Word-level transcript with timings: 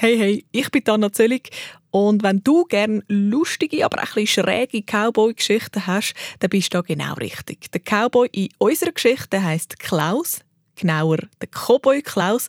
Hey, 0.00 0.16
hey, 0.16 0.44
ich 0.52 0.70
bin 0.70 0.84
Anna 0.86 1.10
Zöllig 1.12 1.50
und 1.90 2.22
wenn 2.22 2.40
du 2.44 2.62
gerne 2.66 3.02
lustige, 3.08 3.84
aber 3.84 4.00
auch 4.00 4.16
ein 4.16 4.22
bisschen 4.22 4.44
schräge 4.44 4.84
Cowboy-Geschichten 4.84 5.88
hast, 5.88 6.14
dann 6.38 6.50
bist 6.50 6.72
du 6.72 6.78
da 6.78 6.82
genau 6.82 7.14
richtig. 7.14 7.72
Der 7.72 7.80
Cowboy 7.80 8.28
in 8.30 8.48
unserer 8.58 8.92
Geschichte 8.92 9.42
heißt 9.42 9.80
Klaus, 9.80 10.42
genauer 10.76 11.18
der 11.42 11.48
Cowboy 11.48 12.00
Klaus. 12.02 12.46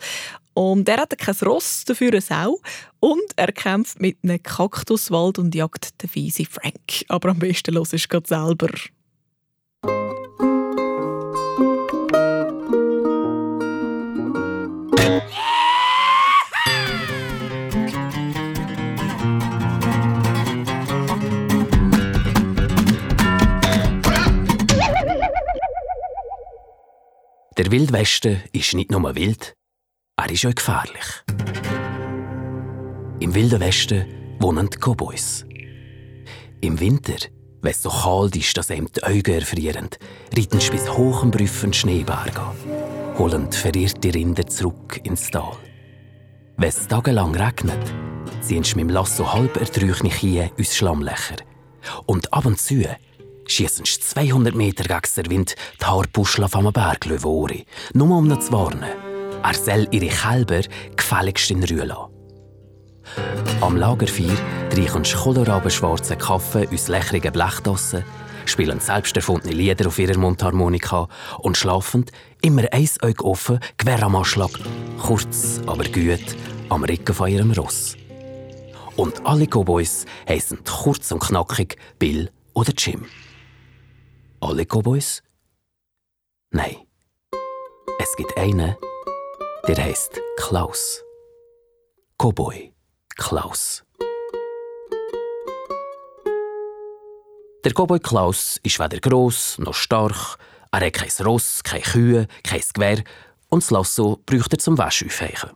Und 0.54 0.88
er 0.88 0.98
hat 0.98 1.18
kein 1.18 1.36
Ross, 1.42 1.86
dafür 1.86 2.10
eine 2.10 2.22
Sau. 2.22 2.60
Und 3.00 3.32
er 3.36 3.52
kämpft 3.52 4.00
mit 4.00 4.20
einem 4.22 4.44
Kaktuswald 4.44 5.40
und 5.40 5.56
jagt 5.56 6.04
den 6.04 6.08
fiese 6.08 6.46
Frank. 6.46 7.04
Aber 7.08 7.30
am 7.30 7.40
besten 7.40 7.74
los 7.74 7.94
ist 7.94 8.10
gerade 8.10 8.28
selber. 8.28 8.70
Der 27.60 27.74
Wildwesten 27.74 28.42
ist 28.54 28.74
nicht 28.74 28.90
nur 28.90 29.16
wild, 29.16 29.54
er 30.16 30.32
ist 30.32 30.46
auch 30.46 30.56
gefährlich. 30.56 31.04
Im 33.20 33.36
Wilden 33.36 33.60
Westen 33.60 34.06
wohnen 34.40 34.70
die 34.70 34.78
Cowboys. 34.78 35.46
Im 36.62 36.80
Winter, 36.80 37.18
wenn 37.62 37.72
es 37.72 37.84
so 37.84 37.90
kalt 37.90 38.38
ist, 38.38 38.56
dass 38.56 38.70
ihm 38.70 38.88
die 38.90 39.04
Augen 39.04 39.34
erfrieren, 39.34 39.90
reiten 40.34 40.62
sie 40.62 40.72
bis 40.72 40.90
hoch 40.90 41.22
im 41.22 41.32
prüfenden 41.32 41.74
Schneeberg 41.74 42.40
an, 42.40 43.18
holen 43.18 43.52
verirrte 43.52 44.14
Rinder 44.14 44.48
zurück 44.48 45.02
ins 45.04 45.30
Tal. 45.30 45.58
Wenn 46.56 46.70
es 46.70 46.88
tagelang 46.88 47.36
regnet, 47.36 47.94
ziehen 48.40 48.64
sie 48.64 48.76
mit 48.76 48.86
dem 48.86 48.94
Lasso 48.94 49.34
halb 49.34 49.58
erträuchne 49.58 50.12
Kühe 50.12 50.50
ins 50.56 50.78
Schlammlöcher. 50.78 51.36
Und 52.06 52.32
ab 52.32 52.46
und 52.46 52.58
zu 52.58 52.86
schießen 53.52 53.86
200 53.86 54.56
Meter 54.56 54.84
gegen 54.84 55.14
den 55.18 55.32
Wind 55.32 55.56
die 55.82 55.86
Haarpuschel 55.86 56.44
auf 56.44 56.56
einem 56.56 56.72
Berglöwe 56.72 57.64
nur 57.94 58.18
um 58.18 58.30
ihn 58.30 58.42
zu 58.42 58.52
warnen. 58.52 58.84
Er 59.44 59.54
soll 59.54 59.88
ihre 59.92 60.08
Kälber 60.08 60.62
gefälligst 60.96 61.52
in 61.52 61.64
Ruhe 61.64 61.86
lassen. 61.86 62.14
Am 63.62 63.76
Lagerfeuer 63.76 64.36
trinken 64.70 65.04
sie 65.04 65.16
kohlrabenschwarzen 65.16 66.18
Kaffee 66.18 66.68
aus 66.72 66.88
lächerigen 66.88 67.34
Blechtassen, 67.34 68.04
spielen 68.46 68.80
selbst 68.80 69.16
erfundene 69.16 69.54
Lieder 69.54 69.88
auf 69.88 70.00
ihrer 70.00 70.18
Mundharmonika 70.18 71.08
und 71.40 71.58
schlafen, 71.58 72.06
immer 72.42 72.64
eins 72.72 73.02
Auge 73.02 73.24
offen, 73.24 73.60
Gewehr 73.78 74.04
am 74.04 74.16
Anschlag, 74.16 74.52
kurz, 75.02 75.60
aber 75.66 75.86
gut, 75.86 76.36
am 76.70 76.84
Rücken 76.84 77.16
von 77.16 77.30
ihrem 77.30 77.52
Ross. 77.52 77.96
Und 78.96 79.26
alle 79.26 79.48
Cowboys 79.48 80.06
heissen 80.28 80.60
kurz 80.66 81.12
und 81.12 81.22
knackig 81.22 81.78
Bill 81.98 82.30
oder 82.54 82.74
Jim. 82.78 83.06
Alle 84.42 84.66
Cowboys? 84.66 85.22
Nein. 86.52 86.78
Es 88.00 88.16
gibt 88.16 88.38
einen, 88.38 88.76
der 89.68 89.84
heißt 89.84 90.22
Klaus. 90.38 91.04
Cowboy 92.18 92.74
Klaus. 93.18 93.84
Der 97.66 97.74
Cowboy 97.74 98.00
Klaus 98.00 98.60
ist 98.64 98.80
weder 98.80 99.00
gross 99.00 99.58
noch 99.58 99.74
stark, 99.74 100.38
er 100.72 100.86
hat 100.86 100.94
kein 100.94 101.26
Ross, 101.26 101.62
keine 101.64 101.84
Kühe, 101.84 102.28
kein 102.44 102.62
Gewehr 102.74 103.04
und 103.50 103.64
das 103.64 103.72
Lasso 103.72 104.22
braucht 104.26 104.54
er 104.54 104.60
zum 104.60 104.78
Wäscheaufheichen. 104.78 105.52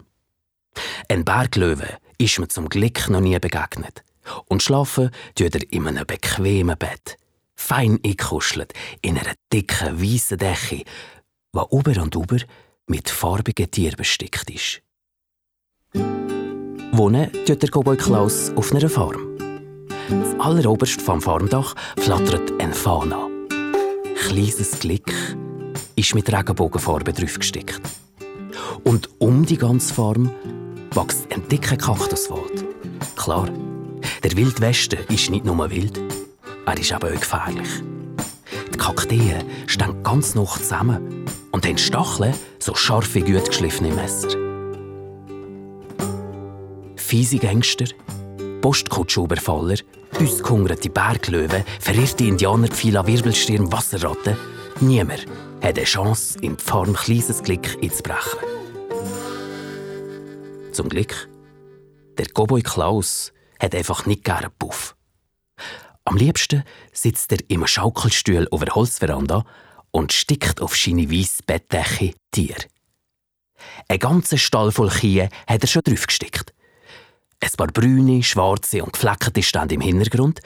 Ein 1.07 1.23
Berglöwe 1.23 1.99
ist 2.17 2.37
mir 2.37 2.49
zum 2.49 2.67
Glück 2.67 3.09
noch 3.09 3.21
nie 3.21 3.39
begegnet. 3.39 4.03
Und 4.45 4.63
schlafen 4.63 5.11
tut 5.35 5.55
er 5.55 5.71
in 5.71 5.87
einem 5.87 6.05
bequemen 6.05 6.77
Bett 6.77 7.17
fein 7.55 7.99
eingekuschelt 8.03 8.73
in 9.01 9.17
einer 9.17 9.33
dicken, 9.51 10.01
weißen 10.01 10.37
Decke, 10.37 10.83
die 11.55 11.59
über 11.71 12.01
und 12.01 12.15
über 12.15 12.37
mit 12.87 13.09
farbigen 13.09 13.69
Tieren 13.71 13.97
bestickt 13.97 14.49
ist. 14.49 14.81
Wohnen 16.91 17.31
tut 17.45 17.61
der 17.61 17.69
Cowboy 17.69 17.97
Klaus 17.97 18.51
auf 18.55 18.71
einer 18.71 18.89
Farm. 18.89 19.37
Das 20.09 20.39
alleroberst 20.39 21.01
vom 21.01 21.21
Farmdach 21.21 21.75
flattert 21.97 22.51
ein 22.59 22.73
Fahne 22.73 23.33
Kleines 24.27 24.79
Glück 24.79 25.11
ist 25.95 26.15
mit 26.15 26.31
Regenbogenfarbe 26.31 27.13
drauf 27.13 27.37
gestickt. 27.37 27.81
Und 28.83 29.09
um 29.19 29.45
die 29.45 29.57
ganze 29.57 29.93
Farm 29.93 30.31
wächst 30.91 31.31
ein 31.31 31.47
dicker 31.49 31.75
Kaktuswald. 31.75 32.65
Klar, 33.15 33.49
der 34.23 34.35
Wildwesten 34.35 34.99
ist 35.09 35.29
nicht 35.29 35.45
nur 35.45 35.69
wild, 35.69 36.01
er 36.65 36.77
ist 36.79 36.91
aber 36.91 37.09
auch 37.09 37.19
gefährlich. 37.19 37.69
Die 38.73 38.77
Kakteen 38.77 39.43
stehen 39.67 40.03
ganz 40.03 40.35
noch 40.35 40.57
zusammen 40.57 41.25
und 41.51 41.65
haben 41.65 41.77
Stacheln 41.77 42.33
so 42.59 42.75
scharf 42.75 43.13
wie 43.15 43.21
gut 43.21 43.47
geschliffene 43.47 43.93
Messer. 43.93 44.29
Fiese 46.95 47.37
Gangster, 47.37 47.85
Postkutschüberfaller, 48.61 49.75
ausgehungerte 50.19 50.89
Berglöwen, 50.89 51.63
verirrte 51.79 52.23
Indianer, 52.23 52.69
Pfeile, 52.69 53.05
Wirbelstirn, 53.05 53.71
Wasserratten. 53.71 54.37
Niemand 54.79 55.25
hat 55.61 55.77
eine 55.77 55.83
Chance, 55.83 56.39
die 56.39 56.55
Farm 56.57 56.93
kleines 56.93 57.43
Glück 57.43 57.77
einzubrechen. 57.81 58.39
Zum 60.71 60.89
Glück, 60.89 61.29
der 62.17 62.25
Cowboy 62.33 62.61
Klaus 62.63 63.31
hat 63.59 63.75
einfach 63.75 64.05
nicht 64.05 64.23
gerne 64.23 64.49
Puff. 64.49 64.95
Am 66.05 66.17
liebsten 66.17 66.63
sitzt 66.91 67.31
er 67.31 67.39
im 67.47 67.65
Schaukelstuhl 67.65 68.47
auf 68.51 68.63
der 68.63 68.75
Holzveranda 68.75 69.45
und 69.91 70.11
stickt 70.11 70.61
auf 70.61 70.75
seine 70.75 71.09
weisse 71.09 71.43
Bettdecke 71.45 72.13
Tier. 72.31 72.57
Ein 73.87 73.99
ganzer 73.99 74.37
Stall 74.37 74.71
voll 74.71 74.89
Kühe 74.89 75.29
hat 75.47 75.61
er 75.61 75.67
schon 75.67 75.83
drauf 75.83 76.07
gestickt. 76.07 76.53
Ein 77.39 77.51
paar 77.57 77.67
brüne, 77.67 78.23
schwarze 78.23 78.83
und 78.83 78.93
gefleckte 78.93 79.43
stehen 79.43 79.69
im 79.69 79.81
Hintergrund 79.81 80.41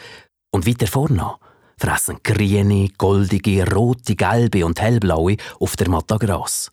und 0.52 0.68
weiter 0.68 0.88
vorne 0.88 1.38
fressen 1.78 2.20
grüne, 2.24 2.90
goldige, 2.98 3.70
rote, 3.72 4.16
gelbe 4.16 4.66
und 4.66 4.82
hellblaue 4.82 5.38
auf 5.60 5.76
der 5.76 5.90
Matta 5.90 6.18
Gras. 6.18 6.72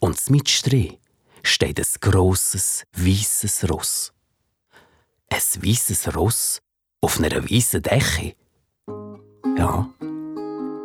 Und 0.00 0.18
mitstrein 0.30 0.96
steht 1.42 1.78
ein 1.78 1.86
grosses, 2.00 2.84
weißes 2.92 3.70
Ross. 3.70 4.12
Ein 5.30 5.40
weißes 5.62 6.14
Ross 6.14 6.60
auf 7.04 7.18
einer 7.18 7.44
weißen 7.44 7.82
Decke? 7.82 8.34
Ja, 9.58 9.86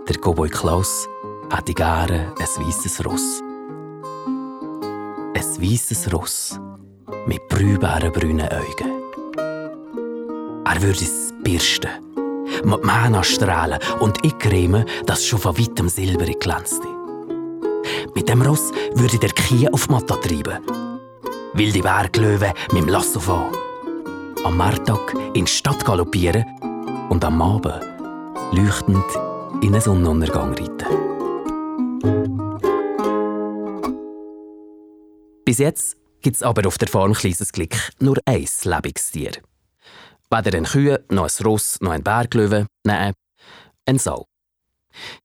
der 0.06 0.16
Cowboy 0.22 0.50
Klaus 0.50 1.08
hätte 1.50 1.74
gerne 1.74 2.36
ein 2.38 2.66
weißes 2.66 3.06
Ross. 3.06 3.42
Ein 5.34 5.62
weißes 5.62 6.12
Ross 6.12 6.60
mit 7.26 7.48
brühbärenbrünen 7.48 8.50
Augen. 8.50 8.92
Er 10.66 10.82
würde 10.82 11.00
es 11.00 11.34
birsten, 11.42 11.90
mit 12.66 12.84
Mähne 12.84 13.24
strahlen 13.24 13.80
und 14.02 14.22
eincremen, 14.22 14.84
dass 15.06 15.26
schon 15.26 15.40
von 15.40 15.58
weitem 15.58 15.88
silberig 15.88 16.42
glänzte. 16.42 16.88
Mit 18.14 18.28
dem 18.28 18.42
Ross 18.42 18.74
würde 18.94 19.20
der 19.20 19.32
Kie 19.32 19.72
auf 19.72 19.88
die 19.88 19.94
Matte 19.94 20.20
treiben. 20.20 20.60
Wilde 21.54 21.80
Berglöwe 21.80 22.54
mit 22.74 22.84
dem 22.84 22.90
Lasso 22.90 23.22
fahren 23.22 23.69
am 24.44 24.58
Marktag 24.58 25.14
in 25.34 25.46
die 25.46 25.48
Stadt 25.48 25.84
galoppieren 25.84 26.46
und 27.10 27.24
am 27.26 27.42
Abend 27.42 27.84
leuchtend 28.52 29.04
in 29.62 29.74
einen 29.74 29.82
Sonnenuntergang 29.82 30.54
reiten. 30.54 30.88
Bis 35.46 35.58
jetzt 35.58 35.98
gibt 36.22 36.38
es 36.38 36.44
aber 36.44 36.68
auf 36.68 36.78
der 36.78 36.88
Farm 36.88 37.14
kleines 37.14 37.52
Glück 37.52 37.76
nur 38.00 38.18
ein 38.26 38.48
Lebenstier. 38.64 39.32
Weder 40.30 40.58
ein 40.58 40.66
Kühe, 40.66 41.04
noch 41.10 41.26
ein 41.26 41.46
Ross, 41.46 41.82
noch 41.82 41.92
ein 41.92 42.04
Berglöwe, 42.04 42.68
nein, 42.84 43.14
ein 43.86 44.00
Sau. 44.00 44.28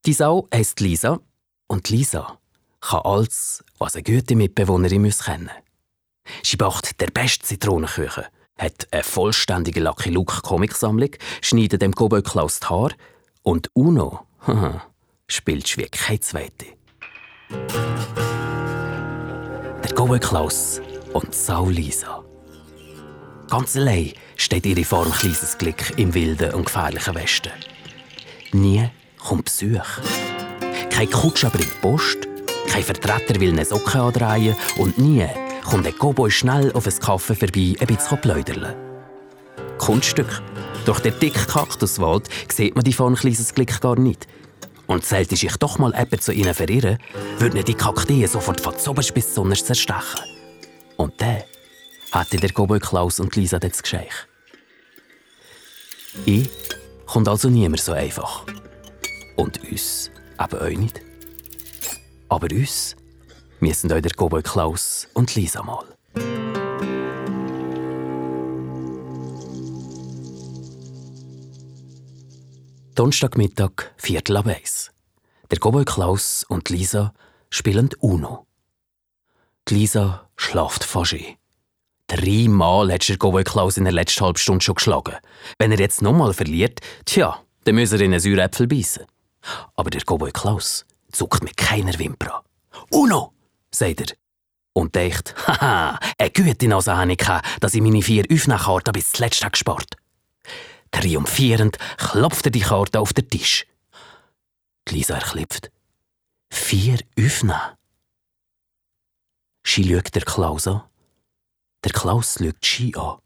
Die 0.06 0.12
Sau 0.12 0.48
heisst 0.52 0.80
Lisa 0.80 1.20
und 1.66 1.88
Lisa 1.90 2.38
kann 2.80 3.00
alles, 3.04 3.62
was 3.78 3.94
eine 3.94 4.02
gute 4.02 4.34
Mitbewohnerin 4.34 5.10
kennen 5.10 5.44
muss. 5.44 6.42
Sie 6.42 6.56
backt 6.56 7.00
der 7.00 7.08
beste 7.08 7.44
Zitronenkuchen 7.44 8.24
hat 8.58 8.86
eine 8.90 9.02
vollständige 9.02 9.80
Lucky 9.80 10.10
Luke 10.10 10.40
Comicsammlung, 10.42 11.10
schneidet 11.40 11.82
dem 11.82 11.92
Cowboy 11.92 12.22
Klaus 12.22 12.60
die 12.60 12.66
Haare 12.66 12.94
und 13.42 13.70
Uno 13.74 14.20
spielt 15.26 15.76
wie 15.76 15.86
kein 15.86 16.20
Zweite. 16.20 16.66
Der 19.82 19.94
Cowboy 19.94 20.18
Klaus 20.18 20.80
und 21.12 21.34
Sau 21.34 21.68
Lisa. 21.68 22.24
Ganz 23.50 23.76
allein 23.76 24.12
steht 24.36 24.66
ihre 24.66 24.84
Form 24.84 25.12
kleines 25.12 25.58
Glück 25.58 25.98
im 25.98 26.14
wilden 26.14 26.54
und 26.54 26.66
gefährlichen 26.66 27.14
Westen. 27.14 27.52
Nie 28.52 28.88
kommt 29.18 29.44
Besuch. 29.44 30.00
Kein 30.90 31.10
Kutscher 31.10 31.50
bringt 31.50 31.80
Post, 31.80 32.28
kein 32.68 32.82
Vertreter 32.82 33.40
will 33.40 33.52
eine 33.52 33.64
Socke 33.64 34.00
andrehen 34.00 34.56
und 34.78 34.98
nie 34.98 35.26
kommt 35.64 35.86
der 35.86 35.92
Cowboy 35.92 36.30
schnell 36.30 36.72
auf 36.72 36.86
ein 36.86 36.98
Kaffee 37.00 37.34
vorbei, 37.34 37.74
ein 37.80 37.86
bisschen 37.86 38.20
pläudern. 38.20 38.74
Kunststück. 39.78 40.42
Durch 40.84 41.00
den 41.00 41.18
dicken 41.18 41.46
Kaktuswald 41.46 42.28
sieht 42.52 42.74
man 42.74 42.84
die 42.84 42.92
von 42.92 43.14
kleines 43.14 43.54
Glück 43.54 43.80
gar 43.80 43.98
nicht. 43.98 44.28
Und 44.86 45.04
sollte 45.04 45.36
sich 45.36 45.56
doch 45.56 45.78
mal 45.78 45.92
jemand 45.92 46.22
zu 46.22 46.32
ihnen 46.32 46.54
verirren, 46.54 46.98
würden 47.38 47.64
die 47.64 47.74
Kakteen 47.74 48.28
sofort 48.28 48.60
von 48.60 48.74
oberst 48.86 49.14
bis 49.14 49.32
zu 49.32 49.48
zerstechen. 49.50 50.20
Und 50.96 51.18
dann 51.20 51.42
hatte 52.12 52.36
der 52.36 52.50
Cowboy 52.50 52.78
Klaus 52.78 53.18
und 53.18 53.34
Lisa 53.34 53.58
das 53.58 53.82
Geschenk. 53.82 54.28
Ich 56.26 56.48
kommt 57.06 57.28
also 57.28 57.48
niemand 57.48 57.80
so 57.80 57.92
einfach. 57.92 58.44
Und 59.36 59.58
uns 59.70 60.10
eben 60.38 60.58
euch 60.60 60.78
nicht. 60.78 61.00
Aber 62.28 62.48
uns 62.52 62.94
müssen 63.64 63.90
euch 63.92 64.02
der 64.02 64.12
Cowboy 64.12 64.42
Klaus 64.42 65.08
und 65.14 65.34
Lisa 65.36 65.62
mal. 65.62 65.86
Donnerstagmittag, 72.94 73.70
Viertel 73.96 74.36
ab 74.36 74.48
eins. 74.48 74.90
Der 75.50 75.58
Cowboy 75.58 75.86
Klaus 75.86 76.44
und 76.46 76.68
Lisa 76.68 77.14
spielen 77.48 77.88
Uno. 78.00 78.46
Die 79.68 79.76
Lisa 79.76 80.28
schlaft 80.36 80.84
fast 80.84 81.14
ein. 81.14 81.36
Dreimal 82.08 82.92
hat 82.92 83.08
der 83.08 83.16
Cowboy 83.16 83.44
Klaus 83.44 83.78
in 83.78 83.84
der 83.84 83.94
letzten 83.94 84.26
halben 84.26 84.38
Stunde 84.38 84.62
schon 84.62 84.74
geschlagen. 84.74 85.16
Wenn 85.58 85.72
er 85.72 85.78
jetzt 85.78 86.02
nochmal 86.02 86.34
verliert, 86.34 86.80
tja, 87.06 87.40
dann 87.64 87.76
muss 87.76 87.92
er 87.92 88.00
in 88.02 88.12
einen 88.12 88.20
Säuräpfel 88.20 88.66
beißen. 88.66 89.06
Aber 89.74 89.88
der 89.88 90.02
Cowboy 90.02 90.32
Klaus 90.32 90.84
zuckt 91.10 91.42
mit 91.42 91.56
keiner 91.56 91.98
Wimper 91.98 92.34
an. 92.36 92.42
Uno, 92.90 93.33
sagt 93.74 94.00
er. 94.00 94.16
Und 94.72 94.94
denkt, 94.94 95.34
haha, 95.46 95.98
eine 96.18 96.30
gute 96.30 96.68
Nase 96.68 96.96
habe 96.96 97.12
ich 97.12 97.18
gehabt, 97.18 97.46
dass 97.60 97.74
ich 97.74 97.80
meine 97.80 98.02
vier 98.02 98.24
Aufnahmekarten 98.30 98.92
bis 98.92 99.12
zuletzt 99.12 99.44
gespart 99.50 99.96
Triumphierend 100.94 101.76
klopft 101.98 102.46
er 102.46 102.52
die 102.52 102.60
Karte 102.60 103.00
auf 103.00 103.12
den 103.12 103.28
Tisch. 103.28 103.66
Lisa 104.88 105.14
erklipft. 105.14 105.72
Vier 106.52 107.00
Aufnahmen. 107.18 107.76
Sie 109.66 109.92
schaut 109.92 110.14
der 110.14 110.22
Klaus 110.22 110.68
an. 110.68 110.84
Der 111.82 111.90
Klaus 111.90 112.38
schaut 112.38 112.64
Ski 112.64 112.94
an. 112.96 113.18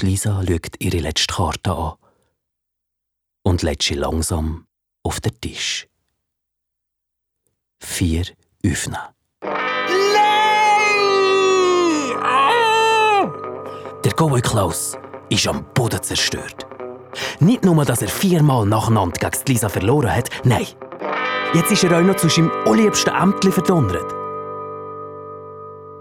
Lisa 0.00 0.42
schaut 0.46 0.80
ihre 0.80 1.00
letzte 1.00 1.34
Karte 1.34 1.72
an. 1.72 1.98
Und 3.42 3.60
lädt 3.60 3.82
sie 3.82 3.94
langsam 3.94 4.66
auf 5.02 5.20
den 5.20 5.38
Tisch. 5.42 5.88
Vier 7.80 8.24
öffnen. 8.64 8.96
Cowboy 14.22 14.40
Klaus 14.40 14.96
ist 15.30 15.48
am 15.48 15.64
Boden 15.74 16.00
zerstört. 16.00 16.64
Nicht 17.40 17.64
nur, 17.64 17.84
dass 17.84 18.02
er 18.02 18.08
viermal 18.08 18.64
nacheinander 18.64 19.18
gegen 19.18 19.44
Lisa 19.48 19.68
verloren 19.68 20.14
hat, 20.14 20.30
nein. 20.44 20.64
Jetzt 21.54 21.72
ist 21.72 21.82
er 21.82 21.98
auch 21.98 22.02
noch 22.02 22.14
zu 22.14 22.28
seinem 22.28 22.52
allerliebsten 22.64 23.12
Ämtli 23.12 23.50
verdonnert. 23.50 24.14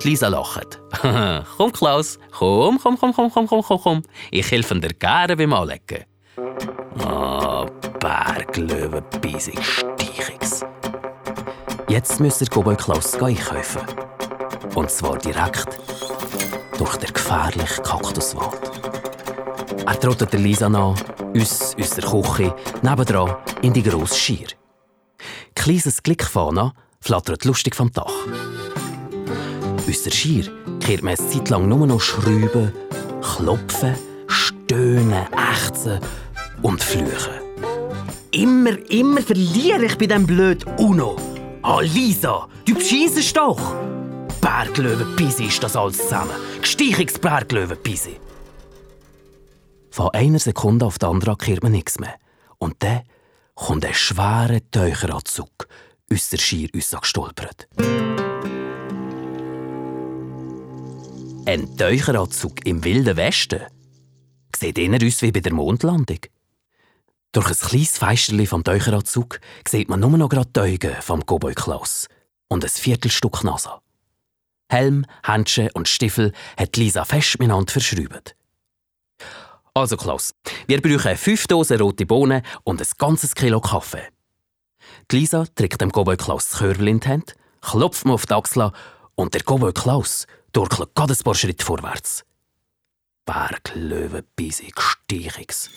Lisa 0.03 0.27
lacht. 0.27 0.79
komm, 1.57 1.71
Klaus, 1.71 2.19
komm, 2.31 2.77
komm, 2.79 2.99
komm, 2.99 3.11
komm, 3.11 3.31
komm, 3.31 3.47
komm, 3.47 3.81
komm. 3.81 4.03
Ich 4.29 4.51
helfe 4.51 4.79
dir 4.79 4.93
gerne 4.93 5.35
beim 5.35 5.53
Anlegen. 5.53 6.05
Ah, 7.03 7.63
oh, 7.63 7.65
Berglöwe, 7.99 9.01
Bisig, 9.19 9.59
Steichungs. 9.65 10.63
Jetzt 11.87 12.19
müsst 12.19 12.41
ihr 12.41 12.47
Cowboy 12.47 12.75
Klaus 12.75 13.15
einkaufen. 13.15 13.81
Und 14.75 14.91
zwar 14.91 15.17
direkt 15.17 15.79
durch 16.81 16.97
den 16.97 17.13
gefährlichen 17.13 17.83
Kaktuswald. 17.83 18.59
Er 19.85 19.99
trottet 19.99 20.33
Lisa 20.33 20.67
nach, 20.67 20.95
uns 21.31 21.75
der 21.75 22.03
Küche, 22.03 22.55
nebendran 22.81 23.35
in 23.61 23.71
die 23.71 23.83
grosse 23.83 24.15
Schier. 24.15 24.47
Kleines 25.53 26.01
Glickfahne 26.01 26.73
flattert 26.99 27.45
lustig 27.45 27.75
vom 27.75 27.91
Dach. 27.91 28.25
Aus 29.87 30.03
der 30.03 30.09
Schier 30.09 30.51
kehrt 30.79 31.03
man 31.03 31.15
eine 31.15 31.29
Zeit 31.29 31.49
lang 31.49 31.69
nur 31.69 31.85
noch 31.85 32.01
schrauben, 32.01 32.73
klopfen, 33.21 33.93
stöhnen, 34.25 35.27
ächzen 35.53 35.99
und 36.63 36.81
fluchen. 36.81 37.41
Immer, 38.31 38.79
immer 38.89 39.21
verliere 39.21 39.85
ich 39.85 39.97
bei 39.99 40.07
dem 40.07 40.25
blöd 40.25 40.65
Uno. 40.79 41.15
Ah, 41.61 41.81
Lisa, 41.81 42.47
du 42.65 42.73
bescheissest 42.73 43.37
doch! 43.37 43.75
Berglöwenpisi 44.41 45.45
ist 45.45 45.63
das 45.63 45.75
alles 45.75 45.97
zusammen. 45.97 46.35
Gesteichiges 46.59 47.19
Berglöwenpisi. 47.19 48.19
Von 49.91 50.09
einer 50.09 50.39
Sekunde 50.39 50.85
auf 50.85 50.97
die 50.97 51.05
andere 51.05 51.37
kehrt 51.37 51.63
man 51.63 51.71
nichts 51.71 51.99
mehr. 51.99 52.15
Und 52.57 52.75
dann 52.79 53.03
kommt 53.55 53.85
ein 53.85 53.93
schwerer 53.93 54.59
Teucheranzug 54.71 55.67
der 56.09 56.37
Schier 56.37 56.67
gestolpert. 56.69 57.67
Ein 61.45 61.77
Teucheranzug 61.77 62.65
im 62.65 62.83
Wilden 62.83 63.17
Westen? 63.17 63.61
Sieht 64.55 64.77
eher 64.77 65.07
aus 65.07 65.21
wie 65.21 65.31
bei 65.31 65.39
der 65.39 65.53
Mondlandung. 65.53 66.19
Durch 67.31 67.47
ein 67.47 67.55
kleines 67.55 67.97
Feisterli 67.97 68.45
vom 68.45 68.63
Teucheranzug 68.63 69.39
sieht 69.67 69.89
man 69.89 70.01
nur 70.01 70.17
noch 70.17 70.29
gerade 70.29 70.49
die 70.53 70.59
Augen 70.59 71.01
vom 71.01 71.21
Cowboy 71.25 71.53
Klaus 71.53 72.07
und 72.49 72.65
ein 72.65 72.69
Viertelstück 72.69 73.43
Nase. 73.43 73.81
Helm, 74.71 75.05
Handschuhe 75.23 75.69
und 75.73 75.89
Stiefel 75.89 76.31
hat 76.57 76.77
Lisa 76.77 77.03
fest 77.03 77.39
miteinander 77.39 77.71
verschraubt. 77.71 78.35
Also 79.73 79.97
Klaus, 79.97 80.33
wir 80.67 80.81
brauchen 80.81 81.17
fünf 81.17 81.47
Dosen 81.47 81.79
rote 81.79 82.05
Bohnen 82.05 82.41
und 82.63 82.81
ein 82.81 82.87
ganzes 82.97 83.35
Kilo 83.35 83.59
Kaffee. 83.59 84.07
Die 85.11 85.19
Lisa 85.19 85.45
trägt 85.55 85.81
dem 85.81 85.91
Cowboy 85.91 86.15
Klaus 86.15 86.49
das 86.49 86.59
Körbel 86.59 86.87
in 86.87 87.01
die 87.01 87.07
Hand, 87.07 87.35
klopft 87.61 88.05
mir 88.05 88.13
auf 88.13 88.25
die 88.25 88.33
Achsel 88.33 88.71
und 89.15 89.33
der 89.33 89.41
Cowboy 89.43 89.73
Klaus 89.73 90.25
durchläuft 90.53 90.95
gerade 90.95 91.13
ein 91.13 91.23
paar 91.23 91.35
Schritte 91.35 91.65
vorwärts. 91.65 92.23
Berglöwe, 93.25 94.23
bisig, 94.35 94.79
Steichungs. 94.79 95.69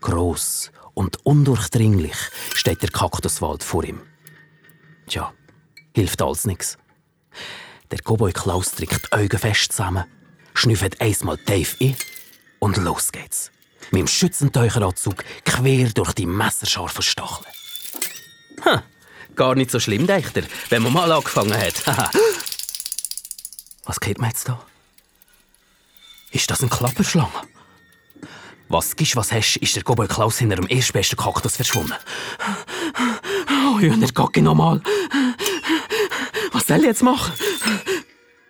Gross 0.00 0.70
und 0.94 1.24
undurchdringlich 1.26 2.16
steht 2.54 2.82
der 2.82 2.90
Kaktuswald 2.90 3.62
vor 3.64 3.84
ihm. 3.84 4.00
Tja, 5.06 5.32
hilft 5.94 6.22
alles 6.22 6.46
nichts. 6.46 6.78
Der 7.90 7.98
Cowboy 7.98 8.32
Klaus 8.32 8.72
trägt 8.72 9.06
die 9.06 9.12
Augen 9.12 9.38
fest 9.38 9.72
zusammen, 9.72 10.04
schnüffelt 10.54 11.00
einmal 11.00 11.36
Dave 11.38 11.68
ein 11.80 11.96
und 12.60 12.76
los 12.76 13.10
geht's. 13.10 13.50
Mit 13.90 14.00
dem 14.00 14.06
Schützenteucheranzug 14.06 15.24
quer 15.44 15.88
durch 15.88 16.12
die 16.12 16.26
messerscharfen 16.26 17.02
Stacheln. 17.02 17.46
Ha, 18.64 18.82
gar 19.34 19.54
nicht 19.54 19.70
so 19.70 19.80
schlimm, 19.80 20.06
denkt 20.06 20.40
wenn 20.68 20.82
man 20.82 20.92
mal 20.92 21.10
angefangen 21.10 21.56
hat. 21.56 21.82
Was 23.84 23.98
geht 23.98 24.20
mir 24.20 24.28
jetzt 24.28 24.48
da? 24.48 24.64
Ist 26.30 26.50
das 26.50 26.62
ein 26.62 26.70
Klapperschlange? 26.70 27.28
Was 28.68 28.94
gibst, 28.94 29.16
was 29.16 29.32
hast, 29.32 29.56
ist 29.56 29.74
der 29.74 29.82
Gobel 29.82 30.06
Klaus 30.06 30.38
hinter 30.38 30.54
dem 30.54 30.68
erstbesten 30.68 31.18
Kaktus 31.18 31.56
verschwunden. 31.56 31.94
Oh, 33.66 33.80
Jünger 33.80 34.06
Gocki 34.12 34.40
nochmal. 34.40 34.80
Was 36.52 36.66
soll 36.66 36.78
ich 36.78 36.84
jetzt 36.84 37.02
machen? 37.02 37.32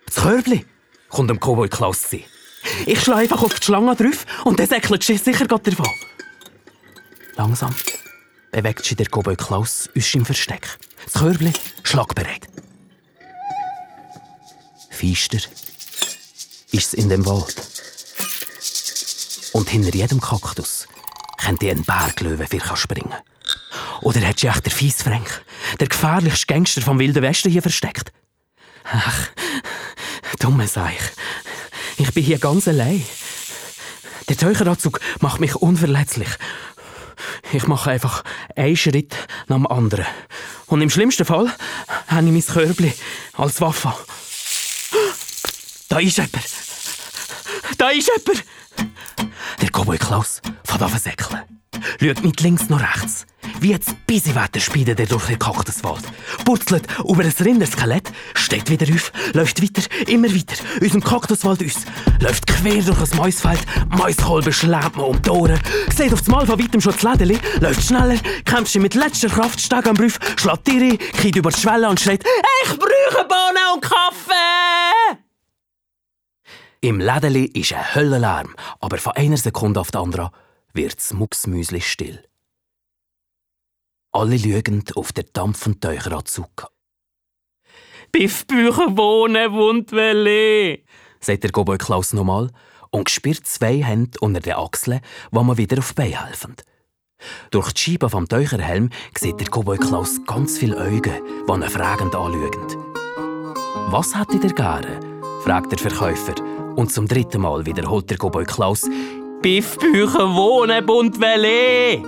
Das 0.05 0.15
Körbli 0.15 0.65
kommt 1.09 1.29
dem 1.29 1.39
Cowboy 1.39 1.69
Klaus 1.69 2.09
zu. 2.09 2.19
Ich 2.85 3.01
schlage 3.01 3.21
einfach 3.21 3.43
auf 3.43 3.59
die 3.59 3.65
Schlange 3.65 3.95
drauf 3.95 4.25
und 4.43 4.59
dann 4.59 4.67
säckelt 4.67 5.03
sie 5.03 5.17
sicher 5.17 5.47
gerade 5.47 5.71
davon. 5.71 5.89
Langsam 7.35 7.73
bewegt 8.51 8.85
sich 8.85 8.97
der 8.97 9.07
Cowboy 9.07 9.35
Klaus 9.35 9.89
aus 9.95 10.11
seinem 10.11 10.25
Versteck. 10.25 10.67
Das 11.05 11.21
Körbli 11.21 11.53
schlagbereit. 11.83 12.47
Feister 14.89 15.39
ist 16.71 16.87
es 16.87 16.93
in 16.93 17.09
dem 17.09 17.25
Wald. 17.25 17.55
Und 19.53 19.69
hinter 19.69 19.93
jedem 19.93 20.21
Kaktus 20.21 20.87
könnte 21.43 21.69
ein 21.69 21.83
Berglöwe 21.83 22.47
für 22.47 22.77
springen. 22.77 23.13
Oder 24.01 24.21
hat 24.21 24.39
sich 24.39 24.49
echt 24.49 24.65
der 24.65 24.71
Fiesfrank, 24.71 25.43
der 25.79 25.87
gefährlichste 25.87 26.47
Gangster 26.47 26.81
vom 26.81 26.99
Wilden 26.99 27.23
Westen 27.23 27.51
hier 27.51 27.61
versteckt? 27.61 28.11
Ach, 28.83 29.29
dumme 30.39 30.67
Seich. 30.67 31.01
Ich 31.97 32.13
bin 32.13 32.23
hier 32.23 32.39
ganz 32.39 32.67
allein. 32.67 33.03
Der 34.29 34.37
Teucheranzug 34.37 34.99
macht 35.19 35.39
mich 35.39 35.55
unverletzlich. 35.55 36.29
Ich 37.51 37.67
mache 37.67 37.91
einfach 37.91 38.23
einen 38.55 38.77
Schritt 38.77 39.15
nach 39.47 39.57
dem 39.57 39.67
anderen. 39.67 40.05
Und 40.67 40.81
im 40.81 40.89
schlimmsten 40.89 41.25
Fall 41.25 41.53
habe 42.07 42.25
ich 42.25 42.31
mein 42.31 42.45
Körbchen 42.45 42.93
als 43.33 43.61
Waffe. 43.61 43.93
Da 45.89 45.99
ist 45.99 46.17
jemand! 46.17 46.45
Da 47.77 47.89
ist 47.89 48.09
jemand! 48.09 48.43
Cowboy 49.81 49.97
Klaus 49.97 50.41
auf 50.79 50.97
säckeln. 50.99 51.41
Schaut 51.99 52.23
nicht 52.23 52.41
links 52.41 52.69
noch 52.69 52.81
rechts. 52.81 53.25
Wie 53.59 53.75
das 53.75 53.95
Bisiwetter 54.05 54.59
speidet 54.59 54.99
er 54.99 55.07
durch 55.07 55.25
den 55.25 55.39
Kaktuswald. 55.39 56.03
Purzelt 56.45 56.83
über 56.99 57.23
ein 57.23 57.33
Rinderskelett, 57.39 58.11
steht 58.35 58.69
wieder 58.69 58.85
auf, 58.93 59.11
läuft 59.33 59.59
weiter, 59.59 59.81
immer 60.07 60.29
weiter, 60.29 60.63
unserem 60.79 61.03
Kaktuswald 61.03 61.65
aus. 61.65 61.85
Läuft 62.19 62.45
quer 62.45 62.83
durch 62.83 63.11
ein 63.11 63.17
Maisfeld, 63.17 63.61
Maiskolben 63.89 64.53
schlägt 64.53 64.95
man 64.97 65.05
um 65.05 65.19
die 65.19 65.29
Ohren. 65.31 65.59
Seht 65.95 66.13
auf 66.13 66.19
das 66.19 66.27
Mal 66.27 66.45
von 66.45 66.59
weitem 66.59 66.79
schon 66.79 66.93
das 66.93 67.01
Lädeli, 67.01 67.39
läuft 67.59 67.83
schneller, 67.83 68.19
kämpft 68.45 68.75
mit 68.75 68.93
letzter 68.93 69.29
Kraft, 69.29 69.59
steigt 69.59 69.87
am 69.87 69.95
Brief, 69.95 70.19
schlägt 70.35 70.65
Tiere, 70.65 70.97
geht 70.97 71.35
über 71.35 71.49
die 71.49 71.59
Schwelle 71.59 71.89
und 71.89 71.99
schreit 71.99 72.23
«Ich 72.63 72.69
brauche 72.69 73.27
Bohnen 73.27 73.73
und 73.73 73.81
Kaffee!» 73.81 75.20
Im 76.83 76.99
Lädeli 76.99 77.45
ist 77.45 77.73
ein 77.73 77.93
Höllenlärm, 77.93 78.55
aber 78.79 78.97
von 78.97 79.13
einer 79.13 79.37
Sekunde 79.37 79.79
auf 79.79 79.91
die 79.91 79.99
andere 79.99 80.31
wird 80.73 80.95
das 80.95 81.13
Mucksmüsli 81.13 81.79
still. 81.79 82.23
Alle 84.11 84.39
schauen 84.39 84.83
auf 84.95 85.13
den 85.13 85.25
dampfenden 85.31 85.79
Teucheranzug. 85.79 86.71
«Biffbücher 88.11 88.97
wohnen 88.97 89.53
Wundwelle!» 89.53 90.79
sagt 91.19 91.43
der 91.43 91.51
Goboi 91.51 91.77
Klaus 91.77 92.13
nochmal 92.13 92.49
und 92.89 93.11
spürt 93.11 93.45
zwei 93.45 93.83
Hände 93.83 94.17
unter 94.19 94.39
den 94.39 94.53
Achseln, 94.53 95.01
wo 95.29 95.43
man 95.43 95.57
wieder 95.57 95.77
auf 95.77 95.89
die 95.89 96.01
Beine 96.01 96.25
helfen. 96.25 96.55
Durch 97.51 97.73
die 97.73 97.81
Scheibe 97.81 98.09
vom 98.09 98.27
Teucherhelm 98.27 98.89
sieht 99.15 99.39
der 99.39 99.47
Cowboy 99.47 99.77
Klaus 99.77 100.19
ganz 100.25 100.57
viele 100.57 100.77
Augen, 100.77 101.21
die 101.47 101.51
ihn 101.51 101.69
fragend 101.69 102.15
anschauen. 102.15 103.91
«Was 103.91 104.17
hättet 104.17 104.43
ihr 104.45 104.55
gerne?» 104.55 104.99
fragt 105.43 105.71
der 105.71 105.79
Verkäufer. 105.79 106.35
Und 106.75 106.91
zum 106.91 107.07
dritten 107.07 107.41
Mal 107.41 107.65
wiederholt 107.65 108.09
der 108.09 108.17
Cowboy 108.17 108.45
Klaus 108.45 108.89
«Biffbücher 109.41 110.35
wohnen 110.35 110.85
Buntwelle!» 110.85 112.01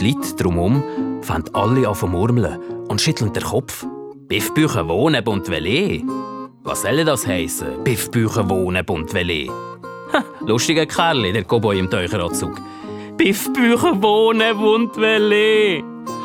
Die 0.00 0.12
Leute 0.12 0.34
drumherum 0.34 0.82
fangen 1.22 1.44
alle 1.52 1.86
an 1.86 1.94
zu 1.94 2.06
murmeln 2.06 2.58
und 2.88 3.00
schütteln 3.00 3.32
den 3.32 3.42
Kopf. 3.42 3.86
Biffbücher 4.28 4.88
wohnen 4.88 5.22
Buntwelle. 5.22 6.02
Was 6.62 6.82
soll 6.82 7.04
das 7.04 7.26
heißen? 7.26 7.84
Biffbücher 7.84 8.48
wohnen 8.48 8.84
Buntwelle. 8.84 9.48
Ha, 10.12 10.24
lustiger 10.46 10.86
Kerl, 10.86 11.32
der 11.32 11.44
Cowboy 11.44 11.78
im 11.78 11.90
Teucheranzug. 11.90 12.60
Biffbücher 13.16 14.00
wohnen 14.00 14.56
Buntwelle. 14.56 15.82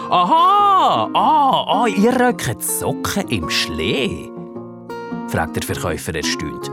Aha, 0.10 1.10
ah, 1.14 1.66
ah, 1.68 1.88
ihr 1.88 2.18
röckt 2.18 2.64
Socken 2.64 3.28
im 3.30 3.50
Schlee? 3.50 4.32
fragt 5.28 5.56
der 5.56 5.64
Verkäufer 5.64 6.16
erstaunt. 6.16 6.72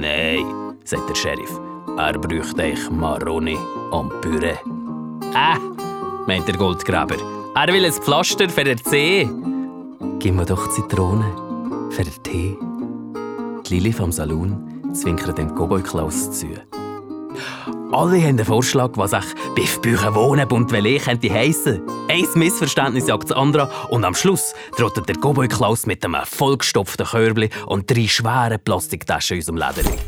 Nein, 0.00 0.74
sagt 0.84 1.08
der 1.08 1.14
Sheriff. 1.14 1.58
Er 1.96 2.12
bräuchte 2.18 2.62
euch 2.62 2.90
Maroni 2.90 3.56
und 3.90 4.20
Püree. 4.20 4.56
Ah, 5.34 5.56
meint 6.26 6.46
der 6.46 6.56
Goldgräber. 6.56 7.16
Er 7.54 7.72
will 7.72 7.86
ein 7.86 7.92
Pflaster 7.92 8.48
für 8.50 8.64
den 8.64 8.76
Zeh. 8.76 9.26
Gib 10.18 10.34
mir 10.34 10.44
doch 10.44 10.68
Zitrone 10.68 11.24
für 11.90 12.04
den 12.04 12.22
Tee. 12.22 12.58
Die 13.66 13.74
Lili 13.74 13.92
vom 13.92 14.12
Saloon 14.12 14.92
zwinkert 14.92 15.38
dem 15.38 15.54
Cowboy 15.54 15.82
Klaus 15.82 16.30
zu. 16.30 16.48
Alle 17.90 18.18
haben 18.18 18.38
einen 18.38 18.44
Vorschlag, 18.44 18.90
was 18.96 19.14
ich 19.14 19.54
Biffbücher 19.54 20.14
wohnen 20.14 20.50
und 20.50 20.72
welche 20.72 20.98
könnte 20.98 21.32
heissen. 21.32 21.80
Ein 22.08 22.26
Missverständnis 22.34 23.08
jagt 23.08 23.30
das 23.30 23.36
andere 23.36 23.68
und 23.90 24.04
am 24.04 24.14
Schluss 24.14 24.54
trottet 24.76 25.08
der 25.08 25.16
Cowboy 25.16 25.48
Klaus 25.48 25.86
mit 25.86 26.04
einem 26.04 26.24
vollgestopften 26.24 27.04
Körbli 27.04 27.50
und 27.66 27.90
drei 27.90 28.06
schweren 28.06 28.62
Plastiktaschen 28.62 29.36
in 29.36 29.40
unserem 29.40 29.56
Lederli. 29.56 29.98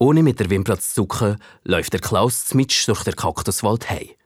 Ohne 0.00 0.24
mit 0.24 0.40
der 0.40 0.50
Wimper 0.50 0.76
zu 0.80 0.94
zucken, 0.94 1.36
läuft 1.62 1.92
der 1.92 2.00
Klaus 2.00 2.46
zmitsch 2.46 2.88
durch 2.88 3.04
den 3.04 3.14
Kaktuswald 3.14 3.88
hei. 3.88 4.16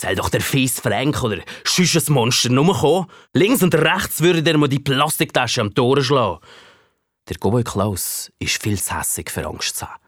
Soll 0.00 0.14
doch 0.14 0.30
der 0.30 0.40
fies 0.40 0.80
Frank 0.80 1.22
oder 1.22 1.42
schüsches 1.64 2.08
Monster 2.08 2.48
nur 2.48 2.74
kommen? 2.74 3.06
Links 3.34 3.62
und 3.62 3.74
rechts 3.74 4.22
würde 4.22 4.42
der 4.42 4.56
mal 4.56 4.68
die 4.68 4.78
Plastiktasche 4.78 5.60
am 5.60 5.74
Tor 5.74 6.02
schlagen. 6.02 6.40
Der 7.28 7.36
Cowboy 7.36 7.64
Klaus 7.64 8.32
ist 8.38 8.62
viel 8.62 8.80
zu 8.80 8.98
hässig 8.98 9.30
für 9.30 9.46
Angst 9.46 9.76
zu 9.76 9.86
haben. 9.86 10.00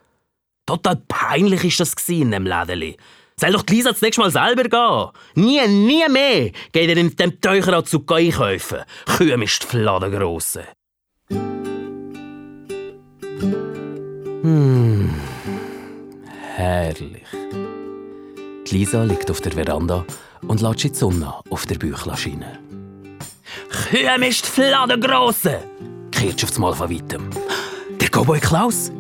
Total 0.65 0.97
peinlich 0.97 1.63
ist 1.65 1.81
das 1.81 2.09
in 2.09 2.31
dem 2.31 2.47
Lädeli. 2.47 2.97
Soll 3.41 3.53
doch 3.53 3.67
Lisa 3.69 3.91
das 3.91 4.01
nächste 4.01 4.21
Mal 4.21 4.31
selber 4.31 4.65
gehen. 4.65 5.45
Nie, 5.45 5.67
nie 5.67 6.09
mehr 6.09 6.51
geht 6.73 6.89
er 6.89 6.97
in 6.97 7.15
dem 7.17 7.41
Teucheranzug 7.41 8.11
einkaufen. 8.13 8.79
Kühe 9.17 9.43
ist 9.43 9.63
die 9.63 9.67
Fladengrosse. 9.67 10.65
Hm, 14.43 15.11
herrlich. 16.55 17.27
Die 18.67 18.79
Lisa 18.79 19.03
liegt 19.03 19.31
auf 19.31 19.41
der 19.41 19.53
Veranda 19.53 20.05
und 20.47 20.61
lässt 20.61 20.85
die 20.85 20.95
Sonne 20.95 21.35
auf 21.51 21.67
der 21.67 21.77
Büchla 21.77 22.17
scheinen. 22.17 22.59
«Kühe 23.91 24.29
ist 24.29 24.47
Fladengrosse!» 24.47 25.61
kehrt 26.13 26.45
auf 26.45 26.59
Mal 26.59 26.75
von 26.75 26.91
weitem. 26.91 27.31
«Der 28.01 28.09
Cowboy 28.09 28.39
Klaus?» 28.39 28.91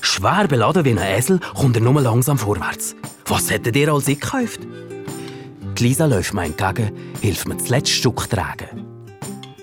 Schwer 0.00 0.46
beladen 0.48 0.84
wie 0.84 0.90
ein 0.90 0.98
Esel 0.98 1.40
kommt 1.54 1.76
er 1.76 1.82
nur 1.82 2.00
langsam 2.00 2.38
vorwärts. 2.38 2.94
Was 3.26 3.50
hättet 3.50 3.76
ihr 3.76 3.92
als 3.92 4.08
ich 4.08 4.20
gekauft? 4.20 4.60
Die 5.78 5.82
Lisa 5.82 6.06
läuft 6.06 6.32
mir 6.32 6.44
entgegen, 6.44 6.92
hilft 7.20 7.48
mir 7.48 7.56
das 7.56 7.68
letzte 7.68 7.92
Stück 7.92 8.30
tragen. 8.30 8.86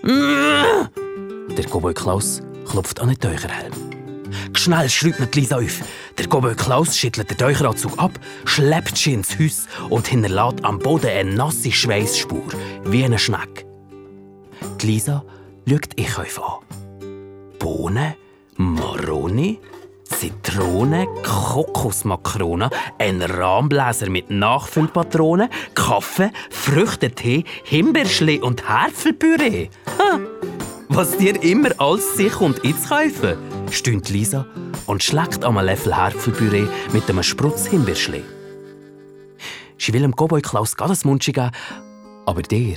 Der 0.04 1.66
Cowboy 1.66 1.94
Klaus 1.94 2.42
klopft 2.66 3.00
an 3.00 3.10
den 3.10 3.20
Teucherhelm. 3.20 3.74
Schnell 4.54 4.90
schreit 4.90 5.20
mir 5.20 5.30
Lisa 5.34 5.58
auf. 5.58 5.82
Der 6.18 6.28
Cowboy 6.28 6.56
Klaus 6.56 6.98
schüttelt 6.98 7.30
den 7.30 7.38
Teucheranzug 7.38 7.98
ab, 7.98 8.12
schleppt 8.46 8.98
sie 8.98 9.14
ins 9.14 9.38
Haus 9.40 9.68
und 9.90 10.08
hinterlässt 10.08 10.64
am 10.64 10.80
Boden 10.80 11.10
eine 11.10 11.34
nasse 11.34 11.72
Schweißspur, 11.72 12.44
wie 12.86 13.04
eine 13.04 13.18
Schnecke. 13.18 13.66
Die 14.82 14.88
Lisa 14.88 15.24
schaut 15.68 15.90
ich 15.96 16.18
an. 16.18 16.28
Bohnen, 17.60 18.14
Maroni, 18.58 19.60
Zitrone, 20.18 21.08
Kokosmakrone, 21.24 22.70
ein 22.98 23.22
Rahmbläser 23.22 24.10
mit 24.10 24.30
Nachfüllpatronen, 24.30 25.50
Kaffee, 25.76 26.32
Früchtetee, 26.50 27.44
Himbeerschlee 27.64 28.40
und 28.40 28.68
Herzelpüree. 28.68 29.70
Was 30.90 31.18
dir 31.18 31.42
immer 31.44 31.70
alles 31.78 32.16
sich 32.16 32.40
und 32.40 32.60
ins 32.60 32.90
kaufen, 32.90 33.38
stöhnt 33.72 34.10
Lisa 34.10 34.46
und 34.86 35.04
schlägt 35.04 35.44
am 35.44 35.60
Löffel 35.60 35.96
Herzelpüree 35.96 36.68
mit 36.94 37.10
einem 37.10 37.24
Sprutz 37.24 37.66
Himbeerschlee. 37.66 38.24
Sie 39.78 39.94
will 39.94 40.02
dem 40.02 40.16
Cowboy 40.16 40.42
Klaus 40.42 40.76
gerade 40.76 40.92
das 40.92 41.04
geben, 41.04 41.52
aber 42.26 42.42
der 42.42 42.76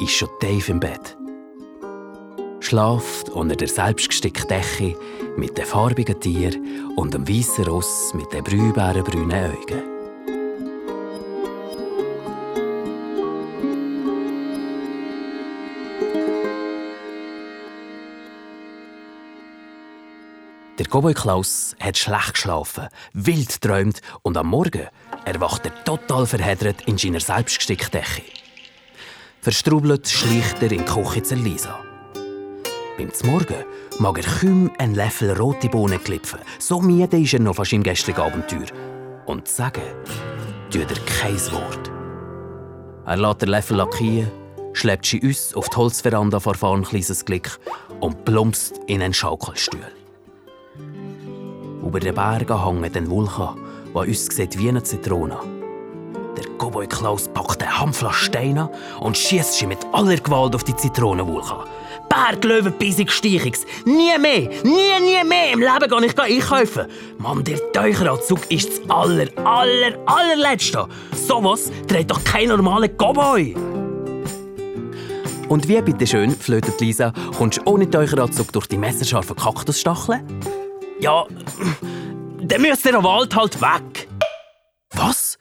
ist 0.00 0.12
schon 0.12 0.28
tief 0.40 0.68
im 0.68 0.80
Bett. 0.80 1.16
Schlaft 2.64 3.28
unter 3.28 3.56
der 3.56 3.68
selbstgestickten 3.68 4.48
Decke 4.48 4.96
mit 5.36 5.58
den 5.58 5.66
farbigen 5.66 6.18
Tieren 6.18 6.94
und 6.96 7.12
dem 7.12 7.28
weißen 7.28 7.66
Ross 7.66 8.14
mit 8.14 8.32
den 8.32 8.42
brühbärenbrünen 8.42 9.32
Augen. 9.32 9.82
Der 20.78 20.86
Cowboy 20.86 21.12
Klaus 21.12 21.76
hat 21.78 21.98
schlecht 21.98 22.32
geschlafen, 22.32 22.88
wild 23.12 23.60
träumt 23.60 24.00
und 24.22 24.38
am 24.38 24.46
Morgen 24.46 24.88
erwacht 25.26 25.66
er 25.66 25.84
total 25.84 26.26
verheddert 26.26 26.80
in 26.88 26.96
seiner 26.96 27.20
selbstgestickten 27.20 28.00
Decke. 28.00 28.22
Verstrubelt 29.42 30.08
schleicht 30.08 30.62
er 30.62 30.72
in 30.72 30.78
die 30.78 30.84
Küche 30.84 31.22
zu 31.22 31.34
Lisa. 31.34 31.78
Beim 32.96 33.10
Morgen 33.24 33.64
mag 33.98 34.18
er 34.18 34.24
kaum 34.40 34.70
einen 34.78 34.94
Löffel 34.94 35.32
rote 35.32 35.68
Bohnen 35.68 36.02
klipfen. 36.02 36.38
So 36.60 36.80
müde 36.80 37.18
ist 37.18 37.34
er 37.34 37.40
noch 37.40 37.56
fast 37.56 37.72
im 37.72 37.82
gestrigen 37.82 38.20
Abenteuer. 38.20 38.68
Und 39.26 39.48
sagen 39.48 39.82
tut 40.70 40.88
er 40.88 41.04
kein 41.04 41.34
Wort. 41.52 41.90
Er 43.04 43.16
lässt 43.16 43.42
den 43.42 43.48
Löffel 43.48 43.78
lackieren, 43.78 44.30
schleppt 44.74 45.06
sie 45.06 45.20
uns 45.20 45.54
auf 45.54 45.68
die 45.68 45.76
Holzveranda 45.76 46.38
vor 46.38 46.54
ein 46.62 46.84
kleines 46.84 47.24
Glück 47.24 47.58
und 47.98 48.24
plumpst 48.24 48.80
in 48.86 49.02
einen 49.02 49.12
Schaukelstuhl. 49.12 49.80
Über 51.84 51.98
den 51.98 52.14
Bergen 52.14 52.80
hängt 52.80 52.96
ein 52.96 53.10
Vulkan, 53.10 53.58
der 53.92 54.02
uns 54.02 54.26
sieht 54.26 54.56
wie 54.56 54.68
eine 54.68 54.84
Zitrone. 54.84 55.36
Der 56.36 56.44
Cowboy 56.58 56.86
Klaus 56.86 57.28
packt 57.28 57.62
einen 57.62 57.80
Handflasch 57.80 58.24
Steine 58.24 58.70
und 59.00 59.16
schießt 59.16 59.54
sie 59.54 59.66
mit 59.66 59.84
aller 59.92 60.16
Gewalt 60.16 60.54
auf 60.54 60.64
die 60.64 60.76
Zitronenvulkan. 60.76 61.66
Berglöwen 62.14 62.72
Bisig 62.78 63.10
Steichungs. 63.10 63.66
Nie 63.84 64.16
mehr, 64.18 64.48
nie, 64.62 65.00
nie 65.00 65.24
mehr 65.24 65.52
im 65.52 65.60
Leben 65.60 65.90
kann 65.90 66.04
ich 66.04 66.18
einkaufen. 66.18 66.86
Mann, 67.18 67.42
der 67.42 67.58
Teucheranzug 67.72 68.50
ist 68.52 68.68
das 68.68 68.90
aller, 68.90 69.26
aller, 69.44 69.98
allerletzte. 70.06 70.86
Sowas 71.12 71.72
trägt 71.88 72.12
doch 72.12 72.22
kein 72.22 72.48
normaler 72.48 72.88
Cowboy. 72.88 73.56
Und 75.48 75.68
wie 75.68 75.82
bitteschön, 75.82 76.30
flötet 76.30 76.80
Lisa, 76.80 77.12
kommst 77.36 77.58
du 77.58 77.62
ohne 77.66 77.90
Teucheranzug 77.90 78.52
durch 78.52 78.68
die 78.68 78.78
messerscharfen 78.78 79.34
Kaktusstacheln? 79.34 80.24
Ja, 81.00 81.26
dann 82.42 82.62
müsst 82.62 82.86
ihr 82.86 82.94
am 82.94 83.04
Wald 83.04 83.34
halt 83.34 83.60
weg. 83.60 84.08
Was? 84.90 85.36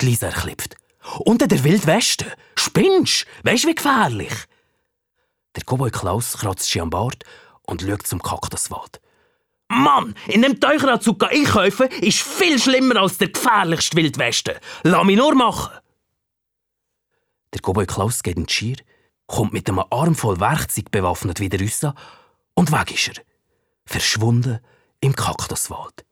Die 0.00 0.06
Lisa 0.06 0.28
erklipft. 0.28 0.76
Unter 1.18 1.48
der 1.48 1.64
Wildweste? 1.64 2.26
Spinnst? 2.54 3.26
Weisst 3.42 3.66
wie 3.66 3.74
gefährlich? 3.74 4.32
Der 5.56 5.64
Cowboy 5.64 5.90
Klaus 5.90 6.38
kratzt 6.38 6.66
sich 6.66 6.80
am 6.80 6.90
Bart 6.90 7.24
und 7.62 7.82
schaut 7.82 8.06
zum 8.06 8.22
Kaktuswald. 8.22 9.00
Mann, 9.68 10.14
in 10.26 10.42
dem 10.42 10.58
Teucheranzug 10.58 11.22
einkaufen 11.24 11.88
ist 12.00 12.22
viel 12.22 12.58
schlimmer 12.58 12.96
als 12.96 13.18
der 13.18 13.28
gefährlichste 13.28 13.96
Wildweste. 13.96 14.60
Lass 14.82 15.04
mich 15.04 15.16
nur 15.16 15.34
machen. 15.34 15.72
Der 17.54 17.60
Cowboy 17.60 17.86
Klaus 17.86 18.22
geht 18.22 18.36
in 18.36 18.46
die 18.46 18.52
Schier, 18.52 18.76
kommt 19.26 19.52
mit 19.52 19.68
einem 19.68 19.84
Arm 19.90 20.14
voll 20.14 20.40
Werkzeug 20.40 20.90
bewaffnet 20.90 21.40
wieder 21.40 21.60
raus 21.60 21.94
und 22.54 22.72
weg 22.72 22.92
ist 22.92 23.16
er. 23.16 23.24
Verschwunden 23.86 24.60
im 25.00 25.14
Kaktuswald. 25.14 26.04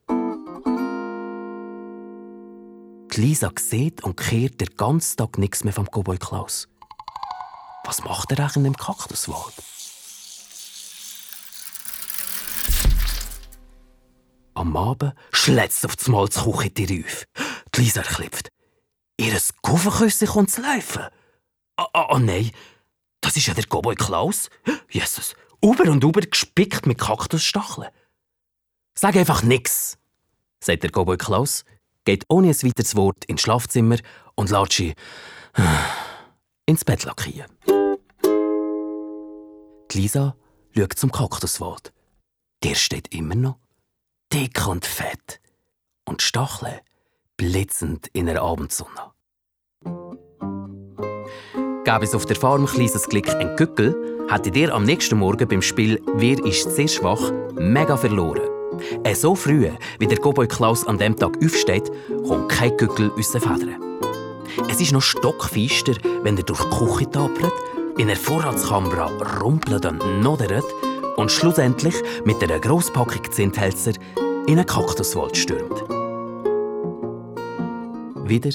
Lisa 3.19 3.51
sieht 3.59 4.05
und 4.05 4.17
kehrt 4.17 4.61
den 4.61 4.77
ganzen 4.77 5.17
Tag 5.17 5.39
nichts 5.39 5.65
mehr 5.65 5.73
vom 5.73 5.87
Cowboy 5.91 6.19
Klaus. 6.19 6.69
Was 7.89 8.05
macht 8.05 8.31
er 8.33 8.41
eigentlich 8.41 8.57
in 8.57 8.65
dem 8.65 8.77
Kaktuswald? 8.77 9.55
Am 14.53 14.77
Abend 14.77 15.15
schlätzt 15.33 15.87
auf 15.87 15.97
das 15.97 16.07
Mal 16.09 16.27
das 16.27 16.45
Küchentier 16.45 17.03
auf. 17.03 17.25
Die 17.75 17.81
Lisa 17.81 18.03
erklipft. 18.03 18.51
Ihr 19.17 19.35
Kuffenküsse 19.63 20.27
kommt 20.27 20.51
zu 20.51 20.61
laufen. 20.61 21.05
Ah, 21.77 21.89
ah, 21.95 22.07
ah, 22.11 22.19
nein, 22.19 22.51
das 23.23 23.39
ist 23.39 23.47
ja 23.47 23.55
der 23.55 23.65
Cowboy 23.65 23.95
Klaus. 23.95 24.51
Jesus, 24.91 25.35
über 25.63 25.91
und 25.91 26.05
über 26.05 26.21
gespickt 26.21 26.85
mit 26.85 26.99
Kaktusstacheln. 26.99 27.89
Sag 28.93 29.17
einfach 29.17 29.43
nix, 29.43 29.97
sagt 30.61 30.83
der 30.83 30.91
Cowboy 30.91 31.17
Klaus, 31.17 31.65
geht 32.05 32.27
ohne 32.29 32.49
ein 32.49 32.63
weiteres 32.63 32.97
Wort 32.97 33.25
ins 33.25 33.41
Schlafzimmer 33.41 33.97
und 34.35 34.51
lässt 34.51 34.73
sie 34.75 34.95
ins 36.67 36.85
Bett 36.85 37.05
lackieren. 37.05 37.49
Lisa 39.95 40.37
schaut 40.77 40.95
zum 40.95 41.13
Kaktuswald. 41.13 41.93
Der 42.63 42.75
steht 42.75 43.15
immer 43.15 43.35
noch, 43.35 43.59
dick 44.33 44.67
und 44.67 44.85
fett, 44.85 45.41
und 46.05 46.23
Stacheln 46.23 46.81
blitzend 47.37 48.09
in 48.13 48.27
der 48.27 48.43
Abendsonne. 48.43 49.13
Gäbe 51.85 52.05
es 52.05 52.15
auf 52.15 52.27
der 52.27 52.37
Farm 52.37 52.67
kleines 52.67 53.09
Glück 53.09 53.29
ein 53.29 53.57
Gückel, 53.57 54.27
hättet 54.29 54.57
ihr 54.57 54.75
am 54.75 54.85
nächsten 54.85 55.19
Morgen 55.19 55.49
beim 55.49 55.63
Spiel 55.63 56.03
«Wer 56.15 56.45
ist 56.45 56.71
sehr 56.73 56.89
schwach» 56.89 57.33
mega 57.55 57.97
verloren. 57.97 58.49
Äh, 59.05 59.15
so 59.15 59.35
früh, 59.35 59.71
wie 59.99 60.07
der 60.07 60.19
Cowboy 60.19 60.47
Klaus 60.47 60.87
an 60.87 60.99
dem 60.99 61.17
Tag 61.17 61.43
aufsteht, 61.43 61.91
kommt 62.27 62.51
kein 62.51 62.77
Gückel 62.77 63.11
aus 63.13 63.31
den 63.31 63.41
Federn. 63.41 63.83
Es 64.69 64.81
ist 64.81 64.93
noch 64.93 65.03
stockfeister, 65.03 65.95
wenn 66.23 66.37
er 66.37 66.43
durch 66.43 66.63
die 66.63 66.77
Küche 66.77 67.11
tapert, 67.11 67.53
in 67.99 68.07
der 68.07 68.17
Vorratskamera 68.17 69.11
rumpelt 69.41 69.85
und 69.85 70.23
nodert 70.23 70.65
und 71.17 71.33
schlussendlich 71.33 71.97
mit 72.25 72.41
einer 72.43 72.61
Grosspackung 72.61 73.31
Zinthälzer 73.31 73.93
in 74.47 74.57
einen 74.57 74.67
Kaktuswald 74.67 75.37
stürmt. 75.37 75.83
Wieder 78.29 78.51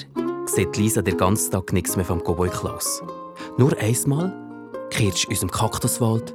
sieht 0.46 0.76
Lisa 0.78 1.02
den 1.02 1.18
ganzen 1.18 1.52
Tag 1.52 1.72
nichts 1.74 1.94
mehr 1.94 2.06
vom 2.06 2.20
Cowboy 2.20 2.48
Klaus. 2.48 3.02
Nur 3.58 3.76
einmal 3.78 4.32
kehrst 4.90 5.24
du 5.24 5.28
unserem 5.28 5.50
Kaktuswald. 5.50 6.34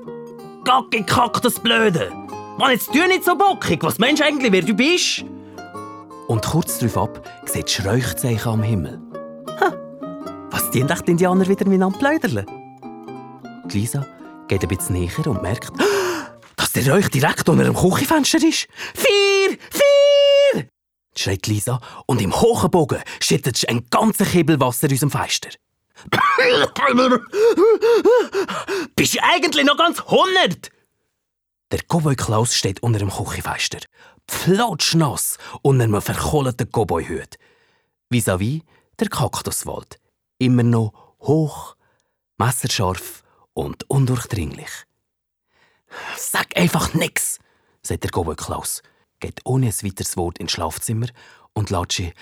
Gacki 0.63 1.03
Kaktusblöde! 1.03 2.11
Mann, 2.59 2.71
jetzt 2.71 2.93
tu 2.93 2.99
nicht 3.07 3.25
so 3.25 3.35
bockig! 3.35 3.81
Was 3.81 3.97
meinst 3.97 4.21
du 4.21 4.25
eigentlich, 4.25 4.51
wer 4.51 4.61
du 4.61 4.73
bist? 4.73 5.25
Und 6.27 6.45
kurz 6.45 6.77
darauf 6.77 6.97
ab 6.97 7.27
sieht 7.45 7.71
Schräuchzeichen 7.71 8.51
am 8.51 8.61
Himmel. 8.61 9.01
Ha, 9.59 9.73
was 10.51 10.65
echt 10.65 11.07
die 11.07 11.11
Indianer 11.11 11.47
wieder 11.47 11.67
miteinander 11.67 12.58
pläuderle? 13.69 13.73
Lisa 13.73 14.05
geht 14.47 14.63
ein 14.63 14.67
bisschen 14.67 14.95
näher 14.95 15.27
und 15.27 15.41
merkt, 15.41 15.71
dass 16.55 16.71
der 16.73 16.91
Räuch 16.91 17.09
direkt 17.09 17.47
unter 17.47 17.63
dem 17.63 17.75
Küchenfenster 17.75 18.39
ist. 18.39 18.67
Vier! 18.95 19.57
Vier! 19.71 20.67
schreit 21.15 21.47
Lisa 21.47 21.79
und 22.05 22.21
im 22.21 22.33
hohen 22.33 22.69
Bogen 22.71 23.01
schüttet 23.21 23.67
ein 23.67 23.85
ganzer 23.89 24.25
Kibbel 24.25 24.59
Wasser 24.59 24.87
aus 24.91 24.99
dem 24.99 25.11
Fenster. 25.11 25.49
Bist 28.95 29.15
du 29.15 29.19
eigentlich 29.21 29.65
noch 29.65 29.77
ganz 29.77 30.01
hundert? 30.01 30.71
Der 31.71 31.81
Cowboy 31.87 32.15
Klaus 32.15 32.55
steht 32.55 32.81
unter 32.81 32.99
dem 32.99 33.11
Küchenfenster, 33.11 33.79
pflotschnass 34.27 35.37
unter 35.61 35.83
einem 35.83 36.01
verkohlten 36.01 36.71
Cowboyhut. 36.71 37.37
Vis-à-vis 38.09 38.61
der 38.99 39.09
Kaktuswald, 39.09 39.99
immer 40.39 40.63
noch 40.63 40.93
hoch, 41.19 41.75
messerscharf 42.37 43.18
und 43.59 43.89
undurchdringlich. 43.89 44.69
Sag 46.15 46.55
einfach 46.55 46.93
nix, 46.93 47.39
sagt 47.81 48.05
der 48.05 48.11
Cowboy 48.11 48.35
Klaus, 48.37 48.81
geht 49.19 49.41
ohne 49.43 49.67
ein 49.67 49.83
weiteres 49.83 50.15
Wort 50.15 50.37
ins 50.37 50.53
Schlafzimmer 50.53 51.07
und 51.51 51.69
lässt 51.69 51.91
sie 51.91 52.13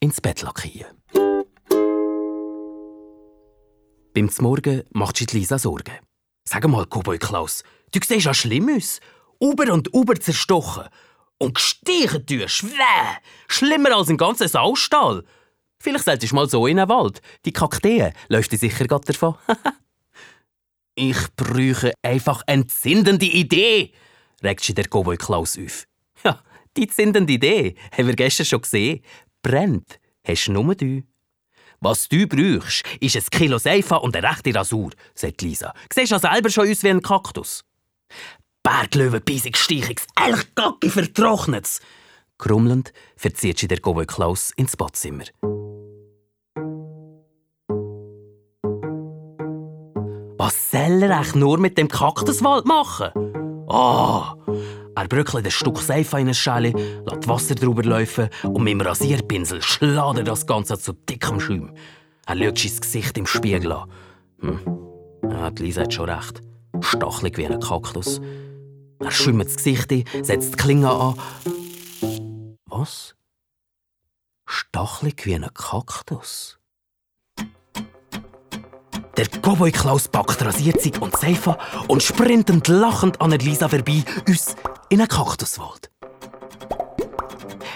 ins 0.00 0.22
Bett 0.22 0.40
lackieren. 0.40 0.96
Beim 4.14 4.30
Morgen 4.40 4.84
macht 4.90 5.18
sich 5.18 5.32
Lisa 5.32 5.58
Sorgen. 5.58 5.98
Sag 6.44 6.66
mal, 6.66 6.86
Cowboy 6.86 7.18
Klaus, 7.18 7.62
du 7.92 8.00
siehst 8.02 8.24
ja 8.24 8.32
schlimm 8.32 8.74
aus. 8.74 9.00
Uber 9.38 9.70
und 9.74 9.92
Uber 9.92 10.18
zerstochen. 10.18 10.88
Und 11.36 11.54
gestichen 11.54 12.24
tust! 12.26 12.64
Schlimmer 13.48 13.94
als 13.94 14.08
ein 14.08 14.16
ganzer 14.16 14.48
Saustall. 14.48 15.24
Vielleicht 15.80 16.04
solltest 16.04 16.32
du 16.32 16.36
mal 16.36 16.48
so 16.48 16.66
in 16.66 16.76
den 16.78 16.88
Wald. 16.88 17.20
Die 17.44 17.52
Kakteen 17.52 18.12
läuft 18.28 18.52
dir 18.52 18.58
sicher 18.58 18.86
gerade 18.86 19.04
davon. 19.06 19.36
ich 20.94 21.16
bräuche 21.36 21.92
einfach 22.02 22.42
eine 22.46 22.66
zündende 22.66 23.26
Idee, 23.26 23.92
regt 24.42 24.64
sich 24.64 24.74
der 24.74 24.86
Cowboy 24.86 25.16
Klaus 25.16 25.58
auf. 25.58 25.84
Ja, 26.24 26.42
die 26.76 26.88
zündende 26.88 27.32
Idee 27.32 27.76
haben 27.96 28.08
wir 28.08 28.16
gestern 28.16 28.44
schon 28.44 28.62
gesehen. 28.62 29.04
Brennt, 29.40 30.00
hast 30.26 30.48
nur 30.48 30.74
du. 30.74 31.04
Was 31.80 32.08
du 32.08 32.26
brauchst, 32.26 32.82
ist 32.98 33.14
ein 33.14 33.22
Kilo 33.30 33.58
Seife 33.58 34.00
und 34.00 34.16
eine 34.16 34.28
rechte 34.28 34.52
Rasur, 34.52 34.90
sagt 35.14 35.42
Lisa. 35.42 35.72
Siehst 35.92 36.10
ja 36.10 36.18
selber 36.18 36.50
schon 36.50 36.68
aus 36.68 36.82
wie 36.82 36.90
ein 36.90 37.02
Kaktus. 37.02 37.64
Berglöwe, 38.64 39.20
Bisig, 39.20 39.56
Steichungs, 39.56 40.06
Elchgacki, 40.16 40.90
vertrocknet's. 40.90 41.80
Krummelnd 42.36 42.92
verzieht 43.16 43.58
sie 43.58 43.68
der 43.68 43.78
Cowboy 43.78 44.06
Klaus 44.06 44.52
ins 44.56 44.76
Badzimmer. 44.76 45.24
Soll 50.70 51.02
er 51.02 51.16
eigentlich 51.16 51.34
nur 51.34 51.58
mit 51.58 51.78
dem 51.78 51.88
Kaktuswald 51.88 52.66
machen? 52.66 53.10
Oh, 53.68 54.22
er 54.94 55.08
bröckelt 55.08 55.44
ein 55.44 55.50
Stück 55.50 55.78
Seife 55.78 56.16
in 56.16 56.26
eine 56.26 56.34
Schale, 56.34 56.72
lässt 57.06 57.28
Wasser 57.28 57.54
drüber 57.54 57.82
laufen 57.82 58.28
und 58.44 58.62
mit 58.62 58.72
dem 58.72 58.80
Rasierpinsel 58.80 59.62
schlägt 59.62 60.18
er 60.18 60.24
das 60.24 60.46
Ganze 60.46 60.78
zu 60.78 60.92
dickem 60.92 61.40
Schaum. 61.40 61.74
Er 62.26 62.36
schaut 62.36 62.58
sein 62.58 62.80
Gesicht 62.80 63.18
im 63.18 63.26
Spiegel 63.26 63.72
an. 63.72 63.90
Hm. 64.40 64.60
Ja, 65.30 65.50
die 65.50 65.64
Lisa 65.64 65.82
hat 65.82 65.94
schon 65.94 66.10
recht. 66.10 66.40
Stachelig 66.80 67.38
wie 67.38 67.46
ein 67.46 67.60
Kaktus. 67.60 68.20
Er 69.00 69.10
schäumt 69.10 69.44
das 69.44 69.56
Gesicht 69.56 69.92
ein, 69.92 70.04
setzt 70.22 70.54
die 70.54 70.56
Klinge 70.56 70.90
an. 70.90 71.14
Was? 72.66 73.14
Stachelig 74.46 75.24
wie 75.24 75.34
ein 75.34 75.48
Kaktus? 75.54 76.57
Der 79.18 79.26
Cowboy 79.26 79.72
Klaus 79.72 80.06
packt 80.06 80.40
Rasierzeug 80.44 81.02
und 81.02 81.16
Seife 81.16 81.58
und 81.88 82.04
sprintend 82.04 82.68
lachend 82.68 83.20
an 83.20 83.32
Lisa 83.32 83.68
vorbei, 83.68 84.04
uns 84.28 84.54
in 84.90 85.00
einen 85.00 85.08
Kaktuswald. 85.08 85.90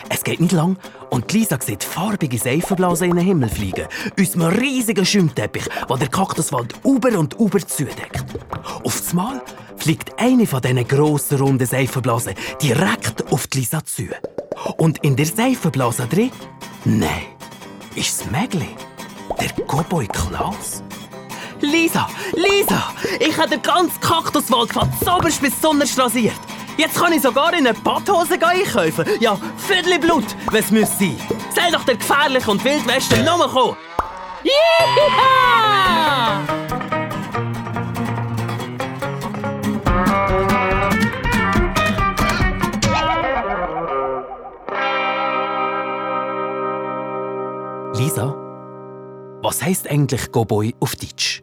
Es 0.09 0.22
geht 0.22 0.38
nicht 0.38 0.52
lang 0.52 0.78
und 1.11 1.33
Lisa 1.33 1.59
sieht 1.61 1.83
farbige 1.83 2.38
Seifenblasen 2.38 3.11
in 3.11 3.16
den 3.16 3.26
Himmel 3.26 3.48
fliegen, 3.48 3.88
uns 4.16 4.37
einem 4.37 4.57
riesigen 4.57 5.05
Schwimmteppich, 5.05 5.64
der 5.88 5.96
der 5.96 6.07
Kaktuswald 6.07 6.74
über 6.85 7.18
und 7.18 7.35
über 7.35 7.59
zudeckt. 7.59 8.24
Auf 8.85 9.02
einmal 9.11 9.42
fliegt 9.78 10.16
eine 10.20 10.46
von 10.46 10.62
diesen 10.62 10.87
grossen, 10.87 11.38
runden 11.38 11.66
Seifenblasen 11.66 12.35
direkt 12.62 13.33
auf 13.33 13.48
die 13.48 13.59
Lisa 13.59 13.85
zu. 13.85 14.05
Und 14.76 14.98
in 14.98 15.16
der 15.16 15.26
Seifenblase 15.26 16.07
drin, 16.07 16.31
nein, 16.85 17.24
ist 17.96 18.20
es 18.20 18.31
Mägli, 18.31 18.76
der 19.40 19.50
Cowboy 19.66 20.07
Klaus. 20.07 20.85
Lisa, 21.62 22.09
Lisa, 22.35 22.92
ich 23.18 23.37
habe 23.38 23.51
den 23.51 23.62
ganzen 23.62 24.01
Kaktuswald 24.01 24.72
von 24.72 24.88
Zoberst 25.05 25.40
bis 25.40 25.61
Sonnenst 25.61 25.98
rasiert. 25.98 26.38
Jetzt 26.77 26.96
kann 26.96 27.12
ich 27.12 27.22
sogar 27.22 27.53
in 27.53 27.66
eine 27.66 27.75
Badhose 27.75 28.35
einkaufen. 28.35 29.07
Ja, 29.20 29.38
Viertel 29.57 29.98
Blut, 29.98 30.25
was 30.51 30.70
muss 30.70 30.98
sein. 30.98 31.16
Sei 31.55 31.70
doch 31.70 31.85
der 31.85 31.96
gefährliche 31.96 32.51
und 32.51 32.64
Wildwesten 32.64 33.25
nochmal 33.25 33.48
kommen. 33.48 33.77
Yeah! 34.44 35.12
was 49.53 49.62
heisst 49.62 49.90
eigentlich 49.90 50.33
Cowboy 50.33 50.75
auf 50.81 50.96
Deutsch? 50.96 51.42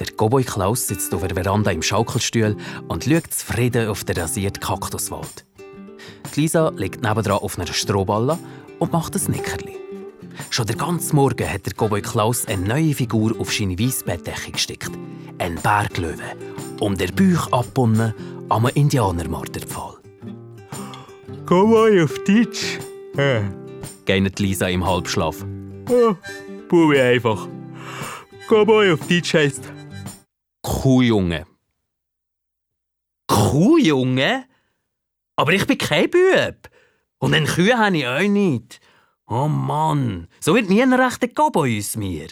Der 0.00 0.06
Cowboy 0.16 0.42
Klaus 0.42 0.86
sitzt 0.86 1.12
auf 1.14 1.26
der 1.26 1.34
Veranda 1.34 1.70
im 1.70 1.82
Schaukelstuhl 1.82 2.56
und 2.88 3.04
schaut 3.04 3.34
zufrieden 3.34 3.86
auf 3.88 4.02
den 4.02 4.16
rasierten 4.16 4.62
Kaktuswald. 4.62 5.44
Die 6.34 6.40
Lisa 6.40 6.70
liegt 6.70 7.02
nebendran 7.02 7.38
auf 7.38 7.58
einer 7.58 7.70
Strohballe 7.70 8.38
und 8.78 8.92
macht 8.92 9.14
ein 9.14 9.30
Nickerli. 9.30 9.76
Schon 10.48 10.66
den 10.66 10.78
ganzen 10.78 11.16
Morgen 11.16 11.46
hat 11.46 11.66
der 11.66 11.74
Cowboy 11.74 12.00
Klaus 12.00 12.46
eine 12.46 12.66
neue 12.66 12.94
Figur 12.94 13.38
auf 13.38 13.52
seine 13.52 13.78
weiße 13.78 14.06
Bettdecke 14.06 14.52
gesteckt. 14.52 14.90
Ein 15.36 15.56
Berglöwe. 15.56 16.34
Um 16.80 16.96
den 16.96 17.14
Bauch 17.14 17.52
abgebunden 17.52 18.14
am 18.48 18.68
Indianermorderpfahl. 18.68 19.98
Cowboy 21.44 22.02
auf 22.04 22.14
Deutsch. 22.24 22.78
Äh. 23.18 23.42
Gähnt 24.06 24.38
Lisa 24.38 24.66
im 24.68 24.86
Halbschlaf. 24.86 25.44
Oh, 25.90 26.14
Bubi 26.70 26.98
einfach. 26.98 27.46
Cowboy 28.48 28.92
auf 28.92 29.06
Deutsch 29.06 29.34
heisst 29.34 29.70
Kuhjunge. 30.62 31.46
Kuhjunge? 33.26 34.46
Aber 35.36 35.52
ich 35.52 35.66
bin 35.66 35.78
kein 35.78 36.10
Bub. 36.10 36.70
Und 37.18 37.34
einen 37.34 37.46
Kühe 37.46 37.78
habe 37.78 37.96
ich 37.96 38.06
auch 38.06 38.20
nicht. 38.20 38.80
Oh 39.26 39.46
Mann, 39.46 40.28
so 40.40 40.54
wird 40.54 40.68
nie 40.68 40.82
ein 40.82 40.92
rechter 40.92 41.28
Cowboy 41.28 41.78
aus 41.78 41.96
mir. 41.96 42.28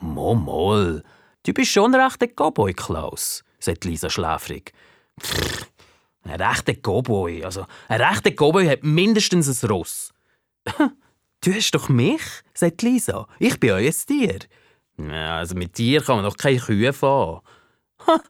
Mal, 0.00 1.04
du 1.44 1.52
bist 1.52 1.70
schon 1.70 1.94
ein 1.94 2.00
rechter 2.00 2.26
Cowboy, 2.26 2.74
Klaus, 2.74 3.44
sagt 3.60 3.84
Lisa 3.84 4.10
schläfrig. 4.10 4.72
Pff, 5.20 5.66
ein 6.24 6.40
rechter 6.40 6.74
Cowboy, 6.74 7.44
also 7.44 7.66
ein 7.88 8.00
rechter 8.00 8.32
Cowboy 8.32 8.66
hat 8.66 8.82
mindestens 8.82 9.62
ein 9.62 9.70
Ross. 9.70 10.12
Du 11.40 11.54
hast 11.54 11.70
doch 11.70 11.88
mich, 11.88 12.20
sagt 12.52 12.82
Lisa. 12.82 13.28
Ich 13.38 13.60
bin 13.60 13.70
euer 13.70 13.92
Tier. 13.92 14.40
Ja, 14.98 15.38
also 15.38 15.54
mit 15.54 15.78
dir 15.78 16.02
kann 16.02 16.16
man 16.16 16.24
doch 16.24 16.36
keine 16.36 16.58
Kühe 16.58 16.92
fahren. 16.92 17.40
Ha, 18.06 18.20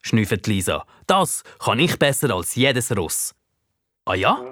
schnüffelt 0.00 0.46
Lisa. 0.46 0.84
Das 1.06 1.42
kann 1.58 1.78
ich 1.78 1.98
besser 1.98 2.34
als 2.34 2.54
jedes 2.54 2.96
Ross. 2.96 3.34
Ah 4.06 4.14
ja? 4.14 4.42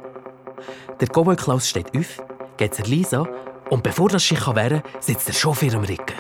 Der 1.01 1.09
Cowboy 1.09 1.37
Klaus 1.37 1.69
steht 1.69 1.97
auf, 1.97 2.23
geht 2.57 2.75
zu 2.75 2.83
Lisa 2.83 3.27
und 3.71 3.83
bevor 3.83 4.09
das 4.09 4.27
sich 4.27 4.47
wehren 4.47 4.83
kann, 4.83 5.03
sitzt 5.03 5.29
er 5.29 5.35
schon 5.35 5.53
auf 5.53 5.63
ihrem 5.63 5.85
Rücken. 5.85 6.17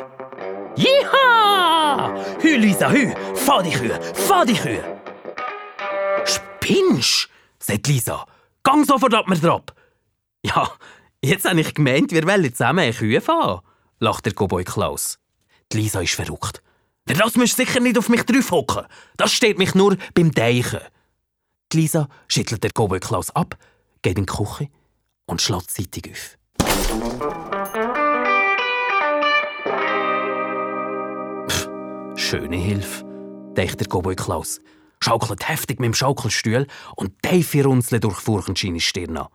Jiha! 0.76 2.14
Hü, 2.40 2.56
Lisa, 2.56 2.90
hü! 2.90 3.12
Fahr 3.34 3.62
die 3.62 3.72
Kühe! 3.72 4.00
Fahr 4.14 4.46
die 4.46 4.54
Kühe! 4.54 4.82
Spinnst? 6.24 7.28
sagt 7.58 7.86
Lisa. 7.88 8.26
Gang 8.62 8.86
sofort 8.86 9.14
ab 9.14 9.28
mir 9.28 9.36
drauf! 9.36 9.62
Ja, 10.44 10.70
jetzt 11.22 11.48
habe 11.48 11.60
ich 11.60 11.74
gemeint, 11.74 12.10
wir 12.10 12.26
wollen 12.26 12.52
zusammen 12.54 12.80
eine 12.80 12.92
Kühe 12.92 13.20
fahren, 13.20 13.60
lacht 13.98 14.24
der 14.26 14.32
Cowboy 14.32 14.64
Klaus. 14.64 15.18
Die 15.72 15.78
Lisa 15.78 16.02
ist 16.02 16.14
verrückt. 16.14 16.62
Das 17.06 17.36
müsst 17.36 17.56
sicher 17.56 17.80
nicht 17.80 17.96
auf 17.96 18.10
mich 18.10 18.24
draufhocken. 18.24 18.86
Das 19.16 19.32
steht 19.32 19.58
mich 19.58 19.74
nur 19.74 19.96
beim 20.14 20.30
Deichen. 20.30 20.80
Die 21.72 21.78
Lisa 21.78 22.08
schüttelt 22.28 22.62
der 22.62 22.72
Cowboy 22.72 23.00
Klaus 23.00 23.30
ab, 23.30 23.56
geht 24.02 24.18
in 24.18 24.26
die 24.26 24.32
Küche 24.32 24.68
und 25.24 25.40
schlägt 25.40 25.70
zeitig 25.70 26.10
auf. 26.10 26.38
Pff, 31.48 31.68
schöne 32.16 32.56
Hilfe, 32.56 33.04
denkt 33.56 33.80
der 33.80 33.88
Cowboy 33.88 34.14
Klaus, 34.14 34.60
schaukelt 35.00 35.48
heftig 35.48 35.80
mit 35.80 35.86
dem 35.86 35.94
Schaukelstuhl 35.94 36.66
und 36.96 37.22
tiefe 37.22 37.64
Runzeln 37.64 38.02
durchfurchen 38.02 38.56
seine 38.56 38.80
Stirn 38.80 39.16
an. 39.16 39.28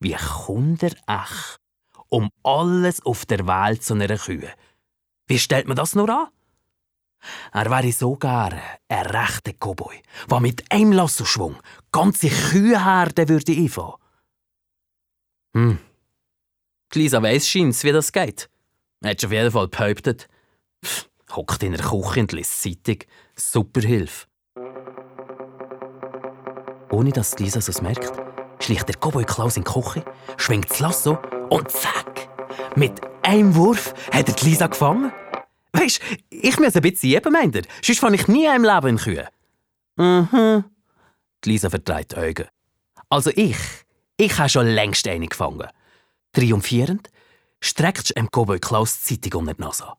Wie 0.00 0.16
kommt 0.16 0.82
er 0.82 0.96
echt 1.06 1.60
um 2.08 2.28
alles 2.42 3.06
auf 3.06 3.24
der 3.24 3.46
Welt 3.46 3.84
zu 3.84 3.94
einer 3.94 4.18
Kühe? 4.18 4.50
Wie 5.30 5.38
stellt 5.38 5.68
man 5.68 5.76
das 5.76 5.94
nur 5.94 6.10
an? 6.10 6.26
Er 7.52 7.70
wäre 7.70 7.92
so 7.92 8.16
gerne 8.16 8.60
ein 8.88 9.06
rechter 9.06 9.52
Cowboy, 9.52 10.02
der 10.28 10.40
mit 10.40 10.64
einem 10.72 10.90
Lassoschwung 10.90 11.56
ganze 11.92 12.28
Kühenherden 12.28 13.28
würde 13.28 13.52
einfahren. 13.52 13.94
Hm. 15.54 15.78
Lisa 16.94 17.22
weiss 17.22 17.46
scheint's, 17.46 17.84
wie 17.84 17.92
das 17.92 18.10
geht. 18.10 18.50
Hat 19.04 19.24
auf 19.24 19.30
jeden 19.30 19.52
Fall 19.52 19.68
behauptet. 19.68 20.26
Hockt 21.30 21.62
in 21.62 21.74
der 21.74 21.84
Küche 21.84 22.20
und 22.20 22.32
liest 22.32 22.60
Zeitung. 22.60 22.98
Super 23.36 23.82
Hilfe. 23.82 24.26
Ohne 26.90 27.12
dass 27.12 27.38
Lisa 27.38 27.60
es 27.60 27.80
merkt, 27.80 28.12
schleicht 28.58 28.88
der 28.88 28.96
Cowboy 28.96 29.24
Klaus 29.24 29.56
in 29.56 29.62
die 29.62 29.70
Küche, 29.70 30.04
schwingt 30.38 30.70
das 30.70 30.80
Lasso 30.80 31.20
und 31.50 31.70
zack! 31.70 32.28
Mit 32.74 33.00
einem 33.22 33.54
Wurf 33.54 33.94
hat 34.10 34.28
er 34.28 34.44
Lisa 34.44 34.66
gefangen. 34.66 35.12
Weisst, 35.80 36.00
ich 36.28 36.58
muss 36.58 36.76
ein 36.76 36.82
bisschen 36.82 37.16
üben, 37.16 37.32
meint 37.32 37.56
er. 37.56 37.62
Sonst 37.82 38.00
fange 38.00 38.16
ich 38.16 38.28
nie 38.28 38.44
im 38.44 38.64
Leben 38.64 38.88
in 38.88 38.96
Kühe. 38.98 39.28
Mhm. 39.96 40.64
Die 41.44 41.48
Lisa 41.48 41.70
verdreht 41.70 42.12
die 42.12 42.16
Augen. 42.16 42.48
Also 43.08 43.30
ich, 43.34 43.56
ich 44.18 44.38
habe 44.38 44.48
schon 44.48 44.66
längst 44.66 45.08
eine 45.08 45.26
gefangen. 45.26 45.68
Triumphierend 46.32 47.08
streckt 47.60 48.16
dem 48.16 48.28
Cowboy 48.28 48.58
Klaus 48.58 49.02
die 49.02 49.20
Zeitung 49.20 49.40
unter 49.40 49.54
die 49.54 49.62
Nase. 49.62 49.92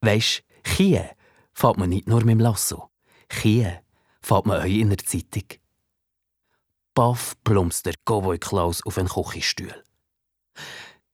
Weisst, 0.00 0.42
Kühe 0.64 1.10
fährt 1.52 1.78
man 1.78 1.90
nicht 1.90 2.08
nur 2.08 2.20
mit 2.20 2.30
dem 2.30 2.40
Lasso. 2.40 2.90
Kühe 3.28 3.80
fährt 4.20 4.46
man 4.46 4.60
euch 4.60 4.78
in 4.78 4.90
der 4.90 4.98
Zeitung. 4.98 5.44
Paff 6.94 7.36
plumpst 7.44 7.86
der 7.86 7.94
Cowboy 8.04 8.38
Klaus 8.38 8.84
auf 8.84 8.98
einen 8.98 9.08
Küchenstuhl. 9.08 9.84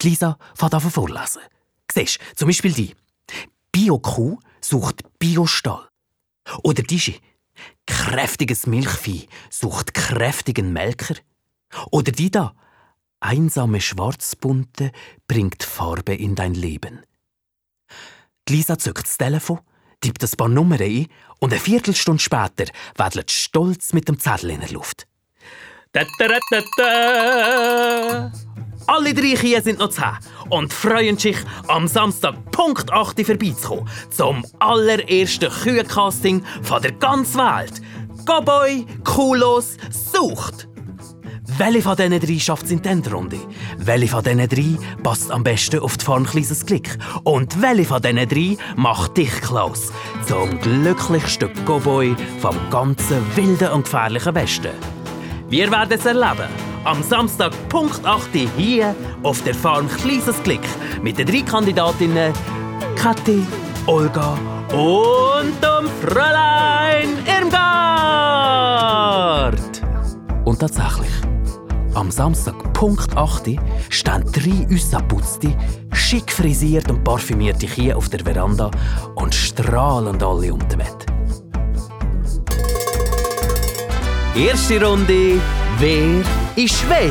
Die 0.00 0.08
Lisa 0.08 0.38
fährt 0.54 0.74
an 0.74 0.80
vorlesen. 0.80 1.42
Siehst, 1.92 2.18
zum 2.34 2.48
Beispiel 2.48 2.72
die. 2.72 2.96
Bio-Kuh 3.76 4.38
sucht 4.62 5.02
Biostall. 5.18 5.86
Oder 6.62 6.82
diese. 6.82 7.12
Kräftiges 7.86 8.66
Milchvieh 8.66 9.28
sucht 9.50 9.92
kräftigen 9.92 10.72
Melker. 10.72 11.16
Oder 11.90 12.10
die 12.10 12.30
da. 12.30 12.54
Einsame 13.20 13.82
Schwarzbunte 13.82 14.92
bringt 15.28 15.62
Farbe 15.62 16.14
in 16.14 16.34
dein 16.34 16.54
Leben. 16.54 17.02
Die 18.48 18.54
Lisa 18.54 18.78
zückt 18.78 19.04
das 19.04 19.18
Telefon, 19.18 19.60
tippt 20.00 20.24
ein 20.24 20.30
paar 20.38 20.48
Nummern 20.48 20.80
ein 20.80 21.08
und 21.40 21.52
eine 21.52 21.60
Viertelstunde 21.60 22.22
später 22.22 22.72
wedelt 22.94 23.30
stolz 23.30 23.92
mit 23.92 24.08
dem 24.08 24.18
Zettel 24.18 24.52
in 24.52 24.60
der 24.60 24.70
Luft. 24.70 25.06
Da, 25.92 26.02
da, 26.18 26.38
da, 26.78 28.32
Alle 28.88 29.14
drei 29.14 29.34
Kühe 29.34 29.60
sind 29.60 29.80
noch 29.80 29.88
zehn 29.88 30.04
und 30.48 30.72
freuen 30.72 31.18
sich, 31.18 31.36
am 31.66 31.88
Samstag 31.88 32.34
Punkt 32.52 32.92
8 32.92 33.26
vorbeizukommen 33.26 33.88
zum 34.10 34.44
allerersten 34.60 35.50
Kühencasting 35.50 36.44
von 36.62 36.82
der 36.82 36.92
ganzen 36.92 37.38
Welt. 37.38 37.82
Cowboy 38.24 38.86
Kulos 39.02 39.76
sucht! 39.90 40.68
Welche 41.58 41.82
von 41.82 41.96
diesen 41.96 42.20
drei 42.20 42.38
schafft 42.38 42.66
es 42.66 42.70
in 42.70 42.82
die 42.82 42.88
Endrunde? 42.88 43.38
Welche 43.78 44.08
von 44.08 44.22
diesen 44.22 44.48
drei 44.48 44.78
passt 45.02 45.30
am 45.30 45.42
besten 45.42 45.80
auf 45.80 45.96
die 45.96 46.04
Farm 46.04 46.26
Kleines 46.26 46.66
Klick? 46.66 46.98
Und 47.24 47.60
welche 47.62 47.86
von 47.86 48.02
diesen 48.02 48.28
drei 48.28 48.56
macht 48.76 49.16
dich, 49.16 49.32
Klaus, 49.40 49.90
zum 50.26 50.60
glücklichsten 50.60 51.50
Cowboy 51.64 52.14
vom 52.40 52.56
ganzen 52.70 53.24
wilden 53.36 53.70
und 53.72 53.84
gefährlichen 53.84 54.34
Westen? 54.34 55.05
Wir 55.48 55.70
werden 55.70 55.92
es 55.92 56.04
erleben. 56.04 56.48
Am 56.82 57.04
Samstag 57.04 57.52
Punkt 57.68 58.04
8 58.04 58.30
hier 58.56 58.96
auf 59.22 59.42
der 59.44 59.54
Farm 59.54 59.88
Kleines 59.88 60.42
Klick 60.42 60.62
mit 61.02 61.18
den 61.18 61.26
drei 61.28 61.42
Kandidatinnen 61.42 62.32
Kathi, 62.96 63.46
Olga 63.86 64.36
und 64.72 65.54
dem 65.62 65.88
Fräulein 66.02 67.10
Irmgard. 67.26 67.62
Und 70.44 70.58
tatsächlich, 70.58 71.12
am 71.94 72.10
Samstag 72.10 72.72
Punkt 72.72 73.16
8 73.16 73.56
stehen 73.88 74.24
drei 74.32 74.66
ausgeputzte, 74.74 75.56
schick 75.92 76.32
frisiert 76.32 76.90
und 76.90 77.04
parfümierte 77.04 77.68
Kühe 77.68 77.94
auf 77.94 78.08
der 78.08 78.24
Veranda 78.24 78.72
und 79.14 79.32
strahlen 79.32 80.20
alle 80.20 80.52
um 80.52 80.68
die 80.68 80.78
Wette. 80.78 81.15
Erste 84.36 84.84
Runde. 84.84 85.40
Wer 85.78 86.22
ist 86.56 86.84
wer? 86.90 87.10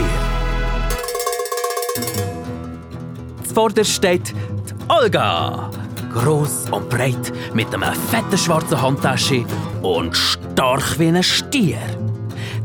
Zuvorderst 3.44 3.94
steht 3.94 4.30
die 4.30 4.74
Olga. 4.90 5.72
Gross 6.14 6.66
und 6.70 6.88
breit, 6.88 7.34
mit 7.56 7.74
einer 7.74 7.94
fetten 7.94 8.38
schwarzen 8.38 8.80
Handtasche 8.80 9.44
und 9.82 10.16
stark 10.16 11.00
wie 11.00 11.08
ein 11.08 11.24
Stier. 11.24 11.80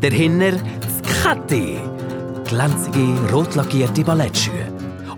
Dahinter 0.03 0.53
die 0.53 1.23
Kathi. 1.23 1.79
Glänzige, 2.45 3.33
rot 3.33 3.55
lackierte 3.55 4.05
Ballettschuhe. 4.05 4.71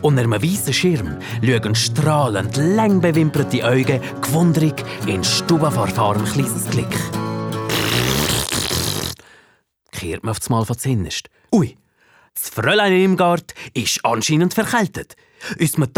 Unter 0.02 0.22
einem 0.22 0.40
weißen 0.40 0.72
Schirm 0.72 1.16
schauen 1.44 1.74
strahlend, 1.74 2.56
lang 2.58 3.00
bewimperte 3.00 3.64
Augen 3.64 4.00
gewundrig 4.20 4.84
in 5.06 5.24
Stubenverfahren 5.24 6.24
kleines 6.26 6.70
Glück 6.70 7.21
kehrt 10.02 10.24
man 10.24 10.32
auf 10.32 10.40
das 10.40 10.50
Mal 10.50 10.64
von 10.64 10.76
Ui, 11.52 11.76
das 12.34 12.48
Fräulein 12.48 12.92
Imgard 12.92 13.54
ist 13.72 14.04
anscheinend 14.04 14.52
verkältet. 14.52 15.14
Aus 15.60 15.72
dem 15.72 15.88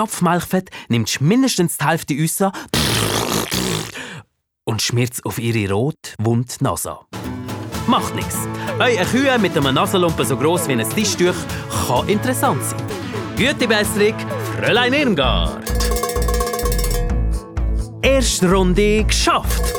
nimmst 0.88 1.20
du 1.20 1.24
mindestens 1.24 1.78
die 1.78 1.86
Hälfte 1.86 2.14
raus 2.14 2.52
und 4.64 4.82
schmiert 4.82 5.24
auf 5.24 5.38
ihre 5.38 5.72
rot 5.72 6.14
wunde 6.18 6.52
Nase. 6.60 6.98
Macht 7.86 8.14
nichts. 8.14 8.36
Eure 8.78 9.06
Kühe 9.06 9.38
mit 9.38 9.56
einem 9.56 9.74
Nasenlumpen 9.74 10.26
so 10.26 10.36
gross 10.36 10.68
wie 10.68 10.72
ein 10.72 10.90
Tischtuch 10.90 11.34
kann 11.86 12.06
interessant 12.06 12.62
sein. 12.62 12.82
Gute 13.36 13.66
Besserung, 13.66 14.14
Fräulein 14.58 14.92
Irmgard. 14.92 15.64
Erste 18.02 18.50
Runde 18.52 19.04
geschafft. 19.04 19.73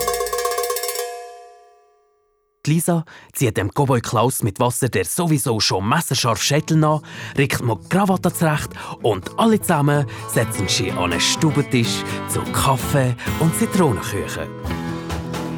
Lisa 2.67 3.06
zieht 3.34 3.58
dem 3.58 3.69
Cowboy 3.69 4.01
Klaus 4.01 4.43
mit 4.43 4.60
Wasser 4.60 4.89
der 4.89 5.06
sowieso 5.06 5.60
schon 5.60 5.88
messerscharf 5.88 6.41
Schädel 6.41 6.78
nach, 6.78 7.01
rückt 7.38 7.62
mir 7.63 7.75
die 7.75 7.89
Krawatte 7.89 8.32
zurecht 8.34 8.69
und 9.01 9.38
alle 9.38 9.60
zusammen 9.60 10.06
setzen 10.28 10.67
sie 10.67 10.91
an 10.91 11.12
einen 11.12 11.19
Stubentisch 11.19 12.04
zu 12.30 12.41
Kaffee 12.51 13.15
und 13.39 13.56
Zitronenküchen. 13.56 14.47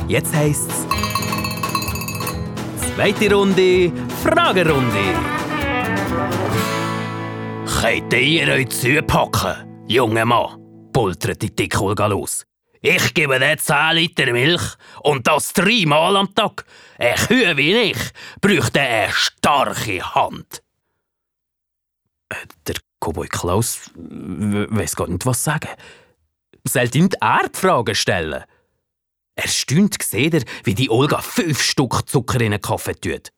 Jetzt 0.08 0.34
heisst's 0.34 0.86
Zweite 2.96 3.32
Runde, 3.32 3.92
Fragerunde. 4.24 5.14
Könnt 7.80 8.14
ihr 8.14 8.48
euch 8.48 8.70
zupacken, 8.70 9.86
junger 9.88 10.26
Mann? 10.26 10.58
poltert 10.98 11.44
die 11.44 11.56
Dickhulga 11.56 12.08
los. 12.08 12.47
Ich 12.82 13.14
gebe 13.14 13.40
dir 13.40 13.58
10 13.58 13.96
Liter 13.96 14.32
Milch 14.32 14.76
und 15.02 15.28
das 15.28 15.54
dreimal 15.54 16.16
am 16.18 16.34
Tag. 16.34 16.66
Ein 16.98 17.16
Kühe 17.16 17.58
wie 17.58 17.74
ich 17.74 17.98
bräuchte 18.42 18.82
eine 18.82 19.12
starke 19.12 20.16
Hand. 20.16 20.64
Äh, 22.30 22.36
der 22.68 22.76
Cowboy 23.00 23.28
Klaus 23.28 23.92
weiß 23.96 24.96
gar 24.96 25.08
nicht, 25.08 25.26
was 25.26 25.44
sagen. 25.44 25.70
Sollte 26.68 26.98
ihm 26.98 27.10
die 27.10 27.18
Erdfragen 27.22 27.96
stellen? 27.96 28.44
Erstaunt 29.36 30.02
sieht 30.02 30.34
er, 30.34 30.44
wie 30.64 30.74
die 30.74 30.90
Olga 30.90 31.22
fünf 31.22 31.62
Stück 31.62 32.10
Zucker 32.10 32.42
in 32.42 32.54
einen 32.54 32.62
Kaffee 32.62 32.96
tut. 32.96 33.30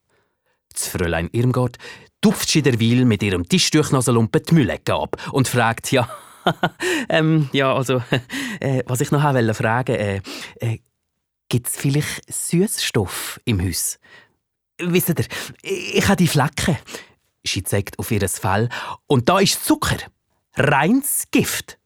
Das 0.73 0.87
Fräulein 0.87 1.29
Irmgard 1.31 1.77
tupft 2.21 2.53
derweil 2.55 3.05
mit 3.05 3.21
ihrem 3.21 3.47
Tischtuchnasenlumpen 3.47 4.43
die 4.43 4.53
Müllecke 4.53 4.93
ab 4.93 5.17
und 5.31 5.47
fragt, 5.47 5.91
ja, 5.91 6.09
ähm, 7.09 7.49
ja, 7.53 7.73
also, 7.73 8.01
äh, 8.59 8.83
was 8.85 9.01
ich 9.01 9.11
noch 9.11 9.23
wollte 9.23 9.53
fragen, 9.53 9.95
äh, 9.95 10.21
äh, 10.59 10.79
gibt 11.49 11.67
es 11.67 11.77
vielleicht 11.77 12.31
Süßstoff 12.31 13.39
im 13.45 13.61
Haus? 13.65 13.99
Wisst 14.81 15.09
ihr, 15.09 15.15
ich 15.61 16.07
habe 16.07 16.17
die 16.17 16.27
Flecken. 16.27 16.77
Sie 17.43 17.63
zeigt 17.63 17.97
auf 17.99 18.11
ihr 18.11 18.27
Fell. 18.29 18.69
Und 19.07 19.27
da 19.27 19.39
ist 19.39 19.65
Zucker. 19.65 19.97
Reins 20.55 21.25
Gift. 21.31 21.78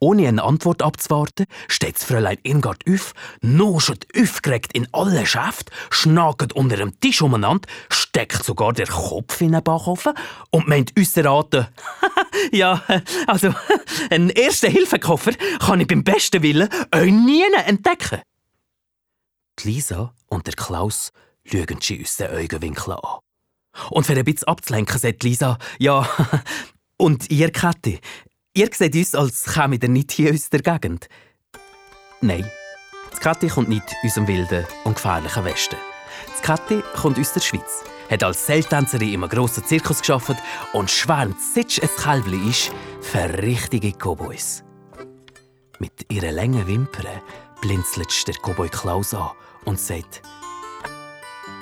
Ohne 0.00 0.28
eine 0.28 0.44
Antwort 0.44 0.82
abzuwarten, 0.82 1.46
steht 1.66 1.96
das 1.96 2.04
Fräulein 2.04 2.38
Irmgard 2.44 2.84
auf, 2.88 3.14
noschet 3.40 4.06
aufgeregt 4.16 4.72
in 4.72 4.86
alle 4.92 5.26
Schäfte, 5.26 5.72
schnagt 5.90 6.52
unter 6.52 6.76
dem 6.76 7.00
Tisch 7.00 7.20
umeinander, 7.20 7.68
steckt 7.90 8.44
sogar 8.44 8.72
der 8.72 8.86
Kopf 8.86 9.40
in 9.40 9.52
den 9.52 9.62
Backofen 9.62 10.14
und 10.50 10.68
meint 10.68 10.96
uns 10.96 11.18
raten, 11.18 11.66
ja, 12.52 12.82
also, 13.26 13.52
einen 14.10 14.30
ersten 14.30 14.70
Hilfekoffer 14.70 15.32
kann 15.58 15.80
ich 15.80 15.88
beim 15.88 16.04
besten 16.04 16.42
Willen 16.42 16.68
euch 16.94 17.12
nie 17.12 17.42
entdecken. 17.66 18.20
Die 19.58 19.68
Lisa 19.68 20.14
und 20.28 20.46
der 20.46 20.54
Klaus 20.54 21.10
schauen 21.44 21.80
sie 21.80 21.98
uns 21.98 22.16
den 22.16 22.30
Augenwinkel 22.30 22.92
an. 22.94 23.18
Und 23.90 24.06
für 24.06 24.14
ein 24.14 24.24
bisschen 24.24 24.48
abzulenken, 24.48 24.98
sagt 24.98 25.22
Lisa, 25.24 25.58
ja, 25.78 26.08
und 26.96 27.30
ihr, 27.30 27.50
Kathi, 27.50 28.00
Ihr 28.58 28.70
seht 28.72 28.96
uns, 28.96 29.14
als 29.14 29.44
käme 29.44 29.78
ihr 29.80 29.88
nicht 29.88 30.10
hier 30.10 30.34
aus 30.34 30.50
der 30.50 30.62
Gegend. 30.62 31.08
Nein, 32.20 32.44
die 33.14 33.20
Kathi 33.20 33.46
kommt 33.46 33.68
nicht 33.68 33.84
aus 34.04 34.14
dem 34.14 34.26
wilden 34.26 34.66
und 34.82 34.96
gefährlichen 34.96 35.44
Westen. 35.44 35.76
Die 36.36 36.42
Kathi 36.42 36.82
kommt 37.00 37.20
aus 37.20 37.32
der 37.34 37.40
Schweiz, 37.40 37.84
hat 38.10 38.24
als 38.24 38.44
Seiltänzerin 38.44 39.14
im 39.14 39.28
grossen 39.28 39.64
Zirkus 39.64 40.00
geschafft 40.00 40.42
und 40.72 40.90
schwärmt, 40.90 41.36
seit 41.54 41.80
ein 41.80 41.88
Kälbchen 42.02 42.50
ist, 42.50 42.72
für 43.00 43.32
richtige 43.40 43.92
Cowboys. 43.92 44.64
Mit 45.78 46.12
ihren 46.12 46.34
langen 46.34 46.66
Wimpern 46.66 47.22
blinzelt 47.60 48.26
der 48.26 48.34
Cowboy 48.42 48.68
Klaus 48.70 49.14
an 49.14 49.30
und 49.66 49.78
sagt: 49.78 50.20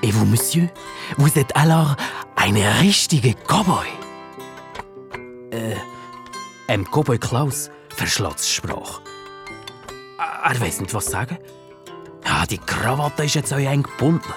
Et 0.02 0.14
vous, 0.14 0.24
Monsieur, 0.24 0.70
vous 1.18 1.36
êtes 1.36 1.54
alors 1.56 1.94
eine 2.36 2.80
richtige 2.80 3.34
Cowboy? 3.46 4.05
Ähm, 6.68 6.84
Cowboy 6.84 7.18
Klaus 7.18 7.70
verschlägt 7.88 8.40
die 8.40 8.48
Sprache. 8.48 9.02
Er 10.18 10.60
weiß 10.60 10.80
nicht, 10.80 10.94
was 10.94 11.06
sagen. 11.06 11.38
Ja, 12.24 12.44
die 12.44 12.58
Krawatte 12.58 13.24
ist 13.24 13.34
jetzt 13.34 13.52
euch 13.52 13.66
eng 13.66 13.84
gebunden. 13.84 14.32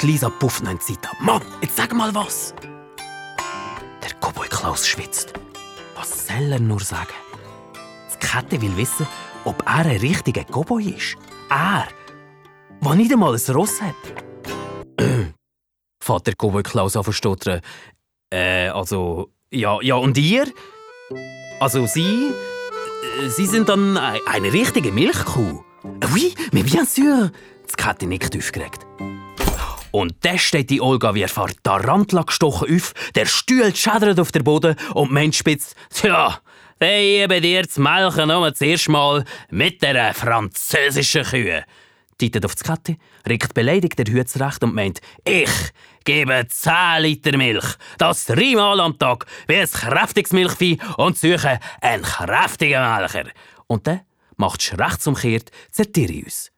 Die 0.00 0.06
Lisa 0.06 0.28
pufft 0.28 0.62
in 0.62 0.78
die 0.78 0.94
Seite. 0.94 1.08
Mann, 1.20 1.42
jetzt 1.62 1.76
sag 1.76 1.94
mal 1.94 2.14
was! 2.14 2.54
Der 4.02 4.10
Cowboy 4.20 4.48
Klaus 4.48 4.86
schwitzt. 4.86 5.32
Was 5.94 6.26
soll 6.26 6.52
er 6.52 6.60
nur 6.60 6.80
sagen? 6.80 7.14
Die 8.12 8.26
Kette 8.26 8.60
will 8.60 8.76
wissen, 8.76 9.06
ob 9.44 9.62
er 9.66 9.86
ein 9.86 9.96
richtiger 9.96 10.44
Cowboy 10.44 10.90
ist. 10.90 11.16
Er, 11.48 11.88
der 12.82 12.94
nicht 12.94 13.12
einmal 13.12 13.34
ein 13.34 13.54
Ross 13.54 13.80
hat. 13.80 13.94
Vater 16.00 16.32
Cowboy 16.32 16.62
Klaus 16.62 16.96
an 16.96 17.04
verstottern. 17.04 17.60
Äh, 18.30 18.68
also, 18.68 19.30
ja, 19.50 19.80
ja, 19.80 19.94
und 19.96 20.18
ihr? 20.18 20.46
Also 21.60 21.86
Sie, 21.86 22.32
äh, 23.20 23.28
Sie 23.28 23.46
sind 23.46 23.68
dann 23.68 23.96
eine 23.96 24.52
richtige 24.52 24.92
Milchkuh? 24.92 25.64
Oui, 26.12 26.34
mais 26.52 26.64
bien 26.64 26.84
sûr. 26.84 27.30
Das 27.66 27.76
Kette 27.76 28.06
nickt 28.06 28.36
aufgeregt. 28.36 28.86
Und 29.90 30.14
dann 30.20 30.38
steht 30.38 30.70
die 30.70 30.80
Olga 30.80 31.14
wie 31.14 31.26
vor 31.26 31.48
Tarantla 31.62 32.22
gestochen 32.22 32.76
auf, 32.76 32.92
der 33.14 33.26
Stuhl 33.26 33.74
schädert 33.74 34.20
auf 34.20 34.32
der 34.32 34.42
Boden 34.42 34.76
und 34.94 35.10
meint 35.10 35.34
spitzt, 35.34 35.74
tja, 35.90 36.38
dann 36.78 37.28
bei 37.28 37.40
dir 37.40 37.68
zu 37.68 37.80
melken 37.80 38.28
nur 38.28 38.50
das 38.50 38.88
Mal 38.88 39.24
mit 39.50 39.82
der 39.82 40.12
französischen 40.14 41.24
Kühe. 41.24 41.64
Teitet 42.18 42.44
auf 42.44 42.54
das 42.54 42.64
Kette, 42.64 42.98
regt 43.26 43.54
beleidigt 43.54 43.98
der 43.98 44.06
Hüte 44.06 44.26
zurecht 44.26 44.62
und 44.62 44.74
meint, 44.74 45.00
ich 45.24 45.50
gebe 46.08 46.46
10 46.48 47.02
Liter 47.02 47.36
Milch, 47.36 47.76
das 47.98 48.24
dreimal 48.24 48.80
am 48.80 48.98
Tag, 48.98 49.26
wie 49.46 49.56
ein 49.56 49.70
kräftiges 49.70 50.32
Milchvieh 50.32 50.78
und 50.96 51.18
suche 51.18 51.60
einen 51.82 52.02
kräftigen 52.02 52.80
Melcher. 52.80 53.26
Und 53.66 53.86
dann 53.86 54.00
macht 54.36 54.62
es 54.62 54.78
rechtsumkehrt 54.78 55.50
Zertirius. 55.70 56.50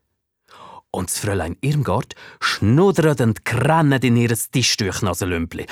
Und 0.93 1.11
das 1.11 1.19
Fräulein 1.19 1.57
Irmgard 1.63 2.15
schnuddert 2.41 3.21
und 3.21 3.45
grennt 3.45 4.05
in 4.05 4.17
ihr 4.17 4.29
Tischtuchnasenlümpli. 4.29 5.67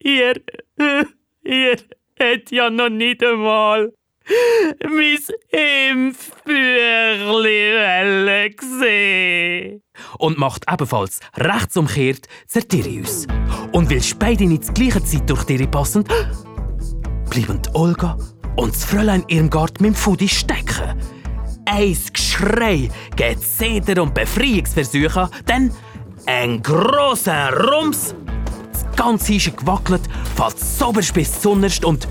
ihr, 0.00 0.34
ihr 1.44 1.76
hätt 2.16 2.50
ja 2.50 2.70
noch 2.70 2.88
nicht 2.88 3.22
einmal 3.22 3.92
Impfbüchli 5.90 6.56
gesehen. 8.56 9.82
Und 10.18 10.38
macht 10.38 10.64
ebenfalls 10.70 11.20
rechtsumkehrt 11.36 12.28
Zertirius. 12.46 13.26
Und 13.72 13.90
weil 13.90 14.02
beide 14.18 14.46
nicht 14.46 14.64
zur 14.64 14.74
gleichen 14.74 15.04
Zeit 15.04 15.28
durch 15.28 15.44
die 15.44 15.66
passen, 15.66 16.04
bleiben 17.30 17.60
Olga 17.74 18.18
und 18.56 18.74
das 18.74 18.84
Fräulein 18.84 19.24
Irmgard 19.28 19.80
mit 19.80 19.94
dem 19.94 19.94
Fudi 19.94 20.28
stecken. 20.28 20.98
Ein 21.64 21.96
Geschrei 22.12 22.90
geht 23.16 23.40
Zeder 23.40 24.02
und 24.02 24.14
Befreiungsversuche, 24.14 25.30
dann 25.46 25.72
ein 26.26 26.62
grosser 26.62 27.52
Rums. 27.56 28.14
Das 28.72 28.84
ganze 28.96 29.34
ist 29.34 29.56
gewackelt, 29.56 30.02
fällt 30.36 30.58
soberst 30.58 31.14
bis 31.14 31.40
zunnerst 31.40 31.84
und 31.84 32.08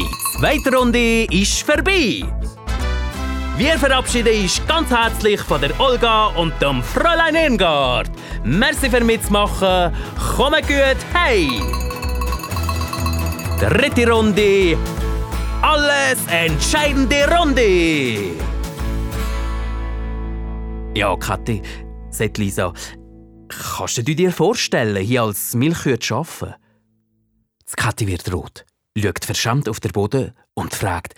die 0.00 0.38
zweite 0.38 0.74
Runde 0.74 1.24
ist 1.30 1.62
vorbei. 1.62 2.22
Wir 3.56 3.78
verabschieden 3.78 4.42
uns 4.42 4.60
ganz 4.66 4.90
herzlich 4.90 5.40
von 5.40 5.60
der 5.60 5.78
Olga 5.78 6.28
und 6.28 6.52
dem 6.62 6.82
Fräulein 6.82 7.34
Irmgard. 7.34 8.10
Merci 8.44 8.88
für 8.88 9.04
mitzumachen. 9.04 9.92
Kommt 10.36 10.66
gut, 10.66 11.00
hey! 11.12 11.48
Dritte 13.60 14.10
Runde. 14.10 14.78
Alles 15.60 16.18
entscheidende 16.28 17.28
Runde. 17.36 18.32
Ja, 20.94 21.14
Kathi, 21.16 21.60
sagt 22.10 22.38
Lisa, 22.38 22.72
kannst 23.48 23.98
du 23.98 24.02
dir 24.02 24.32
vorstellen, 24.32 25.04
hier 25.04 25.22
als 25.22 25.54
Milchkühe 25.54 25.98
zu 25.98 26.16
arbeiten? 26.16 26.54
Kathi 27.76 28.06
wird 28.06 28.32
rot 28.32 28.64
schaut 28.98 29.24
verschämt 29.24 29.68
auf 29.68 29.80
den 29.80 29.92
Boden 29.92 30.32
und 30.54 30.74
fragt, 30.74 31.14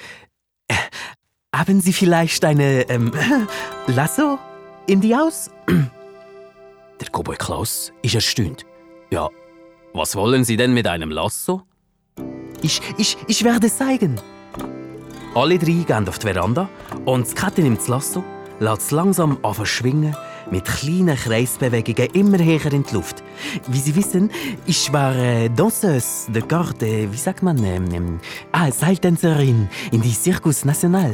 äh, 0.68 0.74
haben 1.54 1.80
Sie 1.80 1.92
vielleicht 1.92 2.44
eine 2.44 2.88
ähm, 2.88 3.12
Lasso 3.86 4.38
in 4.86 5.00
die 5.00 5.14
Haus? 5.14 5.50
Der 5.68 7.08
Cowboy 7.10 7.36
Klaus 7.36 7.92
ist 8.02 8.14
erstaunt. 8.14 8.64
Ja, 9.10 9.28
Was 9.92 10.16
wollen 10.16 10.44
Sie 10.44 10.56
denn 10.56 10.72
mit 10.72 10.86
einem 10.86 11.10
Lasso? 11.10 11.62
Ich, 12.62 12.80
ich, 12.96 13.16
ich 13.26 13.44
werde 13.44 13.68
zeigen. 13.68 14.20
Alle 15.34 15.58
drei 15.58 15.84
gehen 15.86 16.08
auf 16.08 16.18
die 16.18 16.26
Veranda 16.28 16.68
und 17.04 17.28
die 17.28 17.34
Kette 17.34 17.62
nimmt 17.62 17.80
das 17.80 17.88
Lasso, 17.88 18.24
lässt 18.60 18.82
es 18.82 18.90
langsam 18.90 19.38
anfangen 19.42 19.66
schwingen, 19.66 20.16
mit 20.52 20.66
kleinen 20.66 21.16
Kreisbewegungen 21.16 22.10
immer 22.12 22.38
höher 22.38 22.72
in 22.72 22.84
die 22.84 22.94
Luft. 22.94 23.24
Wie 23.66 23.78
Sie 23.78 23.96
wissen, 23.96 24.30
ich 24.66 24.92
war 24.92 25.16
äh, 25.16 25.48
Danseuse 25.48 26.30
de 26.30 26.42
Garde, 26.46 27.10
wie 27.10 27.16
sagt 27.16 27.42
man, 27.42 27.58
ähm, 27.64 27.86
ähm, 27.92 28.20
ah, 28.52 28.70
Seiltänzerin 28.70 29.68
in 29.90 30.02
die 30.02 30.12
Circus 30.12 30.64
National. 30.64 31.10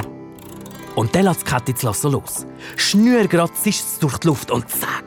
Und 0.95 1.15
dann 1.15 1.23
lässt 1.23 1.45
Kette 1.45 1.73
das 1.73 2.03
los. 2.03 2.45
Schnürgrad 2.75 3.51
es 3.65 3.97
durch 3.99 4.17
die 4.17 4.27
Luft 4.27 4.51
und 4.51 4.69
zack! 4.69 5.05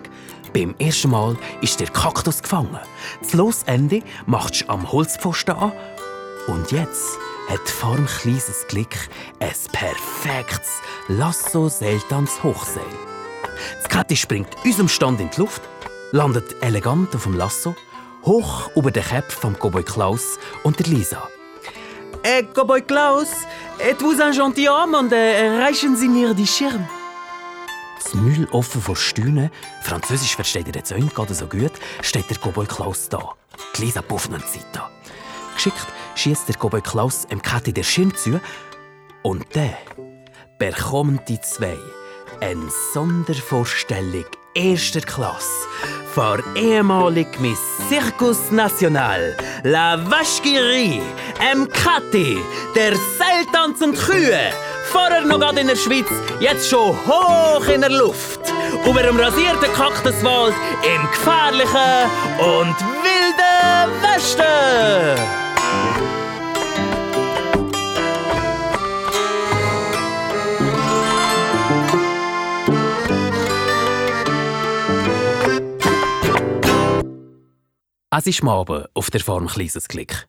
Beim 0.55 0.75
ersten 0.79 1.11
Mal 1.11 1.37
ist 1.61 1.81
der 1.81 1.89
Kaktus 1.89 2.43
gefangen. 2.43 2.79
Das 3.21 3.35
Losende 3.35 4.03
macht 4.27 4.65
am 4.69 4.91
Holzpfosten 4.91 5.55
an 5.55 5.73
und 6.47 6.73
jetzt 6.73 7.19
hat 7.49 7.69
vor 7.69 7.97
dem 7.97 8.07
kleines 8.07 8.67
Glück 8.69 8.95
ein 9.41 9.53
perfektes 9.73 10.81
Lasso-Seiltanz 11.09 12.43
Hochseil. 12.43 12.83
Das 13.77 13.89
Kette 13.89 14.17
springt 14.17 14.49
unserem 14.65 14.89
Stand 14.89 15.21
in 15.21 15.31
die 15.31 15.41
Luft, 15.41 15.63
landet 16.13 16.57
elegant 16.61 17.15
auf 17.15 17.25
dem 17.25 17.37
Lasso, 17.37 17.75
hoch 18.25 18.71
über 18.77 18.91
den 18.91 19.05
Kopf 19.05 19.35
vom 19.35 19.55
Cowboy 19.55 19.83
Klaus 19.83 20.39
und 20.63 20.79
der 20.79 20.87
Lisa. 20.87 21.29
Äh, 22.23 22.45
Cowboy 22.55 22.83
Klaus, 22.83 23.29
êtes-vous 23.79 24.21
un 24.21 24.33
gentilhomme 24.33 24.99
und 24.99 25.13
äh, 25.13 25.61
reichen 25.61 25.97
Sie 25.97 26.09
mir 26.09 26.35
die 26.35 26.47
Schirm? 26.47 26.89
Das 28.03 28.15
Müll 28.15 28.47
offen 28.53 28.81
vor 28.81 28.97
Stühlen, 28.97 29.51
Französisch 29.83 30.37
versteht 30.37 30.69
er 30.69 30.75
jetzt 30.75 30.93
auch 30.93 30.99
nicht 30.99 31.15
gerade 31.15 31.35
so 31.35 31.47
gut, 31.47 31.73
steht 32.03 32.29
der 32.31 32.37
Cowboy 32.37 32.67
Klaus 32.67 33.09
da. 33.09 33.35
Die 33.77 33.83
Lisa 33.83 34.03
puffen 34.03 34.35
und 34.35 34.47
Zeit 34.47 34.67
an. 34.77 34.91
Geschickt 35.55 35.87
schießt 36.15 36.49
der 36.49 36.57
Cowboy 36.57 36.81
Klaus 36.81 37.27
im 37.29 37.43
Kette 37.43 37.73
der 37.73 37.83
Schirm 37.83 38.15
zu 38.15 38.41
und 39.23 39.45
dann 39.55 39.75
bekommen 40.59 41.21
die 41.27 41.41
zwei 41.41 41.77
eine 42.43 42.69
Sondervorstellung 42.93 44.25
erster 44.55 45.01
Klasse 45.01 45.69
vor 46.13 46.41
ehemalig 46.57 47.39
Miss 47.39 47.59
Circus 47.89 48.51
National, 48.51 49.37
La 49.63 49.97
Vacherie, 50.11 51.01
M. 51.39 51.69
Kati, 51.69 52.37
der 52.75 52.95
Seiltanz 53.17 53.81
und 53.81 53.97
Kühe, 53.97 54.51
vorher 54.91 55.25
noch 55.25 55.39
gerade 55.39 55.61
in 55.61 55.69
der 55.69 55.77
Schweiz, 55.77 56.09
jetzt 56.41 56.69
schon 56.69 56.91
hoch 57.07 57.67
in 57.69 57.81
der 57.81 57.91
Luft, 57.91 58.41
über 58.85 59.03
dem 59.03 59.19
rasierten 59.19 59.73
Kaktuswald 59.75 60.55
im 60.85 61.03
gefährlichen 61.13 62.11
und 62.39 62.77
wilden 63.05 64.03
Westen. 64.03 65.42
Es 78.15 78.27
ist 78.27 78.45
Abend 78.45 78.91
auf 78.93 79.11
der 79.11 79.23
Farm 79.23 79.47
Kleines 79.47 79.89
Glück. 79.89 80.29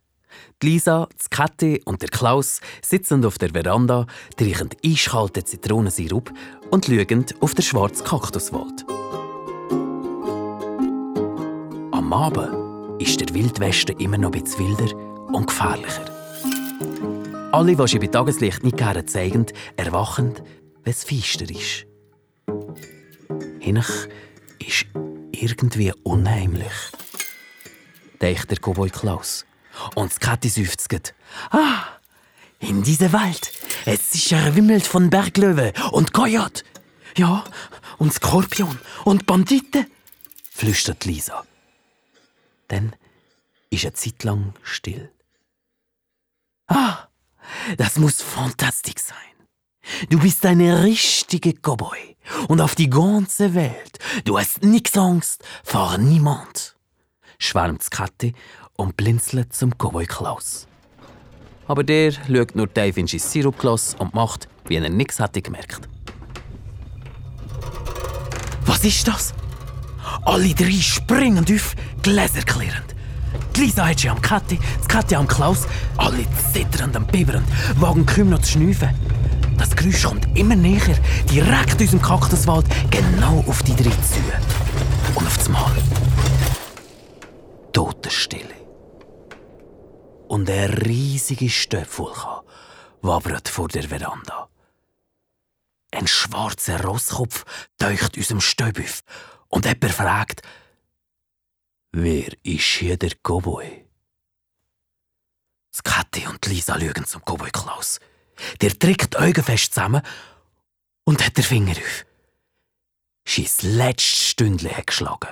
Die 0.61 0.67
Lisa, 0.67 1.09
die 1.11 1.29
Kathi 1.29 1.81
und 1.83 2.01
der 2.01 2.07
Klaus 2.07 2.61
sitzen 2.81 3.25
auf 3.25 3.37
der 3.37 3.49
Veranda, 3.49 4.07
trinken 4.37 4.69
eiskalten 4.85 5.45
Zitronensirup 5.45 6.31
und 6.71 6.85
schauen 6.85 7.25
auf 7.41 7.53
den 7.53 7.61
schwarzen 7.61 8.05
Kaktuswald. 8.05 8.85
Am 11.91 12.13
Abend 12.13 13.01
ist 13.01 13.19
der 13.19 13.35
Wildwesten 13.35 13.99
immer 13.99 14.17
noch 14.17 14.33
etwas 14.33 14.57
wilder 14.57 14.95
und 15.33 15.47
gefährlicher. 15.47 16.05
Alle, 17.51 17.75
die 17.75 17.87
sie 17.89 17.99
bei 17.99 18.07
Tageslicht 18.07 18.63
nicht 18.63 18.77
gerne 18.77 19.05
zeigen, 19.05 19.47
erwachen, 19.75 20.35
wenn 20.85 20.93
es 20.93 21.03
feister 21.03 21.49
ist. 21.49 21.85
Hinach 23.59 24.07
ist 24.65 24.85
irgendwie 25.33 25.91
unheimlich 26.03 26.71
denkt 28.23 28.49
der 28.49 28.57
Cowboy 28.57 28.89
Klaus. 28.89 29.45
Und 29.95 30.19
Kathi 30.21 30.49
seufzt. 30.49 31.13
Ah, 31.51 31.83
in 32.59 32.83
diesem 32.83 33.11
Wald. 33.11 33.51
Es 33.85 34.15
ist 34.15 34.31
erwimmelt 34.31 34.87
von 34.87 35.09
Berglöwe 35.09 35.73
und 35.91 36.13
Koyot. 36.13 36.63
Ja, 37.17 37.43
und 37.97 38.13
Skorpion 38.13 38.79
und 39.03 39.25
Banditen, 39.25 39.87
flüstert 40.49 41.05
Lisa. 41.05 41.43
Dann 42.69 42.95
ist 43.69 43.83
eine 43.83 43.93
Zeit 43.93 44.23
lang 44.23 44.53
still. 44.63 45.11
Ah, 46.67 47.07
das 47.77 47.97
muss 47.97 48.21
fantastisch 48.21 49.03
sein. 49.03 50.07
Du 50.09 50.19
bist 50.19 50.45
eine 50.45 50.83
richtige 50.83 51.53
Cowboy. 51.53 52.15
Und 52.47 52.61
auf 52.61 52.75
die 52.75 52.89
ganze 52.89 53.53
Welt. 53.53 53.99
Du 54.23 54.39
hast 54.39 54.63
nix 54.63 54.95
Angst 54.95 55.43
vor 55.65 55.97
niemand 55.97 56.73
schwärmt 57.43 57.89
Kathi 57.91 58.33
und 58.75 58.95
blinzelt 58.97 59.53
zum 59.53 59.71
Cowboy 59.77 60.05
Klaus. 60.05 60.67
Aber 61.67 61.83
der 61.83 62.11
schaut 62.11 62.55
nur 62.55 62.67
Dave 62.67 62.99
in 62.99 63.07
sein 63.07 63.19
Sirupglas 63.19 63.95
und 63.99 64.13
macht, 64.13 64.47
wie 64.67 64.75
er 64.75 64.89
nichts 64.89 65.19
hätte 65.19 65.41
gemerkt. 65.41 65.87
Was 68.65 68.83
ist 68.83 69.07
das? 69.07 69.33
Alle 70.25 70.53
drei 70.53 70.71
springen 70.71 71.45
auf, 71.53 71.75
Gläser 72.01 72.41
klirrend. 72.41 72.95
Die 73.55 73.61
Lisa 73.61 73.87
hat 73.87 73.99
sie 73.99 74.09
am 74.09 74.21
Kathi, 74.21 74.59
das 74.77 74.87
Kathi 74.87 75.15
am 75.15 75.27
Klaus, 75.27 75.67
alle 75.97 76.25
zitternd 76.51 76.95
und 76.95 77.11
bibbernd, 77.11 77.47
wagen 77.79 78.05
kaum 78.05 78.29
noch 78.29 78.41
zu 78.41 78.53
schnüffeln. 78.53 78.95
Das 79.57 79.75
Geräusch 79.75 80.03
kommt 80.03 80.27
immer 80.37 80.55
näher, 80.55 80.97
direkt 81.31 81.81
aus 81.81 81.91
dem 81.91 82.01
Kaktuswald, 82.01 82.65
genau 82.89 83.43
auf 83.47 83.61
die 83.63 83.75
drei 83.75 83.91
zu. 83.91 84.19
Und 85.15 85.27
auf 85.27 85.37
das 85.37 85.49
Mal 85.49 85.71
Totenstille. 87.73 88.55
Und 90.27 90.49
ein 90.49 90.69
riesige 90.69 91.49
Stöpfwolke 91.49 92.43
wabert 93.01 93.49
vor 93.49 93.67
der 93.67 93.83
Veranda. 93.83 94.49
Ein 95.91 96.07
schwarzer 96.07 96.81
Rosskopf 96.83 97.45
taucht 97.77 98.17
unserem 98.17 98.41
Stöb 98.41 98.79
auf 98.79 99.03
und 99.49 99.65
jemand 99.65 99.93
fragt, 99.93 100.41
Wer 101.91 102.31
ist 102.43 102.63
hier 102.63 102.97
der 102.97 103.11
Cowboy? 103.21 103.85
Kathi 105.83 106.25
und 106.27 106.45
Lisa 106.45 106.79
schauen 106.79 107.05
zum 107.05 107.21
Cowboy 107.23 107.51
Klaus. 107.51 107.99
Der 108.61 108.77
trägt 108.77 109.13
die 109.13 109.17
Augen 109.17 109.43
fest 109.43 109.73
zusammen 109.73 110.01
und 111.03 111.23
hat 111.23 111.37
den 111.37 111.43
Finger 111.43 111.73
auf. 111.73 112.05
Sein 113.27 113.77
letztes 113.77 114.29
Stündchen 114.29 114.75
hat 114.75 114.87
geschlagen. 114.87 115.29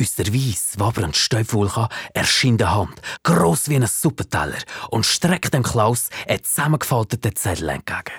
Aus 0.00 0.14
der 0.14 0.32
weiss 0.32 0.78
wabbernden 0.78 1.14
Staubwolke 1.14 1.88
erschien 2.14 2.58
die 2.58 2.64
Hand, 2.64 3.00
gross 3.22 3.68
wie 3.68 3.76
ein 3.76 3.86
Suppenteller, 3.86 4.58
und 4.90 5.06
streckt 5.06 5.54
dem 5.54 5.62
Klaus 5.62 6.08
einen 6.26 6.44
zusammengefalteten 6.44 7.34
Zettel 7.36 7.68
entgegen. 7.70 8.12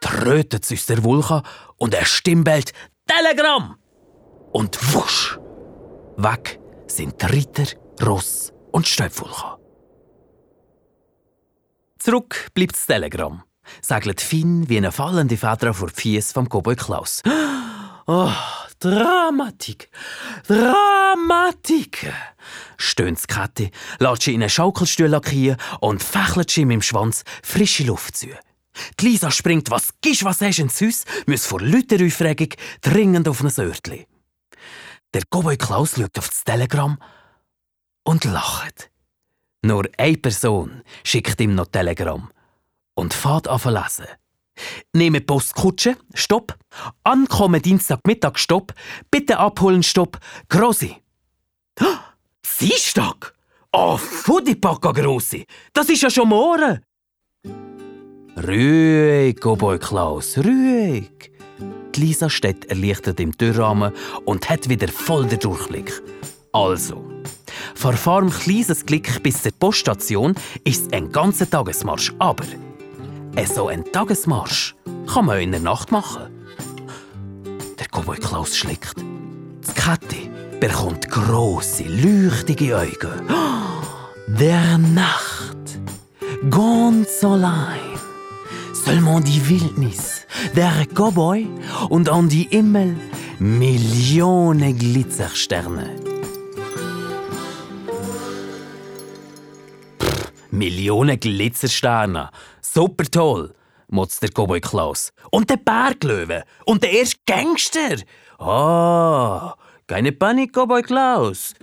Trötet 0.00 0.70
aus 0.70 0.86
der 0.86 1.02
Wolke 1.02 1.42
und 1.76 1.94
er 1.94 2.04
stimmbellt 2.04 2.72
Telegramm! 3.06 3.76
Und 4.52 4.94
wusch! 4.94 5.38
Weg 6.16 6.60
sind 6.86 7.22
Ritter, 7.32 7.66
Ross 8.02 8.52
und 8.70 8.86
Staubwolke. 8.86 9.58
Zurück 11.98 12.48
bleibt 12.54 12.74
das 12.74 12.86
Telegramm, 12.86 13.42
segelt 13.80 14.20
fein 14.20 14.68
wie 14.68 14.76
eine 14.76 14.92
fallende 14.92 15.36
Feder 15.36 15.72
vor 15.72 15.88
die 15.88 16.00
Fies 16.00 16.32
vom 16.32 16.48
Cowboy 16.48 16.76
Klaus. 16.76 17.22
Oh, 18.06 18.32
Dramatik! 18.80 19.88
Dramatik! 20.46 22.12
stöhnt 22.76 23.26
Kathi, 23.26 23.70
lässt 23.98 24.22
sie 24.22 24.34
in 24.34 24.42
einen 24.42 24.50
Schaukelstuhl 24.50 25.06
lackieren 25.06 25.56
und 25.80 26.02
fächelt 26.02 26.54
ihm 26.58 26.70
im 26.70 26.82
Schwanz 26.82 27.24
frische 27.42 27.84
Luft 27.84 28.16
zu. 28.16 28.28
Die 29.00 29.06
Lisa 29.06 29.30
springt, 29.30 29.70
was 29.70 29.94
gibst, 30.02 30.24
was 30.24 30.42
hast 30.42 30.58
ins 30.58 30.80
Haus, 30.82 31.04
muss 31.26 31.46
vor 31.46 31.62
lauter 31.62 32.04
Aufregung 32.04 32.48
dringend 32.82 33.26
auf 33.26 33.42
ein 33.42 33.52
Örtli. 33.58 34.06
Der 35.14 35.22
Cowboy 35.30 35.56
Klaus 35.56 35.94
schaut 35.96 36.18
auf 36.18 36.28
das 36.28 36.44
Telegramm 36.44 36.98
und 38.02 38.24
lacht. 38.24 38.90
Nur 39.62 39.88
eine 39.96 40.18
Person 40.18 40.82
schickt 41.04 41.40
ihm 41.40 41.54
noch 41.54 41.68
Telegramm 41.68 42.30
und 42.94 43.14
fährt 43.14 43.48
an 43.48 43.60
lesen. 43.72 44.08
Nehme 44.92 45.20
Postkutsche, 45.20 45.96
Stopp. 46.14 46.56
Ankommen 47.02 47.60
Dienstagmittag, 47.60 48.38
Stopp. 48.38 48.72
Bitte 49.10 49.38
abholen, 49.38 49.82
Stopp. 49.82 50.18
Grossi. 50.48 50.96
Dienstag? 52.60 53.34
Oh, 53.72 53.96
Fudipaka 53.96 54.92
Grossi. 54.92 55.46
Das 55.72 55.88
ist 55.88 56.02
ja 56.02 56.10
schon 56.10 56.28
morgen. 56.28 56.80
Ruhig, 58.36 59.36
Cowboy 59.40 59.78
Klaus, 59.78 60.38
ruhig. 60.38 61.32
Die 61.94 62.00
Lisa 62.00 62.28
steht 62.28 62.64
erleichtert 62.66 63.20
im 63.20 63.36
Türrahmen 63.36 63.92
und 64.24 64.48
hat 64.50 64.68
wieder 64.68 64.88
voll 64.88 65.26
den 65.26 65.38
Durchblick. 65.38 66.02
Also, 66.52 67.04
von 67.74 67.96
Farm 67.96 68.30
kleines 68.30 68.84
Glück 68.86 69.22
bis 69.22 69.42
zur 69.42 69.52
Poststation 69.52 70.34
ist 70.64 70.92
ein 70.92 71.10
ganzer 71.12 71.48
Tagesmarsch, 71.48 72.12
aber 72.18 72.44
so 73.42 73.68
ein 73.68 73.84
Tagesmarsch 73.84 74.74
kann 75.12 75.26
man 75.26 75.40
in 75.40 75.50
der 75.50 75.60
Nacht 75.60 75.90
machen. 75.90 76.28
Der 77.78 77.86
Cowboy 77.88 78.16
Klaus 78.16 78.56
schlägt. 78.56 78.96
Die 78.98 79.72
Katte 79.74 80.16
bekommt 80.60 81.10
große, 81.10 81.84
leuchtige 81.84 82.78
Augen. 82.78 83.28
Der 84.26 84.78
Nacht, 84.78 85.78
ganz 86.48 87.22
allein, 87.22 87.98
seulement 88.72 89.28
die 89.28 89.48
Wildnis, 89.48 90.26
der 90.56 90.86
Cowboy 90.94 91.46
und 91.90 92.08
an 92.08 92.30
die 92.30 92.48
Himmel 92.50 92.96
Millionen 93.38 94.78
Glitzersterne. 94.78 95.90
Millionen 100.50 101.20
Glitzersterne, 101.20 102.30
super 102.64 103.04
toll, 103.04 103.54
motzt 103.88 104.22
der 104.22 104.30
Cowboy 104.30 104.60
Klaus. 104.60 105.12
Und 105.30 105.50
der 105.50 105.58
Berglöwe 105.58 106.44
und 106.64 106.82
der 106.82 106.92
erste 106.92 107.18
Gangster. 107.26 107.96
Ah, 108.38 109.54
keine 109.86 110.12
Panik, 110.12 110.52
Cowboy 110.52 110.82
Klaus. 110.82 111.54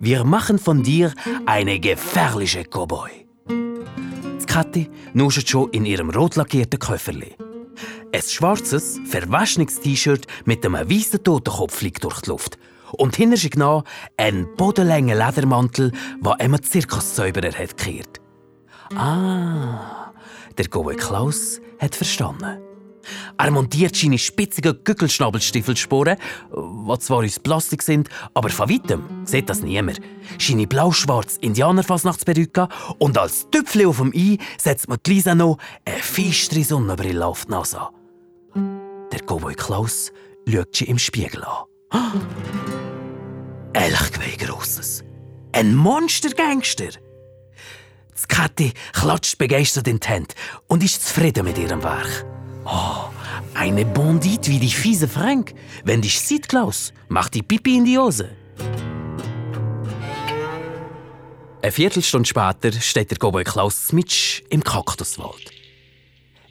Wir 0.00 0.24
machen 0.24 0.58
von 0.58 0.82
dir 0.82 1.12
eine 1.46 1.78
gefährliche 1.80 2.64
Cowboy. 2.64 3.10
Die 3.48 4.46
Kathi 4.46 4.90
nuschelt 5.14 5.48
schon 5.48 5.70
in 5.70 5.86
ihrem 5.86 6.10
rot 6.10 6.36
lackierten 6.36 6.78
Köfferli. 6.78 7.34
Ein 8.14 8.22
schwarzes, 8.22 9.00
verwaschenes 9.06 9.80
T-Shirt 9.80 10.26
mit 10.44 10.66
einem 10.66 10.74
weißen 10.90 11.22
Totenkopf 11.22 11.74
fliegt 11.74 12.04
durch 12.04 12.20
die 12.20 12.30
Luft. 12.30 12.58
Und 12.92 13.16
hinter 13.16 13.38
sich 13.38 13.52
ein 14.18 14.48
bodenlänge 14.56 15.14
Ledermantel, 15.14 15.92
der 16.20 16.40
einem 16.40 16.62
Zirkuszauberer 16.62 17.52
hat 17.52 17.78
gekehrt. 17.78 18.21
Ah, 18.96 20.12
der 20.58 20.68
Goe 20.68 20.94
Klaus 20.94 21.60
hat 21.78 21.96
verstanden. 21.96 22.58
Er 23.38 23.50
montiert 23.50 23.96
seine 23.96 24.18
spitzigen 24.18 24.84
Gückelschnabelstiefelsporen, 24.84 26.18
die 26.50 26.98
zwar 26.98 27.24
aus 27.24 27.40
Plastik 27.40 27.82
sind, 27.82 28.08
aber 28.34 28.48
von 28.50 28.70
weitem 28.70 29.02
sieht 29.24 29.48
das 29.48 29.62
niemand. 29.62 30.00
Seine 30.38 30.66
blau-schwarze 30.66 31.40
Indianerfasnachtsperücke 31.40 32.68
und 32.98 33.18
als 33.18 33.48
Tüpfchen 33.50 33.86
auf 33.86 33.98
dem 33.98 34.12
I 34.12 34.38
setzt 34.58 34.88
man 34.88 34.98
Lisa 35.06 35.34
noch 35.34 35.58
eine 35.84 35.98
feistere 35.98 36.62
Sonnenbrille 36.62 37.26
auf 37.26 37.46
die 37.46 37.50
Nase 37.50 37.80
Der 39.10 39.20
Cowboy 39.20 39.54
Klaus 39.54 40.12
schaut 40.48 40.76
sie 40.76 40.84
im 40.84 40.98
Spiegel 40.98 41.44
an. 41.44 41.64
Ehrlich 43.72 44.38
grosses. 44.38 45.02
Ein 45.52 45.74
Monstergangster! 45.74 46.90
Kathi 48.28 48.72
klatscht 48.92 49.38
begeistert 49.38 49.88
in 49.88 50.00
die 50.00 50.08
Hände 50.08 50.34
und 50.68 50.82
ist 50.82 51.06
zufrieden 51.06 51.44
mit 51.44 51.58
ihrem 51.58 51.82
Werk. 51.82 52.24
Oh, 52.64 53.10
eine 53.54 53.84
Bandit 53.84 54.48
wie 54.48 54.58
die 54.58 54.70
fiese 54.70 55.08
Frank. 55.08 55.54
Wenn 55.84 56.02
dich 56.02 56.20
sieht, 56.20 56.48
Klaus, 56.48 56.92
macht 57.08 57.34
die 57.34 57.42
Pipi 57.42 57.76
in 57.76 57.84
die 57.84 57.98
Hose. 57.98 58.30
Eine 61.62 61.72
Viertelstunde 61.72 62.28
später 62.28 62.72
steht 62.72 63.10
der 63.10 63.18
Cowboy 63.18 63.44
Klaus 63.44 63.86
Smitsch 63.86 64.42
im 64.50 64.64
Kaktuswald. 64.64 65.52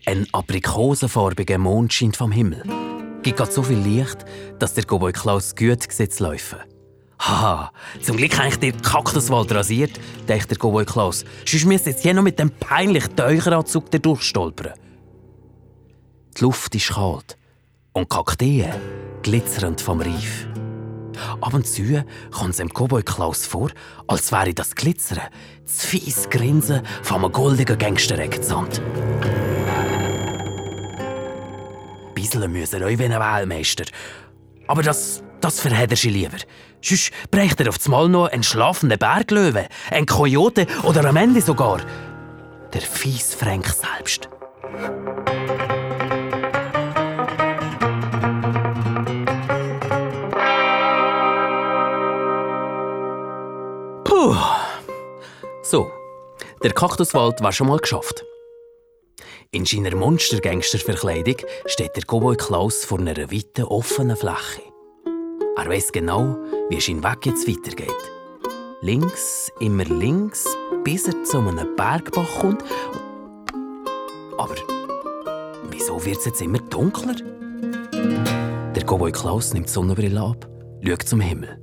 Ein 0.05 0.25
aprikosenfarbiger 0.31 1.57
Mond 1.57 1.93
scheint 1.93 2.15
vom 2.15 2.31
Himmel. 2.31 2.63
Gibt 3.21 3.51
so 3.51 3.61
viel 3.61 3.77
Licht, 3.77 4.25
dass 4.57 4.73
der 4.73 4.85
Cowboy 4.85 5.11
Klaus 5.11 5.55
gut 5.55 5.91
sieht 5.91 6.17
laufen. 6.19 6.59
Haha, 7.21 7.71
zum 8.01 8.17
Glück 8.17 8.35
habe 8.35 8.47
ich 8.47 8.55
den 8.57 8.81
Kaktuswald 8.81 9.51
rasiert, 9.53 9.99
denkt 10.27 10.49
der 10.49 10.57
Cowboy 10.57 10.85
Klaus. 10.85 11.23
Sonst 11.45 11.65
müsste 11.65 11.91
jetzt 11.91 12.01
hier 12.01 12.15
noch 12.15 12.23
mit 12.23 12.39
dem 12.39 12.49
peinlichen 12.49 13.15
Teucheranzug 13.15 13.91
durchstolpern. 13.91 14.73
Die 16.35 16.41
Luft 16.41 16.73
ist 16.73 16.89
kalt 16.89 17.37
und 17.93 18.09
Kakteen 18.09 18.73
glitzern 19.21 19.77
vom 19.77 20.01
Reif. 20.01 20.47
Ab 21.41 21.53
und 21.53 21.67
zu 21.67 22.03
kommt 22.31 22.51
es 22.51 22.57
dem 22.57 22.69
Cowboy 22.69 23.03
Klaus 23.03 23.45
vor, 23.45 23.69
als 24.07 24.31
wäre 24.31 24.55
das 24.55 24.73
Glitzern 24.73 25.21
das 25.63 25.85
fies 25.85 26.27
Grinsen 26.27 26.81
von 27.03 27.23
einem 27.23 27.31
goldigen 27.31 27.77
Gangster-Eckzand. 27.77 28.81
Bisseln 32.15 32.51
müssen 32.51 32.81
euch 32.81 32.97
wie 32.97 33.05
ein 33.05 33.11
Weltmeister. 33.11 33.85
Aber 34.67 34.81
das, 34.81 35.21
das 35.41 35.59
verhält 35.59 35.91
er 35.91 36.11
lieber. 36.11 36.37
Sonst 36.81 37.11
bräuchte 37.29 37.63
er 37.63 37.69
auf 37.69 37.87
Mal 37.87 38.09
noch 38.09 38.27
einen 38.27 38.43
schlafenden 38.43 38.97
Berglöwe, 38.97 39.67
einen 39.89 40.05
Kojote 40.05 40.67
oder 40.83 41.05
am 41.05 41.17
Ende 41.17 41.41
sogar 41.41 41.81
der 42.73 42.81
fies 42.81 43.35
Frank 43.35 43.67
selbst. 43.67 44.29
Puh. 54.03 54.35
So, 55.63 55.91
der 56.63 56.73
Kaktuswald 56.73 57.41
war 57.41 57.51
schon 57.51 57.67
mal 57.67 57.79
geschafft. 57.79 58.23
In 59.51 59.65
seiner 59.65 59.95
Monster-Gangster-Verkleidung 59.95 61.37
steht 61.65 61.95
der 61.95 62.03
Cowboy 62.03 62.37
Klaus 62.37 62.85
vor 62.85 62.99
einer 62.99 63.17
weiten, 63.17 63.63
offenen 63.63 64.15
Fläche. 64.15 64.70
Er 65.57 65.69
weiß 65.69 65.91
genau, 65.91 66.37
wie 66.69 66.77
es 66.77 66.85
sein 66.85 67.03
Weg 67.03 67.25
jetzt 67.25 67.47
weitergeht. 67.47 68.11
Links, 68.81 69.51
immer 69.59 69.83
links, 69.83 70.45
bis 70.83 71.07
er 71.07 71.23
zu 71.23 71.39
einem 71.39 71.75
Bergbach 71.75 72.39
kommt. 72.39 72.63
Aber 74.37 74.55
wieso 75.69 76.03
wird 76.05 76.19
es 76.19 76.25
jetzt 76.25 76.41
immer 76.41 76.59
dunkler? 76.59 77.15
Der 78.73 78.83
Cowboy 78.83 79.11
Klaus 79.11 79.53
nimmt 79.53 79.67
die 79.67 79.73
Sonnenbrille 79.73 80.21
ab, 80.21 80.47
schaut 80.83 81.03
zum 81.03 81.19
Himmel. 81.19 81.59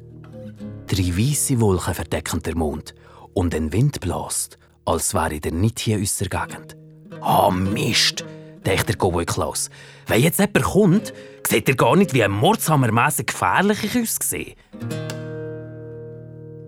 Drei 0.86 1.16
weiße 1.16 1.58
Wolken 1.60 1.94
verdecken 1.94 2.42
den 2.42 2.58
Mond 2.58 2.94
und 3.32 3.54
ein 3.54 3.72
Wind 3.72 4.00
bläst, 4.00 4.58
als 4.84 5.14
wäre 5.14 5.40
er 5.42 5.52
nicht 5.52 5.80
hier 5.80 5.96
in 5.96 6.02
unserer 6.02 6.46
Gegend. 6.46 6.76
Ah, 7.20 7.48
oh, 7.48 7.50
Mist, 7.50 8.24
denkt 8.64 8.88
der 8.88 8.96
Cowboy 8.96 9.24
Klaus. 9.24 9.70
Wenn 10.06 10.22
jetzt 10.22 10.38
jemand 10.38 10.62
kommt, 10.62 11.12
sieht 11.48 11.68
er 11.68 11.76
gar 11.76 11.96
nicht, 11.96 12.12
wie 12.12 12.22
ein 12.22 12.30
Mordshammermässig 12.30 13.26
gefährlich 13.26 13.84
ich 13.84 14.02
aussehe. 14.02 14.54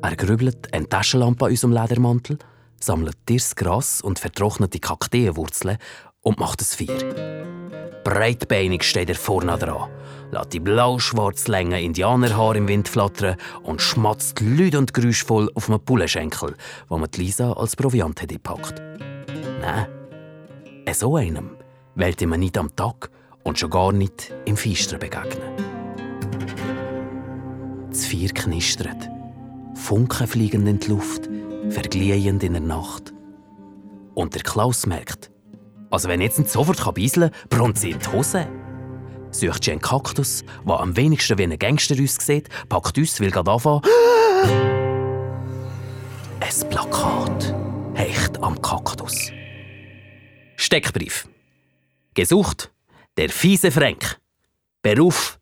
Er 0.03 0.17
grübelt 0.17 0.73
eine 0.73 0.89
Taschenlampe 0.89 1.45
an 1.45 1.51
unserem 1.51 1.73
Ledermantel, 1.73 2.39
sammelt 2.81 3.17
Tiers 3.27 3.55
Gras 3.57 4.01
und 4.01 4.19
vertrocknete 4.19 4.79
Kakteenwurzeln 4.79 5.77
und 6.23 6.39
macht 6.39 6.63
es 6.63 6.75
Feuer. 6.75 7.45
Breitbeinig 8.05 8.83
steht 8.83 9.11
er 9.11 9.15
vorne 9.17 9.59
dran, 9.59 9.91
lässt 10.31 10.55
die 10.55 10.61
blau-schwarz 10.61 11.49
langen 11.49 11.79
Indianerhaare 11.79 12.57
im 12.57 12.67
Wind 12.67 12.89
flattern 12.89 13.37
und 13.63 13.83
schmatzt 13.83 14.41
laut 14.41 14.75
und 14.75 14.95
geräuschvoll 14.95 15.51
auf 15.55 15.69
einem 15.69 15.85
Pullenschenkel, 15.85 16.57
wo 16.89 16.97
man 16.97 17.11
Lisa 17.15 17.53
als 17.53 17.77
Proviant 17.77 18.23
hat 18.23 18.31
gepackt. 18.31 18.81
Nein, 19.61 19.87
so 20.95 21.17
einem 21.17 21.51
wollte 21.95 22.27
man 22.27 22.41
nicht 22.41 22.57
am 22.57 22.75
Tag 22.75 23.11
und 23.45 23.59
schon 23.59 23.71
gar 23.71 23.93
nicht 23.93 24.33
im 24.45 24.57
Feistern 24.57 25.01
begegnen. 25.01 25.71
Das 27.91 28.07
Feuer 28.07 28.29
knistert, 28.29 29.09
Funken 29.75 30.27
fliegen 30.27 30.67
in 30.67 30.79
die 30.79 30.89
Luft, 30.89 31.29
vergliehend 31.71 32.43
in 32.43 32.53
der 32.53 32.63
Nacht. 32.63 33.13
Und 34.15 34.35
der 34.35 34.43
Klaus 34.43 34.87
merkt, 34.87 35.31
also 35.91 36.09
wenn 36.09 36.21
jetzt 36.21 36.39
nicht 36.39 36.51
sofort 36.51 36.95
beiseln 36.95 37.31
kann, 37.31 37.49
brummt 37.49 37.79
sie 37.79 37.91
in 37.91 37.99
die 37.99 38.07
Hose. 38.13 38.47
Sucht 39.33 39.65
sie 39.65 39.73
einen 39.73 39.81
Kaktus, 39.81 40.45
der 40.67 40.81
am 40.81 40.97
wenigsten 40.97 41.39
wie 41.39 41.45
ein 41.45 41.59
Gangster 41.59 41.97
aussieht, 42.01 42.49
packt 42.69 42.99
uns, 42.99 43.21
will 43.21 43.31
gerade 43.31 43.51
anfangen. 43.51 43.83
Ein 46.41 46.69
Plakat 46.69 47.55
hecht 47.95 48.43
am 48.43 48.61
Kaktus. 48.61 49.31
Steckbrief. 50.57 51.29
Gesucht 52.15 52.73
der 53.21 53.29
fiese 53.29 53.71
Frank. 53.71 54.19
Beruf 54.81 55.39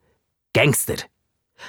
Gangster. 0.52 0.96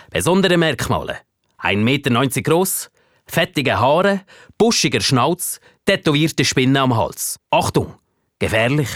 Besondere 0.10 0.58
Merkmale: 0.58 1.20
1,90 1.60 1.76
Meter 1.84 2.42
groß, 2.42 2.90
fettige 3.28 3.80
Haare, 3.80 4.22
buschiger 4.58 5.02
Schnauz, 5.02 5.60
tätowierte 5.86 6.44
Spinne 6.44 6.82
am 6.82 6.98
Hals. 6.98 7.40
Achtung! 7.52 7.94
Gefährlich. 8.40 8.90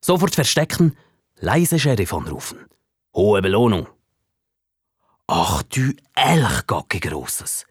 Sofort 0.00 0.36
verstecken, 0.36 0.96
leise 1.40 1.76
Sheriff 1.76 2.14
anrufen. 2.14 2.66
Hohe 3.16 3.42
Belohnung. 3.42 3.88
Ach 5.26 5.64
du 5.64 5.92
Elchgacke 6.14 7.00
Grosses, 7.00 7.66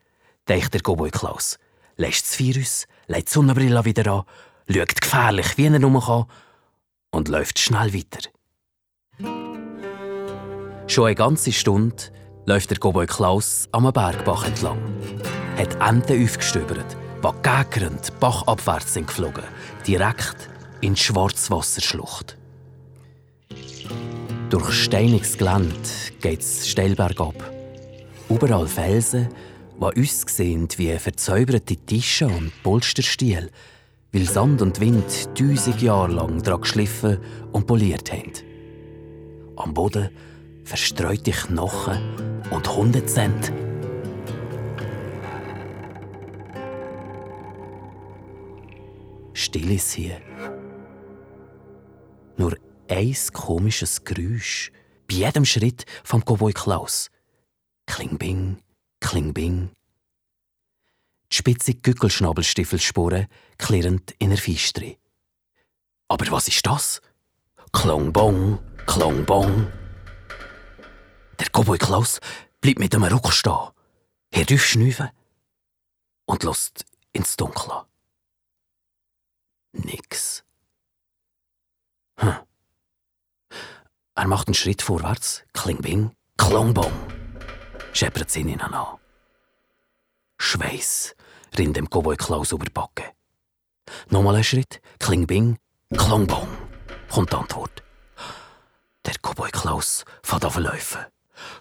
denkt 0.50 0.74
der 0.74 0.82
Cowboy 0.82 1.10
Klaus. 1.10 1.58
Lässt 1.96 2.26
das 2.26 2.40
Virus, 2.40 2.86
legt 3.08 3.30
die 3.30 3.34
Sonnenbrille 3.34 3.86
wieder 3.86 4.12
an, 4.12 4.24
schaut 4.70 5.00
gefährlich, 5.00 5.58
wie 5.58 5.68
er 5.68 5.80
nur 5.80 6.04
kann 6.04 6.26
und 7.12 7.30
läuft 7.30 7.60
schnell 7.60 7.94
weiter. 7.94 8.30
Schon 10.88 11.06
eine 11.08 11.16
ganze 11.16 11.52
Stunde 11.52 11.98
läuft 12.46 12.72
der 12.72 12.78
Cowboy 12.78 13.06
Klaus 13.06 13.68
am 13.74 13.92
Bergbach 13.92 14.48
entlang. 14.48 14.80
Hat 15.58 15.76
Enten 15.86 16.24
aufgestöbert, 16.24 16.96
die 17.22 17.42
gägernd 17.42 18.18
bachabwärts 18.22 18.94
sind 18.94 19.08
geflogen, 19.08 19.44
direkt 19.86 20.50
in 20.80 20.94
die 20.94 21.00
Schwarzwasserschlucht. 21.02 22.38
Durch 24.50 24.72
steiniges 24.72 25.38
Gelände 25.38 25.76
geht 26.22 26.40
es 26.40 26.70
steil 26.70 26.96
bergab. 26.96 27.36
Überall 28.30 28.68
Felsen, 28.68 29.28
die 29.78 30.00
uns 30.00 30.26
wie 30.78 30.98
verzauberte 30.98 31.76
Tische 31.76 32.28
und 32.28 32.54
Polsterstiel, 32.64 33.52
weil 34.14 34.24
Sand 34.24 34.62
und 34.62 34.80
Wind 34.80 35.36
tausend 35.38 35.82
Jahre 35.82 36.14
lang 36.14 36.42
daran 36.42 36.62
geschliffen 36.62 37.18
und 37.52 37.68
poliert 37.68 38.10
haben. 38.10 38.32
Am 39.58 39.74
Boden 39.74 40.10
verstreute 40.68 41.32
Knochen 41.32 42.42
und 42.52 42.76
Hundezent. 42.76 43.54
Still 49.32 49.72
ist 49.72 49.94
hier. 49.94 50.20
Nur 52.36 52.58
ein 52.90 53.16
komisches 53.32 54.04
Geräusch 54.04 54.72
bei 55.08 55.16
jedem 55.16 55.46
Schritt 55.46 55.86
vom 56.04 56.22
Cowboy 56.22 56.52
Klaus. 56.52 57.10
Klingbing, 57.86 58.58
klingbing. 59.00 59.70
Die 61.32 61.36
spitze 61.36 61.76
Gückelschnabelstiefelspuren 61.76 63.28
klirrend 63.58 64.16
in 64.20 64.32
der 64.32 64.38
Feistre. 64.38 64.98
Aber 66.10 66.30
was 66.30 66.50
ist 66.50 66.66
das? 66.66 67.02
Klongbong, 67.72 68.60
klongbong. 68.86 69.68
Der 71.40 71.48
Cowboy 71.52 71.78
Klaus 71.78 72.20
bleibt 72.62 72.80
mit 72.80 72.94
dem 72.94 73.04
Ruck 73.04 73.32
stehen, 73.32 73.70
hört 74.34 74.52
aufschnüfen 74.52 75.10
und 76.26 76.44
lässt 76.44 76.86
ins 77.14 77.36
Dunkle. 77.36 77.86
Nix. 79.74 80.44
Hm. 82.20 82.36
Er 84.16 84.28
macht 84.28 84.48
einen 84.48 84.56
Schritt 84.56 84.82
vorwärts, 84.82 85.44
klingbing, 85.54 86.12
klongbong, 86.38 86.92
scheppert 87.94 88.32
sie 88.32 88.42
ihn 88.42 88.60
an. 88.60 88.98
Schweiß 90.40 91.16
rinnt 91.58 91.78
dem 91.78 91.88
Cowboy 91.88 92.18
Klaus 92.18 92.52
über 92.52 92.66
die 92.66 92.72
Backe. 92.72 93.14
Nochmal 94.10 94.38
ein 94.38 94.44
Schritt, 94.44 94.82
klingbing, 95.00 95.60
klongbong, 95.96 96.48
kommt 97.10 97.32
die 97.32 97.38
Antwort. 97.38 97.84
Der 99.06 99.16
Cowboy 99.22 99.52
Klaus 99.52 100.04
fährt 100.24 100.46
auf 100.46 100.58
laufen. 100.58 101.06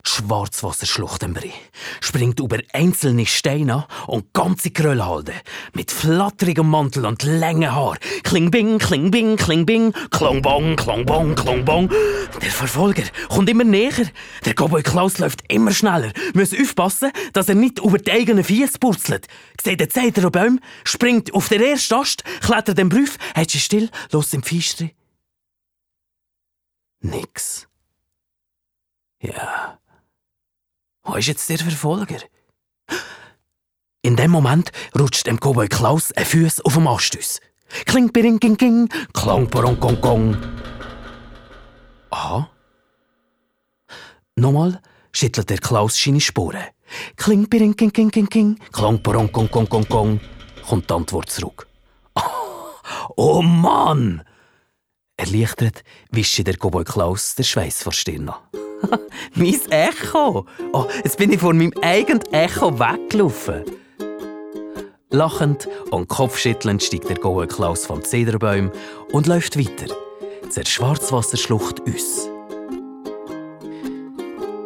Die 0.05 0.11
Schwarzwasserschlucht 0.11 1.23
im 1.23 1.35
Brie 1.35 1.53
springt 2.01 2.41
über 2.41 2.59
einzelne 2.73 3.27
Steine 3.27 3.87
und 4.07 4.33
ganze 4.33 4.71
Krölle 4.71 5.07
halten. 5.07 5.35
Mit 5.75 5.91
flatterigem 5.91 6.69
Mantel 6.69 7.07
und 7.07 7.23
langen 7.23 7.75
Haar. 7.75 7.97
Klingbing, 8.23 8.79
klingbing, 8.79 9.37
klingbing, 9.37 9.93
klongbong, 10.11 10.77
klongbong, 10.77 11.35
klongbong. 11.35 11.91
Der 12.41 12.51
Verfolger 12.51 13.05
kommt 13.29 13.51
immer 13.51 13.65
näher. 13.65 14.07
Der 14.45 14.55
Cowboy 14.55 14.83
Klaus 14.83 15.19
läuft 15.19 15.43
immer 15.49 15.73
schneller. 15.73 16.13
Muss 16.35 16.53
aufpassen, 16.53 17.11
dass 17.33 17.49
er 17.49 17.55
nicht 17.55 17.79
über 17.79 17.99
die 17.99 18.13
eigenen 18.13 18.45
Fies 18.45 18.79
purzelt. 18.79 19.27
Sieht 19.63 19.81
den 19.81 19.91
Zeiter 19.91 20.31
Baum, 20.31 20.61
springt 20.85 21.33
auf 21.35 21.49
den 21.49 21.63
ersten 21.63 21.95
Ast, 21.95 22.25
klettert 22.41 22.79
den 22.79 22.89
Brief, 22.89 23.17
hält 23.35 23.51
sich 23.51 23.65
still, 23.65 23.91
los 24.13 24.33
im 24.33 24.43
Feistri. 24.43 24.95
Nix. 27.01 27.69
Ja. 29.21 29.79
Wo 31.03 31.15
ist 31.15 31.27
jetzt 31.29 31.49
der 31.49 31.59
Verfolger? 31.59 32.19
In 34.03 34.17
dem 34.17 34.31
Moment 34.31 34.71
rutscht 34.99 35.27
dem 35.27 35.39
Cowboy 35.39 35.69
Klaus 35.69 36.13
ein 36.13 36.25
Fuß 36.25 36.61
auf 36.65 36.75
dem 36.75 36.87
Astus. 36.87 37.41
Kling, 37.87 38.13
biring, 38.13 38.39
king, 38.39 38.57
king, 38.57 38.89
klang, 39.13 39.49
porong, 39.49 39.79
kong, 39.81 40.01
kong. 40.01 40.37
Aha. 42.11 42.49
Nochmal 44.37 44.81
schüttelt 45.13 45.51
der 45.51 45.59
Klaus 45.59 46.01
seine 46.01 46.21
Sporen. 46.21 46.65
Kling, 47.17 47.49
biring, 47.49 47.75
king, 47.75 47.93
king, 47.93 48.11
king, 48.11 48.29
king, 48.29 48.61
klang, 48.71 49.03
porong, 49.03 49.33
kong, 49.33 49.51
kong, 49.51 49.69
kong, 49.69 49.89
kong. 49.89 50.21
Kommt 50.69 50.89
die 50.89 50.95
Antwort 50.95 51.31
zurück. 51.31 51.67
Oh 53.17 53.43
Mann! 53.43 54.23
Erleichtert 55.19 55.83
wischt 56.11 56.47
der 56.47 56.57
Cowboy 56.59 56.85
Klaus 56.85 57.35
der 57.37 57.45
Schweiß 57.45 57.83
vor 57.83 57.93
Stirn. 57.93 58.31
mein 59.35 59.61
Echo! 59.71 60.47
Oh, 60.75 60.85
jetzt 61.03 61.17
bin 61.17 61.33
ich 61.33 61.41
vor 61.41 61.55
meinem 61.55 61.73
eigenen 61.81 62.21
Echo 62.33 62.79
weggelaufen. 62.79 63.63
Lachend 65.09 65.69
und 65.91 66.09
kopfschüttelnd 66.09 66.83
steigt 66.83 67.09
der 67.09 67.17
Cowboy 67.17 67.47
Klaus 67.47 67.87
vom 67.87 68.05
Zederbaum 68.05 68.71
und 69.13 69.27
läuft 69.27 69.59
weiter 69.59 69.95
zur 70.51 70.67
Schwarzwasserschlucht 70.67 71.81
aus. 71.89 72.29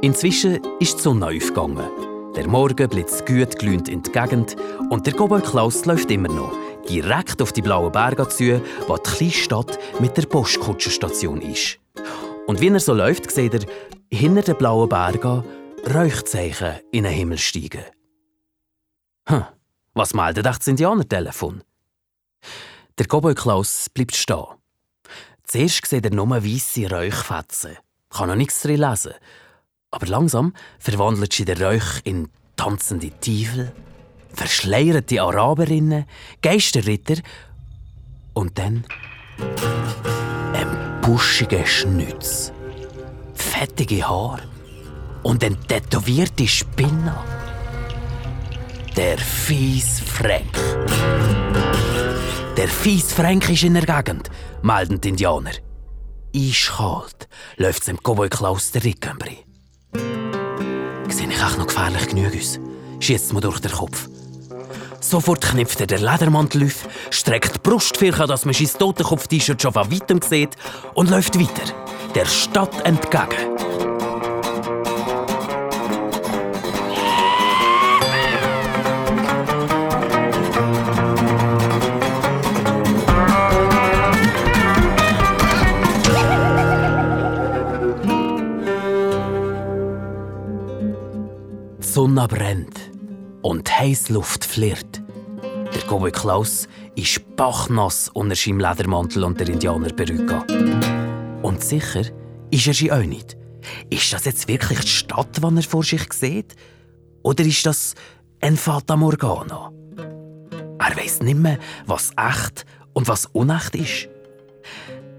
Inzwischen 0.02 0.60
ist 0.80 0.98
die 0.98 1.02
Sonne 1.02 1.26
aufgegangen. 1.26 1.88
Der 2.34 2.48
Morgen 2.48 2.88
blitzt 2.88 3.24
gut 3.24 3.56
glühend 3.58 3.88
in 3.88 4.02
die 4.02 4.10
Gegend 4.10 4.56
und 4.88 5.06
der 5.06 5.14
Cowboy 5.14 5.42
Klaus 5.42 5.84
läuft 5.84 6.10
immer 6.10 6.28
noch 6.28 6.56
direkt 6.88 7.42
auf 7.42 7.52
die 7.52 7.62
blauen 7.62 7.92
Berge 7.92 8.28
zu, 8.28 8.62
wo 8.86 8.96
die 8.96 9.10
kleine 9.10 9.32
Stadt 9.32 9.78
mit 10.00 10.16
der 10.16 10.26
Postkutschenstation 10.26 11.40
ist. 11.40 11.78
Und 12.46 12.60
wie 12.60 12.68
er 12.68 12.80
so 12.80 12.94
läuft, 12.94 13.30
sieht 13.30 13.54
er 13.54 13.66
hinter 14.10 14.42
den 14.42 14.56
blauen 14.56 14.88
Bergen 14.88 15.44
Räuchzeichen 15.94 16.80
in 16.92 17.04
den 17.04 17.12
Himmel 17.12 17.38
steigen. 17.38 17.84
Hm, 19.28 19.44
was 19.94 20.14
meldet 20.14 20.46
das 20.46 20.66
Indianertelefon? 20.66 21.62
Der 22.98 23.06
Cowboy 23.06 23.34
Klaus 23.34 23.88
bleibt 23.88 24.14
stehen. 24.14 24.44
Zuerst 25.44 25.86
sieht 25.86 26.04
er 26.04 26.14
nur 26.14 26.30
weisse 26.30 26.90
Räuchfetzen. 26.90 27.76
Kann 28.10 28.28
noch 28.28 28.36
nichts 28.36 28.62
drin 28.62 28.80
lesen. 28.80 29.14
Aber 29.90 30.06
langsam 30.06 30.52
verwandelt 30.78 31.32
sich 31.32 31.46
der 31.46 31.60
Räuch 31.60 32.00
in 32.04 32.28
tanzende 32.56 33.10
Teufel, 33.20 33.72
verschleierte 34.32 35.22
Araberinnen, 35.22 36.04
Geisterritter 36.42 37.16
und 38.34 38.58
dann 38.58 38.84
ein 40.52 41.00
buschiger 41.02 41.66
Schnütz, 41.66 42.52
fettige 43.34 44.08
Haare 44.08 44.42
und 45.22 45.44
ein 45.44 45.60
tätowierte 45.66 46.46
Spinne. 46.46 47.16
Der 48.96 49.18
fies 49.18 50.00
Frank. 50.00 50.58
Der 52.56 52.68
fies 52.68 53.12
Frank 53.12 53.48
ist 53.48 53.62
in 53.62 53.74
der 53.74 53.86
Gegend, 53.86 54.30
melden 54.62 55.00
die 55.00 55.10
Indianer. 55.10 55.52
Eiskalt 56.34 57.28
läuft 57.56 57.86
dem 57.88 57.98
Cowboy 57.98 58.28
Klaus 58.28 58.70
der 58.72 58.84
Rickenbri. 58.84 59.38
Sehe 61.08 61.28
ich 61.28 61.42
auch 61.42 61.56
noch 61.56 61.66
gefährlich 61.66 62.06
genug 62.08 62.34
aus? 62.36 62.60
Schießt 63.00 63.32
mir 63.32 63.40
durch 63.40 63.60
den 63.60 63.72
Kopf. 63.72 64.08
Sofort 65.00 65.40
knipft 65.40 65.80
er 65.80 65.86
den 65.86 66.02
Ledermantel 66.02 66.64
auf, 66.64 66.86
streckt 67.10 67.56
die 67.56 67.58
Brust 67.58 68.00
an, 68.02 68.28
dass 68.28 68.44
man 68.44 68.54
sein 68.54 68.68
Totenkopf-T-Shirt 68.78 69.60
schon 69.60 69.72
von 69.72 69.90
weitem 69.90 70.20
sieht 70.22 70.56
und 70.94 71.10
läuft 71.10 71.38
weiter, 71.40 71.72
der 72.14 72.26
Stadt 72.26 72.84
entgegen. 72.84 73.28
Die 91.78 91.86
Sonne 91.86 92.28
brennt 92.28 92.89
und 93.42 93.78
heiße 93.78 94.12
Luft 94.12 94.44
flirrt. 94.44 95.02
Der 95.74 95.82
Cowboy 95.82 96.10
Klaus 96.10 96.68
ist 96.96 97.36
bachnass 97.36 98.08
unter 98.12 98.34
seinem 98.34 98.60
Ledermantel 98.60 99.24
und 99.24 99.38
der 99.38 99.48
Indianerperücke. 99.48 100.44
Und 101.42 101.62
sicher 101.62 102.02
ist 102.50 102.66
er 102.66 102.74
sie 102.74 102.92
auch 102.92 103.04
nicht. 103.04 103.36
Ist 103.88 104.12
das 104.12 104.24
jetzt 104.24 104.48
wirklich 104.48 104.80
die 104.80 104.88
Stadt, 104.88 105.36
die 105.36 105.56
er 105.56 105.62
vor 105.62 105.84
sich 105.84 106.12
sieht? 106.12 106.56
Oder 107.22 107.44
ist 107.44 107.64
das 107.66 107.94
ein 108.40 108.56
Fata 108.56 108.96
Morgana? 108.96 109.72
Er 110.78 110.96
weiß 110.96 111.20
nicht 111.20 111.38
mehr, 111.38 111.58
was 111.86 112.10
echt 112.16 112.64
und 112.94 113.06
was 113.08 113.26
unecht 113.26 113.74
ist. 113.76 114.08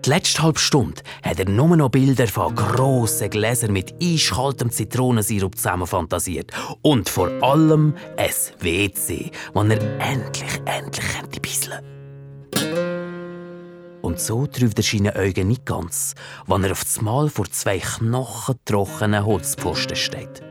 Die 0.05 0.09
letzte 0.09 0.41
halbe 0.41 0.59
Stunde 0.59 0.99
hat 1.21 1.37
er 1.37 1.47
nur 1.47 1.77
noch 1.77 1.89
Bilder 1.89 2.27
von 2.27 2.55
grossen 2.55 3.29
Gläsern 3.29 3.71
mit 3.71 3.93
eiskaltem 4.01 4.71
Zitronensirup 4.71 5.55
zusammenfantasiert. 5.55 6.51
Und 6.81 7.07
vor 7.07 7.29
allem 7.43 7.93
ein 8.17 8.31
WC, 8.61 9.29
wo 9.53 9.61
er 9.61 9.99
endlich, 9.99 10.61
endlich 10.65 11.41
bisseln 11.43 11.85
Und 14.01 14.19
so 14.19 14.47
trifft 14.47 14.79
er 14.79 14.83
seine 14.83 15.15
Augen 15.15 15.49
nicht 15.49 15.67
ganz, 15.67 16.15
wenn 16.47 16.63
er 16.63 16.71
auf 16.71 16.83
das 16.83 16.99
Mal 16.99 17.29
vor 17.29 17.45
zwei 17.51 17.77
knochentrockenen 17.77 19.23
Holzpfosten 19.23 19.95
steht. 19.95 20.41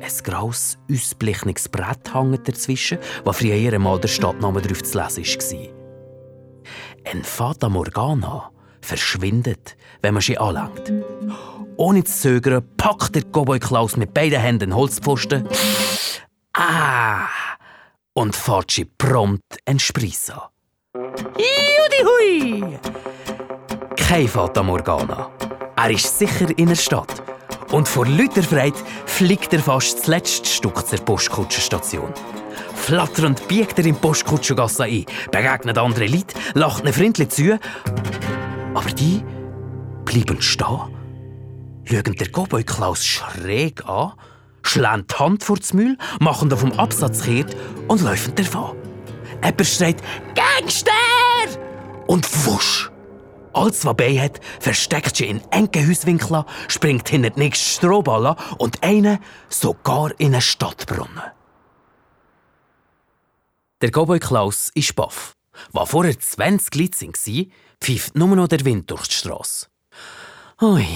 Ein 0.00 0.24
graues, 0.24 0.78
ausblichenes 0.90 1.68
Brett 1.68 2.14
hängt 2.14 2.48
dazwischen, 2.48 2.96
was 3.24 3.36
früher 3.36 3.74
einmal 3.74 4.00
der 4.00 4.08
Stadtname 4.08 4.62
drauf 4.62 4.82
zu 4.82 4.98
lesen 4.98 5.24
war. 5.24 5.81
Ein 7.04 7.24
Fata 7.24 7.68
Morgana 7.68 8.50
verschwindet, 8.80 9.76
wenn 10.02 10.14
man 10.14 10.22
sie 10.22 10.38
anlangt. 10.38 10.92
Ohne 11.76 12.04
zu 12.04 12.12
zögern 12.12 12.64
packt 12.76 13.14
der 13.14 13.22
Cowboy 13.22 13.58
Klaus 13.58 13.96
mit 13.96 14.14
beiden 14.14 14.40
Händen 14.40 14.70
den 14.70 14.76
Holzpfosten. 14.76 15.48
Ah! 16.54 17.26
Und 18.14 18.36
fährt 18.36 18.70
sie 18.70 18.84
prompt 18.84 19.56
einen 19.64 19.78
Spreis 19.78 20.30
an. 20.30 20.42
Judy 21.36 22.02
hui! 22.04 22.78
Kein 23.96 24.28
Fata 24.28 24.62
Morgana. 24.62 25.30
Er 25.76 25.90
ist 25.90 26.18
sicher 26.18 26.46
in 26.56 26.68
der 26.68 26.76
Stadt. 26.76 27.22
Und 27.72 27.88
vor 27.88 28.06
lauter 28.06 28.42
Freude 28.42 28.78
fliegt 29.06 29.52
er 29.54 29.60
fast 29.60 30.00
das 30.00 30.06
letzte 30.06 30.46
Stück 30.46 30.86
zur 30.86 30.98
Postkutschenstation. 30.98 32.12
Flatternd 32.82 33.46
biegt 33.46 33.78
er 33.78 33.86
in 33.86 33.94
die 33.94 34.00
Postkutschengasse 34.00 34.82
ein, 34.82 35.06
begegnet 35.30 35.78
andere 35.78 36.06
Leute, 36.06 36.34
lacht 36.54 36.82
ihnen 36.82 36.92
freundlich 36.92 37.28
zu. 37.28 37.60
Aber 38.74 38.90
die 38.90 39.22
bleiben 40.04 40.42
stehen, 40.42 40.80
schauen 41.84 42.16
der 42.16 42.28
Cowboy 42.32 42.64
Klaus 42.64 43.06
schräg 43.06 43.88
an, 43.88 44.14
schlagen 44.62 45.06
die 45.08 45.14
Hand 45.14 45.44
vor 45.44 45.58
das 45.58 45.72
Müll, 45.74 45.96
machen 46.18 46.52
auf 46.52 46.62
dem 46.62 46.72
Absatz 46.72 47.22
kehrt 47.22 47.56
und 47.86 48.02
laufen 48.02 48.34
davon. 48.34 48.76
Jemand 49.44 49.66
schreit 49.66 50.02
«Gangster!» 50.34 50.90
und 52.08 52.26
wusch! 52.46 52.90
Alles, 53.52 53.86
was 53.86 53.96
bei 53.96 54.18
hat, 54.18 54.40
versteckt 54.58 55.16
sie 55.16 55.26
in 55.26 55.40
engen 55.52 55.88
Hauswinkeln, 55.88 56.44
springt 56.66 57.08
hinter 57.08 57.30
den 57.30 57.44
nächsten 57.44 57.78
Strohballen 57.78 58.34
und 58.58 58.82
einen 58.82 59.18
sogar 59.48 60.10
in 60.18 60.32
einen 60.32 60.40
Stadtbrunnen. 60.40 61.22
Der 63.82 63.90
Cowboy 63.90 64.20
Klaus 64.20 64.70
ist 64.74 64.94
baff. 64.94 65.34
War 65.72 65.88
vorher 65.88 66.16
20 66.16 66.72
Leute 66.76 67.04
waren, 67.04 67.52
pfeift 67.80 68.14
nur 68.14 68.36
noch 68.36 68.46
der 68.46 68.64
Wind 68.64 68.88
durch 68.88 69.08
die 69.08 69.14
Strasse. 69.14 69.66
Ui, 70.60 70.86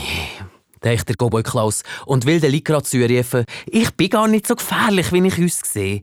denkt 0.84 1.08
der 1.08 1.16
Cowboy 1.16 1.42
Klaus 1.42 1.82
und 2.06 2.26
will 2.26 2.38
den 2.38 2.52
Leuten 2.52 2.62
gerade 2.62 2.84
zurufen, 2.84 3.44
ich 3.66 3.90
bin 3.96 4.10
gar 4.10 4.28
nicht 4.28 4.46
so 4.46 4.54
gefährlich, 4.54 5.10
wie 5.10 5.26
ich 5.26 5.44
aussehe. 5.44 6.02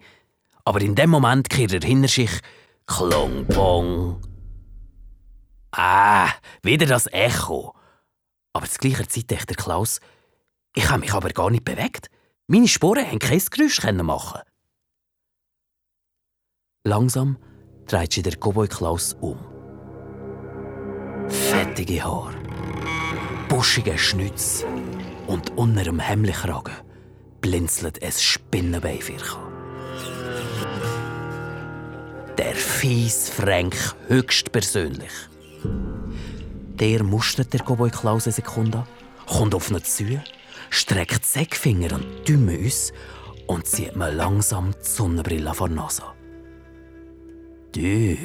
Aber 0.66 0.82
in 0.82 0.94
dem 0.94 1.10
Moment 1.10 1.50
kehrt 1.50 1.72
er 1.72 1.88
hinter 1.88 2.10
sich 2.10 2.32
Klong 2.86 3.46
Bong. 3.46 4.22
Ah, 5.72 6.32
wieder 6.64 6.86
das 6.86 7.08
Echo. 7.14 7.74
Aber 8.52 8.68
zu 8.68 8.78
gleicher 8.80 9.08
Zeit 9.08 9.32
denkt 9.32 9.50
der 9.50 9.56
Klaus, 9.56 10.02
ich 10.76 10.90
habe 10.90 11.00
mich 11.00 11.14
aber 11.14 11.30
gar 11.30 11.50
nicht 11.50 11.64
bewegt. 11.64 12.10
Meine 12.48 12.68
Sporen 12.68 13.10
haben 13.10 13.20
kein 13.20 13.40
Geräusch 13.40 13.82
machen. 13.84 14.42
Langsam 16.86 17.38
dreht 17.88 18.12
sich 18.12 18.24
der 18.24 18.36
Cowboy 18.36 18.68
Klaus 18.68 19.16
um. 19.22 19.38
Fettige 21.30 22.04
Haare, 22.04 22.34
buschige 23.48 23.98
Schnütz 23.98 24.66
und 25.28 25.58
unter 25.58 25.86
dem 25.86 26.02
Hemmlichragen 26.02 26.74
blinzelt 27.40 28.04
ein 28.04 28.12
Spinnenbeifirchen. 28.12 29.40
Der 32.38 32.54
fies 32.54 33.30
Frank 33.30 33.78
höchstpersönlich. 34.10 35.14
Der 36.82 37.02
mustert 37.02 37.54
der 37.54 37.62
Cowboy 37.62 37.92
Klaus 37.92 38.28
eine 38.28 38.34
Sekunde, 38.34 38.86
kommt 39.26 39.56
auf 39.56 39.72
ihn 39.72 39.82
zu, 39.86 40.22
streckt 40.70 41.26
Säckfinger 41.26 41.96
und 41.96 42.28
Däume 42.28 42.60
aus 42.68 42.92
und 43.48 43.68
zieht 43.68 43.96
mir 43.96 44.12
langsam 44.12 44.74
die 44.74 44.86
Sonnenbrille 44.86 45.54
vor 45.54 45.70
die 45.70 45.76
Nase. 45.76 46.13
Du. 47.74 48.16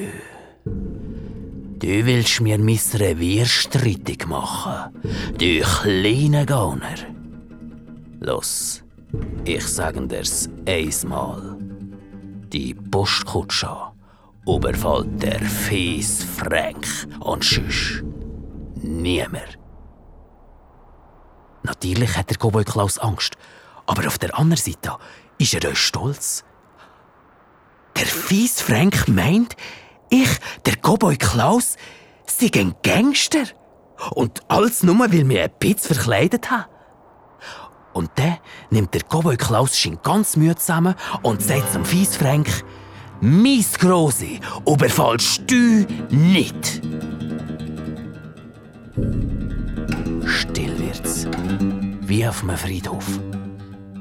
Du 1.79 2.07
willst 2.07 2.43
mir 2.43 2.59
mein 2.59 2.79
Revier 2.93 3.47
streitig 3.47 4.27
machen, 4.27 4.93
du 5.39 5.61
kleine 5.61 6.45
Gauner. 6.45 6.99
Los, 8.21 8.85
ich 9.47 9.67
sage 9.67 10.07
dir's 10.07 10.51
einmal. 10.67 11.57
Die 12.53 12.75
Postkutsche 12.75 13.75
überfällt 14.47 15.23
der 15.23 15.41
fies 15.41 16.25
Frank 16.25 16.87
und 17.21 17.43
schüss 17.43 18.03
niemand. 18.83 19.59
Natürlich 21.63 22.15
hat 22.19 22.29
der 22.29 22.37
Cowboy 22.37 22.65
Klaus 22.65 22.99
Angst, 22.99 23.39
aber 23.87 24.07
auf 24.09 24.19
der 24.19 24.39
anderen 24.39 24.63
Seite 24.63 24.99
ist 25.39 25.55
er 25.55 25.71
euch 25.71 25.79
stolz. 25.79 26.45
Der 27.99 28.07
fies 28.07 28.61
Frank 28.61 29.09
meint, 29.09 29.57
ich, 30.09 30.29
der 30.65 30.77
Cowboy 30.77 31.17
Klaus, 31.17 31.77
sei 32.27 32.49
ein 32.55 32.75
Gangster. 32.83 33.45
Und 34.13 34.41
alles 34.47 34.85
nur, 34.85 34.99
weil 35.01 35.29
wir 35.29 35.43
ein 35.43 35.51
bisschen 35.59 35.97
verkleidet 35.97 36.49
haben. 36.51 36.67
Und 37.93 38.11
dann 38.15 38.39
nimmt 38.71 38.95
der 38.95 39.03
Cowboy 39.03 39.37
Klaus 39.37 39.77
schon 39.77 40.01
ganz 40.03 40.37
müde 40.37 40.55
zusammen 40.55 40.95
und 41.23 41.43
sagt 41.43 41.73
zum 41.73 41.85
fies 41.85 42.17
Frank, 42.17 42.49
«Mies 43.21 43.77
Grosse, 43.77 44.39
überfallst 44.65 45.43
du 45.51 45.85
nicht!» 46.11 46.81
Still 50.25 50.79
wird's, 50.79 51.27
wie 52.03 52.25
auf 52.25 52.45
einem 52.45 52.57
Friedhof. 52.57 53.05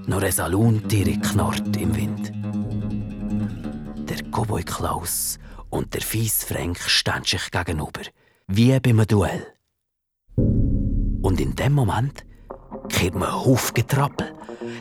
Nur 0.06 0.22
ein 0.22 0.32
Salontier 0.32 1.20
knarrt 1.20 1.76
im 1.78 1.96
Wind. 1.96 2.37
Der 4.10 4.24
Cowboy 4.32 4.64
Klaus 4.64 5.38
und 5.70 5.94
der 5.94 6.02
fies 6.02 6.46
Frank 6.46 6.80
stehen 6.80 7.24
sich 7.26 7.52
gegenüber, 7.52 8.02
wie 8.48 8.80
beim 8.80 9.06
Duell. 9.06 9.46
Und 11.22 11.42
in 11.42 11.56
dem 11.56 11.74
Moment 11.74 12.26
kehrt 12.88 13.16
man 13.16 13.44
Hufgetrappel. 13.44 14.34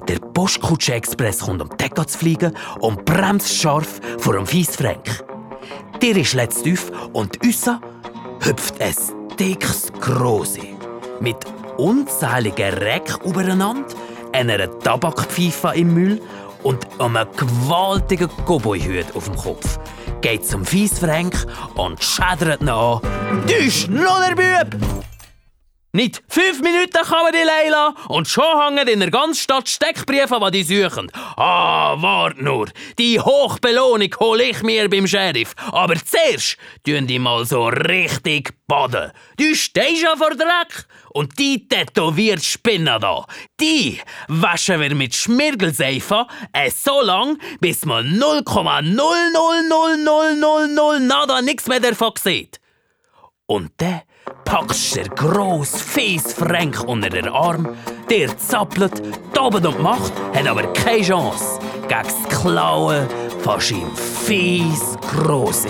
Der 0.06 0.20
Postkutsche-Express 0.20 1.40
kommt 1.40 1.60
um 1.60 1.70
die 1.70 1.76
Decke 1.76 2.06
zu 2.06 2.18
fliegen 2.18 2.54
und 2.80 3.04
bremst 3.04 3.52
scharf 3.52 4.00
vor 4.18 4.34
dem 4.34 4.46
fies 4.46 4.76
Frank. 4.76 5.24
Der 6.00 6.16
ist 6.16 6.34
letzt 6.34 6.62
tief 6.62 6.92
und 7.12 7.42
unser 7.44 7.80
hüpft 8.40 8.80
ein 8.80 8.94
dickes 9.38 9.92
Grosse 10.00 10.60
mit 11.20 11.38
unzähligen 11.78 12.74
Reck 12.74 13.18
übereinander, 13.24 13.92
einer 14.32 14.78
Tabakpfeife 14.78 15.72
im 15.74 15.94
Müll 15.94 16.22
und 16.66 17.00
einem 17.00 17.28
gewaltigen 17.36 18.28
Cowboyhut 18.44 19.14
auf 19.14 19.26
dem 19.26 19.36
Kopf. 19.36 19.78
Geht 20.20 20.44
zum 20.44 20.64
Fiesfrank 20.64 21.46
und 21.76 22.02
schädert 22.02 22.60
ihn 22.60 22.68
an. 22.68 23.00
Du 23.46 23.70
Schnullerbüb! 23.70 24.76
Nicht 25.92 26.22
fünf 26.28 26.60
Minuten 26.60 26.92
kann 26.92 27.22
man 27.22 27.32
die 27.32 27.38
Leila 27.38 27.94
und 28.08 28.28
schon 28.28 28.44
hängen 28.60 28.86
in 28.86 29.00
der 29.00 29.10
ganzen 29.10 29.40
Stadt 29.40 29.68
Steckbriefe, 29.68 30.38
die 30.52 30.62
die 30.62 30.82
suchen. 30.82 31.10
Ah, 31.36 31.96
wart 31.98 32.40
nur, 32.40 32.68
die 32.98 33.18
Hochbelohnung 33.18 34.14
hole 34.20 34.44
ich 34.44 34.62
mir 34.62 34.90
beim 34.90 35.06
Sheriff. 35.06 35.54
Aber 35.72 35.94
zuerst 35.96 36.58
tun 36.84 37.06
die 37.06 37.18
mal 37.18 37.46
so 37.46 37.68
richtig 37.68 38.52
baden. 38.66 39.10
Du 39.38 39.54
stehst 39.54 40.02
ja 40.02 40.16
vor 40.16 40.30
Dreck. 40.30 40.86
Und 41.16 41.38
die 41.38 41.66
tätowiert 41.66 42.44
Spinner 42.44 42.98
da, 42.98 43.24
die 43.58 43.98
waschen 44.28 44.82
wir 44.82 44.94
mit 44.94 45.14
Schmirgelseife 45.14 46.26
äh, 46.52 46.70
so 46.70 47.00
lang, 47.00 47.38
bis 47.58 47.86
man 47.86 48.20
0,0000000 48.20 50.98
nada 50.98 51.40
nix 51.40 51.66
mehr 51.68 51.80
davon 51.80 52.12
sieht. 52.22 52.60
Und 53.46 53.72
dann 53.78 54.02
packst 54.44 54.96
der 54.96 55.08
gross, 55.08 55.80
fies 55.80 56.32
Frank 56.32 56.82
unter 56.86 57.10
den 57.10 57.28
Arm, 57.28 57.76
der 58.08 58.36
zappelt, 58.38 59.02
tobelt 59.34 59.66
und 59.66 59.82
macht, 59.82 60.12
hat 60.34 60.46
aber 60.46 60.72
keine 60.72 61.02
Chance 61.02 61.58
gegen 61.88 62.02
das 62.02 62.40
Klauen 62.40 63.08
von 63.40 63.60
seinem 63.60 63.94
fies 63.96 64.96
Grosse. 65.10 65.68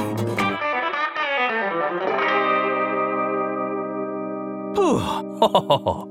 Puh, 4.74 5.00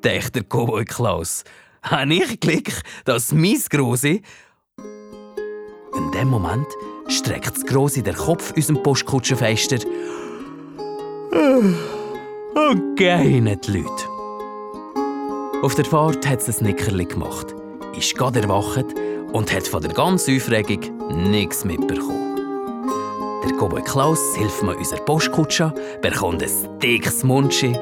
dachte 0.00 0.30
der 0.32 0.44
Cowboy 0.44 0.84
Klaus. 0.84 1.44
Habe 1.82 2.14
ich 2.14 2.40
Glück, 2.40 2.70
dass 3.04 3.32
mein 3.32 3.60
Grosse. 3.68 4.20
In 5.96 6.12
dem 6.12 6.28
Moment 6.28 6.66
streckt 7.08 7.56
das 7.56 7.64
Grosse 7.64 8.02
den 8.02 8.16
Kopf 8.16 8.52
aus 8.56 8.66
dem 8.66 8.82
Postkutschenfenster 8.82 9.78
und 11.36 12.96
gehen 12.96 13.44
die 13.44 13.70
Leute. 13.70 14.08
Auf 15.62 15.74
der 15.74 15.84
Fahrt 15.84 16.26
hat 16.26 16.40
es 16.40 16.60
ein 16.60 16.66
Nickerli 16.66 17.04
gemacht, 17.04 17.54
ist 17.96 18.16
gerade 18.16 18.40
erwacht 18.40 18.86
und 19.32 19.52
hat 19.52 19.68
von 19.68 19.82
der 19.82 19.92
ganzen 19.92 20.36
Aufregung 20.36 20.80
nichts 21.30 21.64
mitbekommen. 21.64 22.36
Der 23.44 23.52
Cowboy 23.56 23.82
Klaus 23.82 24.20
hilft 24.36 24.62
mir 24.62 24.76
unserer 24.76 25.00
Postkutsche, 25.00 25.74
bekommt 26.00 26.42
ein 26.42 26.78
dickes 26.80 27.22
Mundschi 27.22 27.76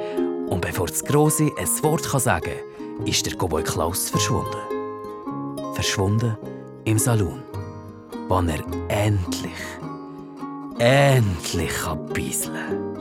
und 0.49 0.61
bevor 0.61 0.87
das 0.87 1.05
Grosse 1.05 1.53
ein 1.57 1.83
Wort 1.83 2.09
kann 2.09 2.21
sagen 2.21 2.53
kann, 2.99 3.07
ist 3.07 3.25
der 3.25 3.35
Cowboy 3.35 3.63
Klaus 3.63 4.11
verschwunden. 4.11 4.59
Verschwunden 5.75 6.37
im 6.85 6.99
Salon, 6.99 7.43
wo 8.29 8.35
er 8.37 8.65
endlich, 8.89 9.53
endlich 10.79 11.73
kann 11.83 12.07
bieseln 12.07 12.94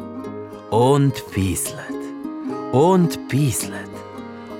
Und 0.73 1.23
bieselt. 1.31 1.77
Und 2.71 3.27
bieselt. 3.27 3.91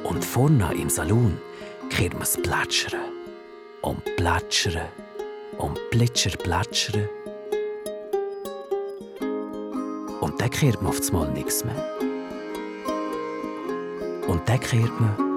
Und 0.04 0.24
vorne 0.24 0.72
im 0.76 0.88
Salon 0.88 1.40
kehrt 1.90 2.14
man 2.14 2.28
plätschern. 2.44 3.02
Und 3.82 4.04
plätschern. 4.16 4.90
Und 5.58 5.80
plitscher 5.90 6.38
plätschern. 6.38 7.10
Und 10.22 10.40
dann 10.40 10.52
kehrt 10.52 10.84
man 10.84 10.92
auf 10.92 11.12
Mal 11.12 11.32
nichts 11.32 11.66
mehr. 11.66 11.84
Und 14.28 14.48
dann 14.48 14.60
kehrt 14.60 15.02
man. 15.02 15.33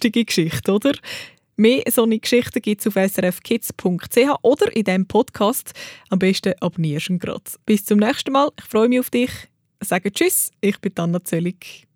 Lustige 0.00 0.24
Geschichte, 0.24 0.72
oder? 0.72 0.92
Mehr 1.56 1.82
solche 1.90 2.20
Geschichten 2.20 2.62
gibt 2.62 2.80
es 2.80 2.86
auf 2.86 2.94
srfkids.ch 2.94 4.38
oder 4.40 4.74
in 4.74 4.84
diesem 4.84 5.06
Podcast. 5.06 5.74
Am 6.08 6.18
besten 6.18 6.54
abonnierst 6.60 7.10
du 7.10 7.12
ihn 7.14 7.18
gerade. 7.18 7.44
Bis 7.66 7.84
zum 7.84 7.98
nächsten 7.98 8.32
Mal. 8.32 8.48
Ich 8.58 8.64
freue 8.64 8.88
mich 8.88 9.00
auf 9.00 9.10
dich. 9.10 9.30
Sage 9.82 10.10
Tschüss, 10.10 10.50
ich 10.62 10.78
bin 10.78 10.92
Anna 10.96 11.22
Zöllig. 11.22 11.89